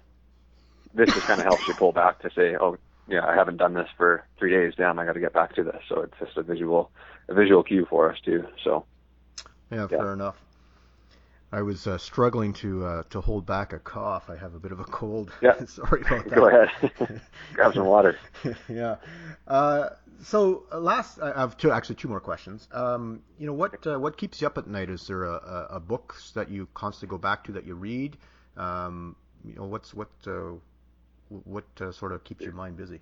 This 0.95 1.13
just 1.13 1.27
kind 1.27 1.41
of 1.41 1.47
helps 1.47 1.67
you 1.67 1.75
pull 1.75 1.93
back 1.93 2.21
to 2.21 2.31
say, 2.31 2.57
oh, 2.57 2.79
yeah, 3.09 3.27
I 3.27 3.35
haven't 3.35 3.57
done 3.57 3.75
this 3.75 3.89
for 3.97 4.25
three 4.39 4.53
days. 4.53 4.75
Damn, 4.77 4.99
I 4.99 5.05
got 5.05 5.15
to 5.15 5.21
get 5.21 5.33
back 5.33 5.55
to 5.57 5.65
this. 5.65 5.83
So 5.89 6.03
it's 6.03 6.15
just 6.19 6.37
a 6.37 6.43
visual 6.43 6.91
a 7.29 7.35
visual 7.35 7.63
cue 7.63 7.87
for 7.89 8.11
us 8.11 8.19
too. 8.25 8.47
So 8.63 8.85
yeah, 9.71 9.89
yeah. 9.91 9.99
fair 9.99 10.13
enough. 10.13 10.37
I 11.55 11.63
was 11.63 11.87
uh, 11.87 11.99
struggling 11.99 12.53
to 12.55 12.85
uh, 12.85 13.03
to 13.11 13.21
hold 13.21 13.47
back 13.47 13.73
a 13.73 13.79
cough. 13.79 14.29
I 14.29 14.35
have 14.35 14.55
a 14.55 14.59
bit 14.59 14.73
of 14.73 14.81
a 14.81 14.85
cold. 14.85 15.31
Yeah. 15.41 15.65
Sorry 15.67 16.03
about 16.03 16.25
that. 16.25 16.35
Go 16.35 16.49
ahead. 16.49 17.21
Grab 17.53 17.75
some 17.75 17.87
water. 17.87 18.19
yeah. 18.69 18.97
Uh, 19.47 19.91
so 20.21 20.65
uh, 20.73 20.81
last, 20.81 21.21
I 21.21 21.39
have 21.39 21.57
two 21.57 21.71
actually 21.71 21.95
two 21.95 22.09
more 22.09 22.19
questions. 22.19 22.67
Um, 22.73 23.23
you 23.39 23.47
know, 23.47 23.53
what 23.53 23.87
uh, 23.87 24.01
what 24.01 24.17
keeps 24.17 24.41
you 24.41 24.49
up 24.49 24.59
at 24.59 24.67
night? 24.67 24.91
Is 24.91 25.07
there 25.07 25.27
a, 25.27 25.35
a, 25.35 25.67
a 25.77 25.81
books 25.81 26.33
that 26.33 26.51
you 26.51 26.67
constantly 26.75 27.17
go 27.17 27.19
back 27.19 27.45
to 27.45 27.53
that 27.53 27.65
you 27.65 27.77
read? 27.77 28.17
Um, 28.57 29.15
you 29.45 29.55
know, 29.55 29.67
what's 29.67 29.95
what 29.95 30.11
uh, 30.27 30.55
what 31.29 31.67
sort 31.93 32.11
of 32.11 32.25
keeps 32.25 32.43
your 32.43 32.55
mind 32.55 32.77
busy? 32.77 33.01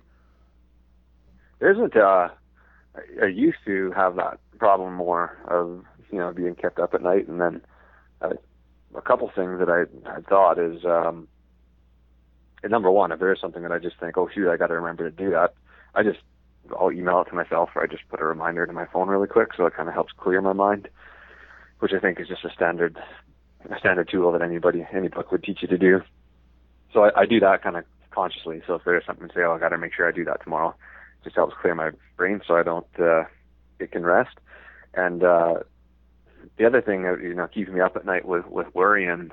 There 1.57 1.71
isn't. 1.71 1.97
I 1.97 2.29
used 3.25 3.57
to 3.65 3.91
have 3.95 4.15
that 4.17 4.37
problem 4.59 4.93
more 4.93 5.39
of 5.47 5.83
you 6.11 6.19
know 6.19 6.31
being 6.31 6.53
kept 6.53 6.77
up 6.77 6.93
at 6.93 7.01
night, 7.01 7.27
and 7.27 7.41
then 7.41 7.63
a 8.95 9.01
couple 9.01 9.29
things 9.35 9.59
that 9.59 9.69
I 9.69 9.83
I 10.09 10.21
thought 10.21 10.59
is 10.59 10.85
um, 10.85 11.27
number 12.63 12.91
one, 12.91 13.11
if 13.11 13.19
there 13.19 13.33
is 13.33 13.39
something 13.41 13.63
that 13.63 13.71
I 13.71 13.79
just 13.79 13.99
think, 13.99 14.17
oh 14.17 14.29
shoot, 14.33 14.49
I 14.49 14.57
got 14.57 14.67
to 14.67 14.75
remember 14.75 15.09
to 15.09 15.15
do 15.15 15.31
that, 15.31 15.53
I 15.95 16.03
just 16.03 16.19
I'll 16.79 16.91
email 16.91 17.21
it 17.21 17.29
to 17.29 17.35
myself, 17.35 17.69
or 17.75 17.83
I 17.83 17.87
just 17.87 18.07
put 18.09 18.21
a 18.21 18.25
reminder 18.25 18.65
to 18.65 18.73
my 18.73 18.85
phone 18.85 19.09
really 19.09 19.27
quick, 19.27 19.49
so 19.55 19.65
it 19.65 19.75
kind 19.75 19.89
of 19.89 19.93
helps 19.93 20.13
clear 20.15 20.41
my 20.41 20.53
mind, 20.53 20.87
which 21.79 21.91
I 21.93 21.99
think 21.99 22.19
is 22.19 22.27
just 22.27 22.45
a 22.45 22.53
standard 22.53 22.97
a 23.69 23.79
standard 23.79 24.09
tool 24.09 24.31
that 24.31 24.41
anybody 24.41 24.85
any 24.93 25.07
book 25.07 25.31
would 25.31 25.43
teach 25.43 25.59
you 25.61 25.67
to 25.69 25.77
do. 25.77 26.01
So 26.93 27.05
I, 27.05 27.21
I 27.21 27.25
do 27.25 27.39
that 27.39 27.63
kind 27.63 27.77
of 27.77 27.85
consciously. 28.11 28.61
So 28.67 28.75
if 28.75 28.83
there's 28.85 29.05
something 29.05 29.27
to 29.27 29.33
say, 29.33 29.41
oh, 29.41 29.53
I 29.53 29.59
got 29.59 29.69
to 29.69 29.77
make 29.77 29.93
sure 29.93 30.07
I 30.07 30.11
do 30.11 30.25
that 30.25 30.43
tomorrow, 30.43 30.69
it 30.69 31.23
just 31.23 31.35
helps 31.35 31.55
clear 31.61 31.73
my 31.73 31.91
brain 32.17 32.41
so 32.47 32.55
I 32.55 32.63
don't 32.63 32.85
uh, 32.99 33.23
it 33.79 33.91
can 33.91 34.03
rest. 34.05 34.37
And 34.93 35.23
uh, 35.23 35.55
the 36.57 36.65
other 36.65 36.81
thing 36.81 37.03
that 37.03 37.21
you 37.21 37.33
know 37.33 37.47
keeps 37.47 37.69
me 37.69 37.79
up 37.79 37.95
at 37.95 38.05
night 38.05 38.25
with 38.25 38.45
with 38.47 38.67
worrying, 38.73 39.31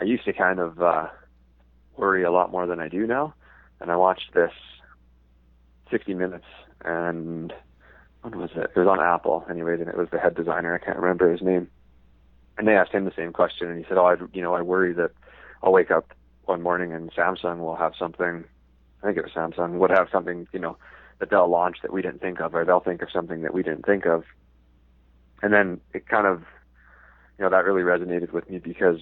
I 0.00 0.04
used 0.04 0.24
to 0.24 0.32
kind 0.32 0.60
of 0.60 0.80
uh, 0.80 1.08
worry 1.96 2.22
a 2.22 2.30
lot 2.30 2.50
more 2.50 2.66
than 2.66 2.80
I 2.80 2.88
do 2.88 3.06
now. 3.06 3.34
And 3.80 3.90
I 3.90 3.96
watched 3.96 4.34
this 4.34 4.52
60 5.90 6.14
Minutes, 6.14 6.46
and 6.84 7.52
what 8.22 8.34
was 8.34 8.50
it? 8.56 8.70
It 8.74 8.78
was 8.78 8.88
on 8.88 9.00
Apple, 9.00 9.44
anyways, 9.48 9.80
and 9.80 9.88
it 9.88 9.96
was 9.96 10.08
the 10.10 10.18
head 10.18 10.34
designer. 10.34 10.74
I 10.74 10.84
can't 10.84 10.98
remember 10.98 11.30
his 11.30 11.42
name. 11.42 11.68
And 12.56 12.66
they 12.66 12.76
asked 12.76 12.92
him 12.92 13.04
the 13.04 13.12
same 13.16 13.32
question, 13.32 13.68
and 13.68 13.78
he 13.78 13.84
said, 13.88 13.98
"Oh, 13.98 14.06
I, 14.06 14.16
you 14.32 14.42
know, 14.42 14.54
I 14.54 14.62
worry 14.62 14.92
that 14.94 15.12
I'll 15.62 15.72
wake 15.72 15.90
up 15.90 16.12
one 16.44 16.62
morning 16.62 16.92
and 16.92 17.12
Samsung 17.12 17.58
will 17.58 17.76
have 17.76 17.92
something. 17.98 18.44
I 19.02 19.06
think 19.06 19.18
it 19.18 19.22
was 19.22 19.32
Samsung 19.32 19.78
would 19.78 19.90
have 19.90 20.08
something, 20.10 20.48
you 20.52 20.58
know, 20.58 20.76
that 21.20 21.30
they'll 21.30 21.48
launch 21.48 21.76
that 21.82 21.92
we 21.92 22.02
didn't 22.02 22.20
think 22.20 22.40
of, 22.40 22.54
or 22.54 22.64
they'll 22.64 22.80
think 22.80 23.02
of 23.02 23.10
something 23.12 23.42
that 23.42 23.54
we 23.54 23.62
didn't 23.62 23.86
think 23.86 24.06
of." 24.06 24.24
And 25.42 25.52
then 25.52 25.80
it 25.92 26.08
kind 26.08 26.26
of, 26.26 26.40
you 27.38 27.44
know, 27.44 27.50
that 27.50 27.64
really 27.64 27.82
resonated 27.82 28.32
with 28.32 28.48
me 28.50 28.58
because 28.58 29.00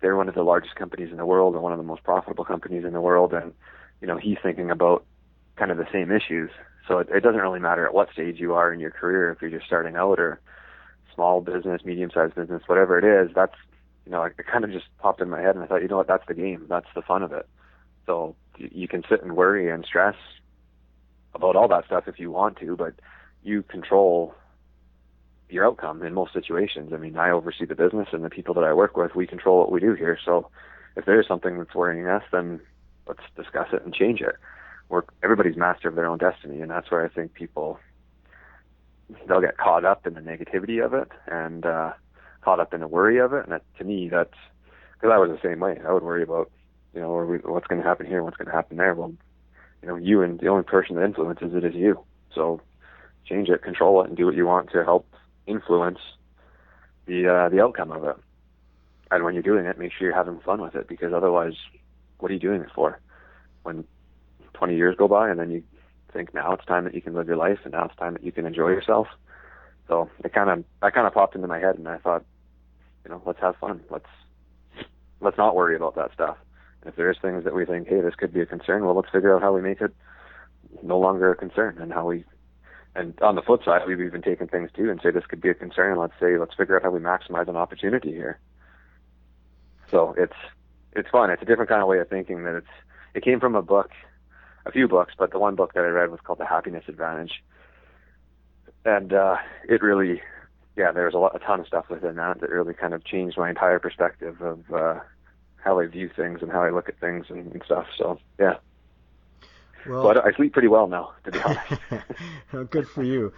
they're 0.00 0.16
one 0.16 0.28
of 0.28 0.34
the 0.34 0.42
largest 0.42 0.76
companies 0.76 1.10
in 1.10 1.16
the 1.16 1.26
world 1.26 1.54
and 1.54 1.62
one 1.62 1.72
of 1.72 1.78
the 1.78 1.84
most 1.84 2.04
profitable 2.04 2.44
companies 2.44 2.84
in 2.84 2.92
the 2.92 3.00
world, 3.00 3.32
and 3.32 3.52
you 4.00 4.06
know, 4.06 4.18
he's 4.18 4.38
thinking 4.42 4.70
about 4.70 5.04
kind 5.56 5.70
of 5.70 5.78
the 5.78 5.86
same 5.92 6.12
issues. 6.12 6.50
So 6.86 6.98
it, 6.98 7.08
it 7.10 7.20
doesn't 7.20 7.40
really 7.40 7.60
matter 7.60 7.86
at 7.86 7.94
what 7.94 8.12
stage 8.12 8.38
you 8.38 8.54
are 8.54 8.72
in 8.72 8.80
your 8.80 8.90
career, 8.90 9.30
if 9.30 9.40
you're 9.40 9.50
just 9.50 9.66
starting 9.66 9.96
out 9.96 10.20
or 10.20 10.40
small 11.14 11.40
business, 11.40 11.82
medium 11.84 12.10
sized 12.12 12.34
business, 12.34 12.62
whatever 12.66 12.98
it 12.98 13.04
is, 13.04 13.34
that's, 13.34 13.56
you 14.04 14.12
know, 14.12 14.22
it 14.22 14.34
kind 14.50 14.64
of 14.64 14.70
just 14.70 14.86
popped 14.98 15.20
in 15.20 15.30
my 15.30 15.40
head 15.40 15.54
and 15.54 15.64
I 15.64 15.66
thought, 15.66 15.82
you 15.82 15.88
know 15.88 15.96
what, 15.96 16.06
that's 16.06 16.26
the 16.28 16.34
game. 16.34 16.66
That's 16.68 16.86
the 16.94 17.02
fun 17.02 17.22
of 17.22 17.32
it. 17.32 17.48
So 18.04 18.36
you 18.58 18.86
can 18.86 19.02
sit 19.08 19.22
and 19.22 19.34
worry 19.34 19.70
and 19.70 19.84
stress 19.84 20.14
about 21.34 21.56
all 21.56 21.68
that 21.68 21.86
stuff 21.86 22.04
if 22.06 22.20
you 22.20 22.30
want 22.30 22.58
to, 22.58 22.76
but 22.76 22.94
you 23.42 23.62
control 23.62 24.34
your 25.48 25.66
outcome 25.66 26.02
in 26.02 26.12
most 26.14 26.32
situations. 26.32 26.92
I 26.92 26.96
mean, 26.96 27.16
I 27.16 27.30
oversee 27.30 27.64
the 27.66 27.74
business 27.74 28.08
and 28.12 28.24
the 28.24 28.30
people 28.30 28.54
that 28.54 28.64
I 28.64 28.72
work 28.72 28.96
with, 28.96 29.14
we 29.14 29.26
control 29.26 29.58
what 29.58 29.72
we 29.72 29.80
do 29.80 29.94
here. 29.94 30.18
So 30.24 30.50
if 30.96 31.04
there 31.04 31.20
is 31.20 31.26
something 31.26 31.58
that's 31.58 31.74
worrying 31.74 32.06
us, 32.06 32.22
then 32.32 32.60
let's 33.06 33.20
discuss 33.36 33.68
it 33.72 33.84
and 33.84 33.94
change 33.94 34.20
it 34.20 34.36
we're 34.88 35.02
everybody's 35.22 35.56
master 35.56 35.88
of 35.88 35.94
their 35.94 36.06
own 36.06 36.18
destiny, 36.18 36.60
and 36.60 36.70
that's 36.70 36.90
where 36.90 37.04
I 37.04 37.08
think 37.08 37.34
people 37.34 37.78
they'll 39.28 39.40
get 39.40 39.56
caught 39.56 39.84
up 39.84 40.06
in 40.06 40.14
the 40.14 40.20
negativity 40.20 40.84
of 40.84 40.92
it 40.92 41.08
and 41.28 41.64
uh, 41.64 41.92
caught 42.42 42.58
up 42.58 42.74
in 42.74 42.80
the 42.80 42.88
worry 42.88 43.18
of 43.18 43.32
it. 43.32 43.44
And 43.44 43.52
that, 43.52 43.62
to 43.78 43.84
me, 43.84 44.08
that's 44.08 44.34
because 44.94 45.12
I 45.12 45.18
was 45.18 45.30
the 45.30 45.48
same 45.48 45.60
way. 45.60 45.78
I 45.86 45.92
would 45.92 46.02
worry 46.02 46.22
about 46.22 46.50
you 46.92 47.00
know, 47.00 47.14
we, 47.24 47.38
what's 47.38 47.66
going 47.66 47.80
to 47.80 47.86
happen 47.86 48.06
here, 48.06 48.22
what's 48.22 48.36
going 48.36 48.46
to 48.46 48.54
happen 48.54 48.78
there. 48.78 48.94
Well, 48.94 49.12
you 49.82 49.88
know, 49.88 49.96
you 49.96 50.22
and 50.22 50.40
the 50.40 50.48
only 50.48 50.64
person 50.64 50.96
that 50.96 51.04
influences 51.04 51.54
it 51.54 51.64
is 51.64 51.74
you. 51.74 52.02
So 52.34 52.60
change 53.26 53.48
it, 53.48 53.62
control 53.62 54.02
it, 54.02 54.08
and 54.08 54.16
do 54.16 54.26
what 54.26 54.34
you 54.34 54.46
want 54.46 54.70
to 54.70 54.84
help 54.84 55.06
influence 55.46 55.98
the 57.06 57.28
uh, 57.28 57.48
the 57.48 57.62
outcome 57.62 57.92
of 57.92 58.04
it. 58.04 58.16
And 59.10 59.24
when 59.24 59.34
you're 59.34 59.42
doing 59.42 59.66
it, 59.66 59.78
make 59.78 59.92
sure 59.92 60.08
you're 60.08 60.16
having 60.16 60.40
fun 60.40 60.60
with 60.60 60.74
it, 60.74 60.88
because 60.88 61.12
otherwise, 61.12 61.54
what 62.18 62.30
are 62.30 62.34
you 62.34 62.40
doing 62.40 62.60
it 62.60 62.70
for? 62.74 63.00
When 63.62 63.84
20 64.54 64.76
years 64.76 64.96
go 64.96 65.06
by, 65.06 65.30
and 65.30 65.38
then 65.38 65.50
you 65.50 65.62
think 66.12 66.34
now 66.34 66.52
it's 66.52 66.64
time 66.64 66.84
that 66.84 66.94
you 66.94 67.02
can 67.02 67.14
live 67.14 67.28
your 67.28 67.36
life, 67.36 67.58
and 67.64 67.72
now 67.72 67.84
it's 67.84 67.96
time 67.96 68.14
that 68.14 68.24
you 68.24 68.32
can 68.32 68.46
enjoy 68.46 68.68
yourself. 68.68 69.06
So 69.88 70.10
it 70.24 70.32
kind 70.32 70.50
of 70.50 70.64
that 70.82 70.94
kind 70.94 71.06
of 71.06 71.14
popped 71.14 71.36
into 71.36 71.46
my 71.46 71.58
head, 71.58 71.76
and 71.76 71.86
I 71.86 71.98
thought, 71.98 72.24
you 73.04 73.10
know, 73.10 73.22
let's 73.24 73.40
have 73.40 73.56
fun. 73.56 73.82
Let's 73.90 74.08
let's 75.20 75.38
not 75.38 75.54
worry 75.54 75.76
about 75.76 75.94
that 75.96 76.12
stuff. 76.12 76.36
If 76.84 76.96
there's 76.96 77.18
things 77.20 77.44
that 77.44 77.54
we 77.54 77.64
think, 77.64 77.88
hey, 77.88 78.00
this 78.00 78.14
could 78.14 78.32
be 78.32 78.40
a 78.40 78.46
concern, 78.46 78.84
well, 78.84 78.94
let's 78.94 79.10
figure 79.10 79.34
out 79.34 79.42
how 79.42 79.52
we 79.52 79.60
make 79.60 79.80
it 79.80 79.94
no 80.82 80.98
longer 80.98 81.30
a 81.30 81.36
concern, 81.36 81.78
and 81.80 81.92
how 81.92 82.06
we. 82.06 82.24
And 82.96 83.20
on 83.20 83.34
the 83.34 83.42
flip 83.42 83.62
side, 83.62 83.82
we've 83.86 84.00
even 84.00 84.22
taken 84.22 84.48
things 84.48 84.70
too 84.74 84.90
and 84.90 84.98
say 85.02 85.10
this 85.10 85.26
could 85.26 85.42
be 85.42 85.50
a 85.50 85.54
concern. 85.54 85.98
Let's 85.98 86.14
say 86.18 86.38
let's 86.38 86.54
figure 86.54 86.76
out 86.76 86.82
how 86.82 86.90
we 86.90 86.98
maximize 86.98 87.46
an 87.46 87.56
opportunity 87.56 88.10
here. 88.10 88.40
So 89.90 90.14
it's 90.16 90.36
it's 90.92 91.10
fun. 91.10 91.30
It's 91.30 91.42
a 91.42 91.44
different 91.44 91.68
kind 91.68 91.82
of 91.82 91.88
way 91.88 91.98
of 91.98 92.08
thinking. 92.08 92.44
That 92.44 92.56
it's 92.56 92.66
it 93.14 93.22
came 93.22 93.38
from 93.38 93.54
a 93.54 93.60
book, 93.60 93.90
a 94.64 94.72
few 94.72 94.88
books, 94.88 95.12
but 95.18 95.30
the 95.30 95.38
one 95.38 95.56
book 95.56 95.74
that 95.74 95.84
I 95.84 95.88
read 95.88 96.10
was 96.10 96.20
called 96.24 96.38
The 96.38 96.46
Happiness 96.46 96.84
Advantage, 96.88 97.44
and 98.86 99.12
uh, 99.12 99.36
it 99.68 99.82
really, 99.82 100.22
yeah, 100.74 100.90
there 100.90 101.04
was 101.04 101.14
a 101.14 101.18
lot, 101.18 101.36
a 101.36 101.38
ton 101.38 101.60
of 101.60 101.66
stuff 101.66 101.90
within 101.90 102.16
that 102.16 102.40
that 102.40 102.48
really 102.48 102.72
kind 102.72 102.94
of 102.94 103.04
changed 103.04 103.36
my 103.36 103.50
entire 103.50 103.78
perspective 103.78 104.40
of 104.40 104.72
uh, 104.72 105.00
how 105.56 105.78
I 105.80 105.86
view 105.86 106.08
things 106.16 106.40
and 106.40 106.50
how 106.50 106.62
I 106.62 106.70
look 106.70 106.88
at 106.88 106.98
things 106.98 107.26
and, 107.28 107.52
and 107.52 107.62
stuff. 107.62 107.88
So 107.98 108.18
yeah. 108.40 108.54
Well, 109.88 110.02
but 110.02 110.24
I 110.24 110.32
sleep 110.32 110.52
pretty 110.52 110.68
well 110.68 110.88
now, 110.88 111.12
to 111.24 111.30
be 111.30 111.40
honest. 111.40 112.70
Good 112.70 112.88
for 112.88 113.02
you. 113.02 113.32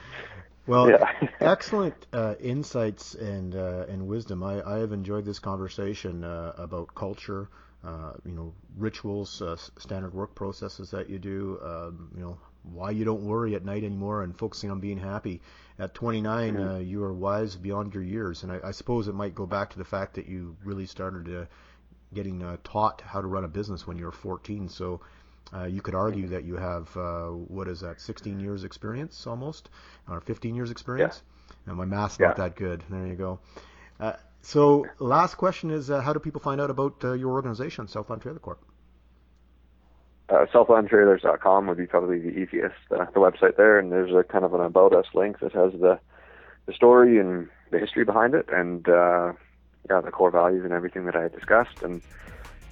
Well, 0.66 0.90
yeah. 0.90 1.10
excellent 1.40 1.94
uh, 2.12 2.34
insights 2.40 3.14
and 3.14 3.54
uh, 3.54 3.86
and 3.88 4.06
wisdom. 4.06 4.42
I, 4.42 4.62
I 4.62 4.78
have 4.78 4.92
enjoyed 4.92 5.24
this 5.24 5.38
conversation 5.38 6.24
uh, 6.24 6.52
about 6.58 6.94
culture, 6.94 7.48
uh, 7.82 8.12
you 8.24 8.32
know, 8.32 8.52
rituals, 8.76 9.40
uh, 9.40 9.56
standard 9.78 10.12
work 10.12 10.34
processes 10.34 10.90
that 10.90 11.08
you 11.08 11.18
do, 11.18 11.58
um, 11.64 12.10
you 12.14 12.20
know, 12.20 12.38
why 12.62 12.90
you 12.90 13.04
don't 13.04 13.22
worry 13.22 13.54
at 13.54 13.64
night 13.64 13.82
anymore 13.82 14.22
and 14.22 14.36
focusing 14.36 14.70
on 14.70 14.78
being 14.78 14.98
happy. 14.98 15.40
At 15.78 15.94
29, 15.94 16.54
mm-hmm. 16.54 16.68
uh, 16.68 16.78
you 16.78 17.02
are 17.04 17.14
wise 17.14 17.56
beyond 17.56 17.94
your 17.94 18.02
years, 18.02 18.42
and 18.42 18.52
I, 18.52 18.60
I, 18.64 18.70
suppose 18.72 19.08
it 19.08 19.14
might 19.14 19.34
go 19.34 19.46
back 19.46 19.70
to 19.70 19.78
the 19.78 19.84
fact 19.84 20.14
that 20.14 20.26
you 20.26 20.56
really 20.64 20.86
started 20.86 21.34
uh, 21.34 21.46
getting 22.12 22.42
uh, 22.42 22.56
taught 22.64 23.00
how 23.00 23.20
to 23.20 23.26
run 23.26 23.44
a 23.44 23.48
business 23.48 23.86
when 23.86 23.96
you 23.96 24.04
were 24.04 24.12
14. 24.12 24.68
So 24.68 25.00
uh, 25.54 25.64
you 25.64 25.80
could 25.80 25.94
argue 25.94 26.28
that 26.28 26.44
you 26.44 26.56
have 26.56 26.94
uh, 26.96 27.28
what 27.28 27.68
is 27.68 27.80
that, 27.80 28.00
16 28.00 28.40
years 28.40 28.64
experience 28.64 29.26
almost, 29.26 29.70
or 30.08 30.20
15 30.20 30.54
years 30.54 30.70
experience. 30.70 31.22
Yeah. 31.22 31.54
And 31.70 31.76
my 31.76 31.84
math's 31.84 32.18
not 32.20 32.36
that 32.36 32.56
good. 32.56 32.82
There 32.88 33.06
you 33.06 33.14
go. 33.14 33.38
Uh, 33.98 34.12
so 34.42 34.86
last 34.98 35.36
question 35.36 35.70
is, 35.70 35.88
how 35.88 36.12
do 36.12 36.18
people 36.18 36.40
find 36.40 36.60
out 36.60 36.70
about 36.70 36.96
your 37.02 37.32
organization, 37.32 37.88
Southland 37.88 38.22
Trailer 38.22 38.38
Corp? 38.38 38.62
uh, 40.28 40.46
southlandtrailers.com 40.52 41.66
would 41.66 41.78
be 41.78 41.86
probably 41.86 42.18
the 42.18 42.30
easiest, 42.30 42.76
uh, 42.90 43.06
the 43.14 43.20
website 43.20 43.56
there, 43.56 43.78
and 43.78 43.90
there's 43.90 44.12
a 44.12 44.22
kind 44.22 44.44
of 44.44 44.54
an 44.54 44.60
about 44.60 44.94
us 44.94 45.06
link 45.14 45.40
that 45.40 45.52
has 45.52 45.72
the 45.72 45.98
the 46.66 46.74
story 46.74 47.18
and 47.18 47.48
the 47.70 47.78
history 47.78 48.04
behind 48.04 48.34
it, 48.34 48.46
and 48.52 48.88
uh, 48.88 49.32
yeah, 49.88 50.00
the 50.02 50.10
core 50.10 50.30
values 50.30 50.64
and 50.64 50.72
everything 50.72 51.06
that 51.06 51.16
I 51.16 51.28
discussed, 51.28 51.82
and 51.82 52.02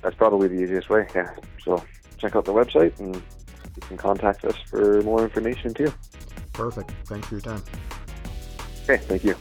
that's 0.03 0.17
probably 0.17 0.49
the 0.49 0.61
easiest 0.61 0.91
way. 0.91 1.07
Yeah, 1.15 1.35
so 1.65 1.83
check 2.19 2.37
out 2.37 2.45
the 2.45 2.53
website, 2.53 2.99
and 2.99 3.15
you 3.15 3.83
can 3.83 3.97
contact 3.97 4.45
us 4.45 4.57
for 4.69 5.03
more 5.03 5.23
information 5.23 5.75
too. 5.75 5.93
Perfect. 6.53 6.91
Thanks 7.07 7.29
for 7.29 7.35
your 7.35 7.43
time. 7.43 7.63
Okay, 8.85 9.03
thank 9.05 9.25
you. 9.25 9.37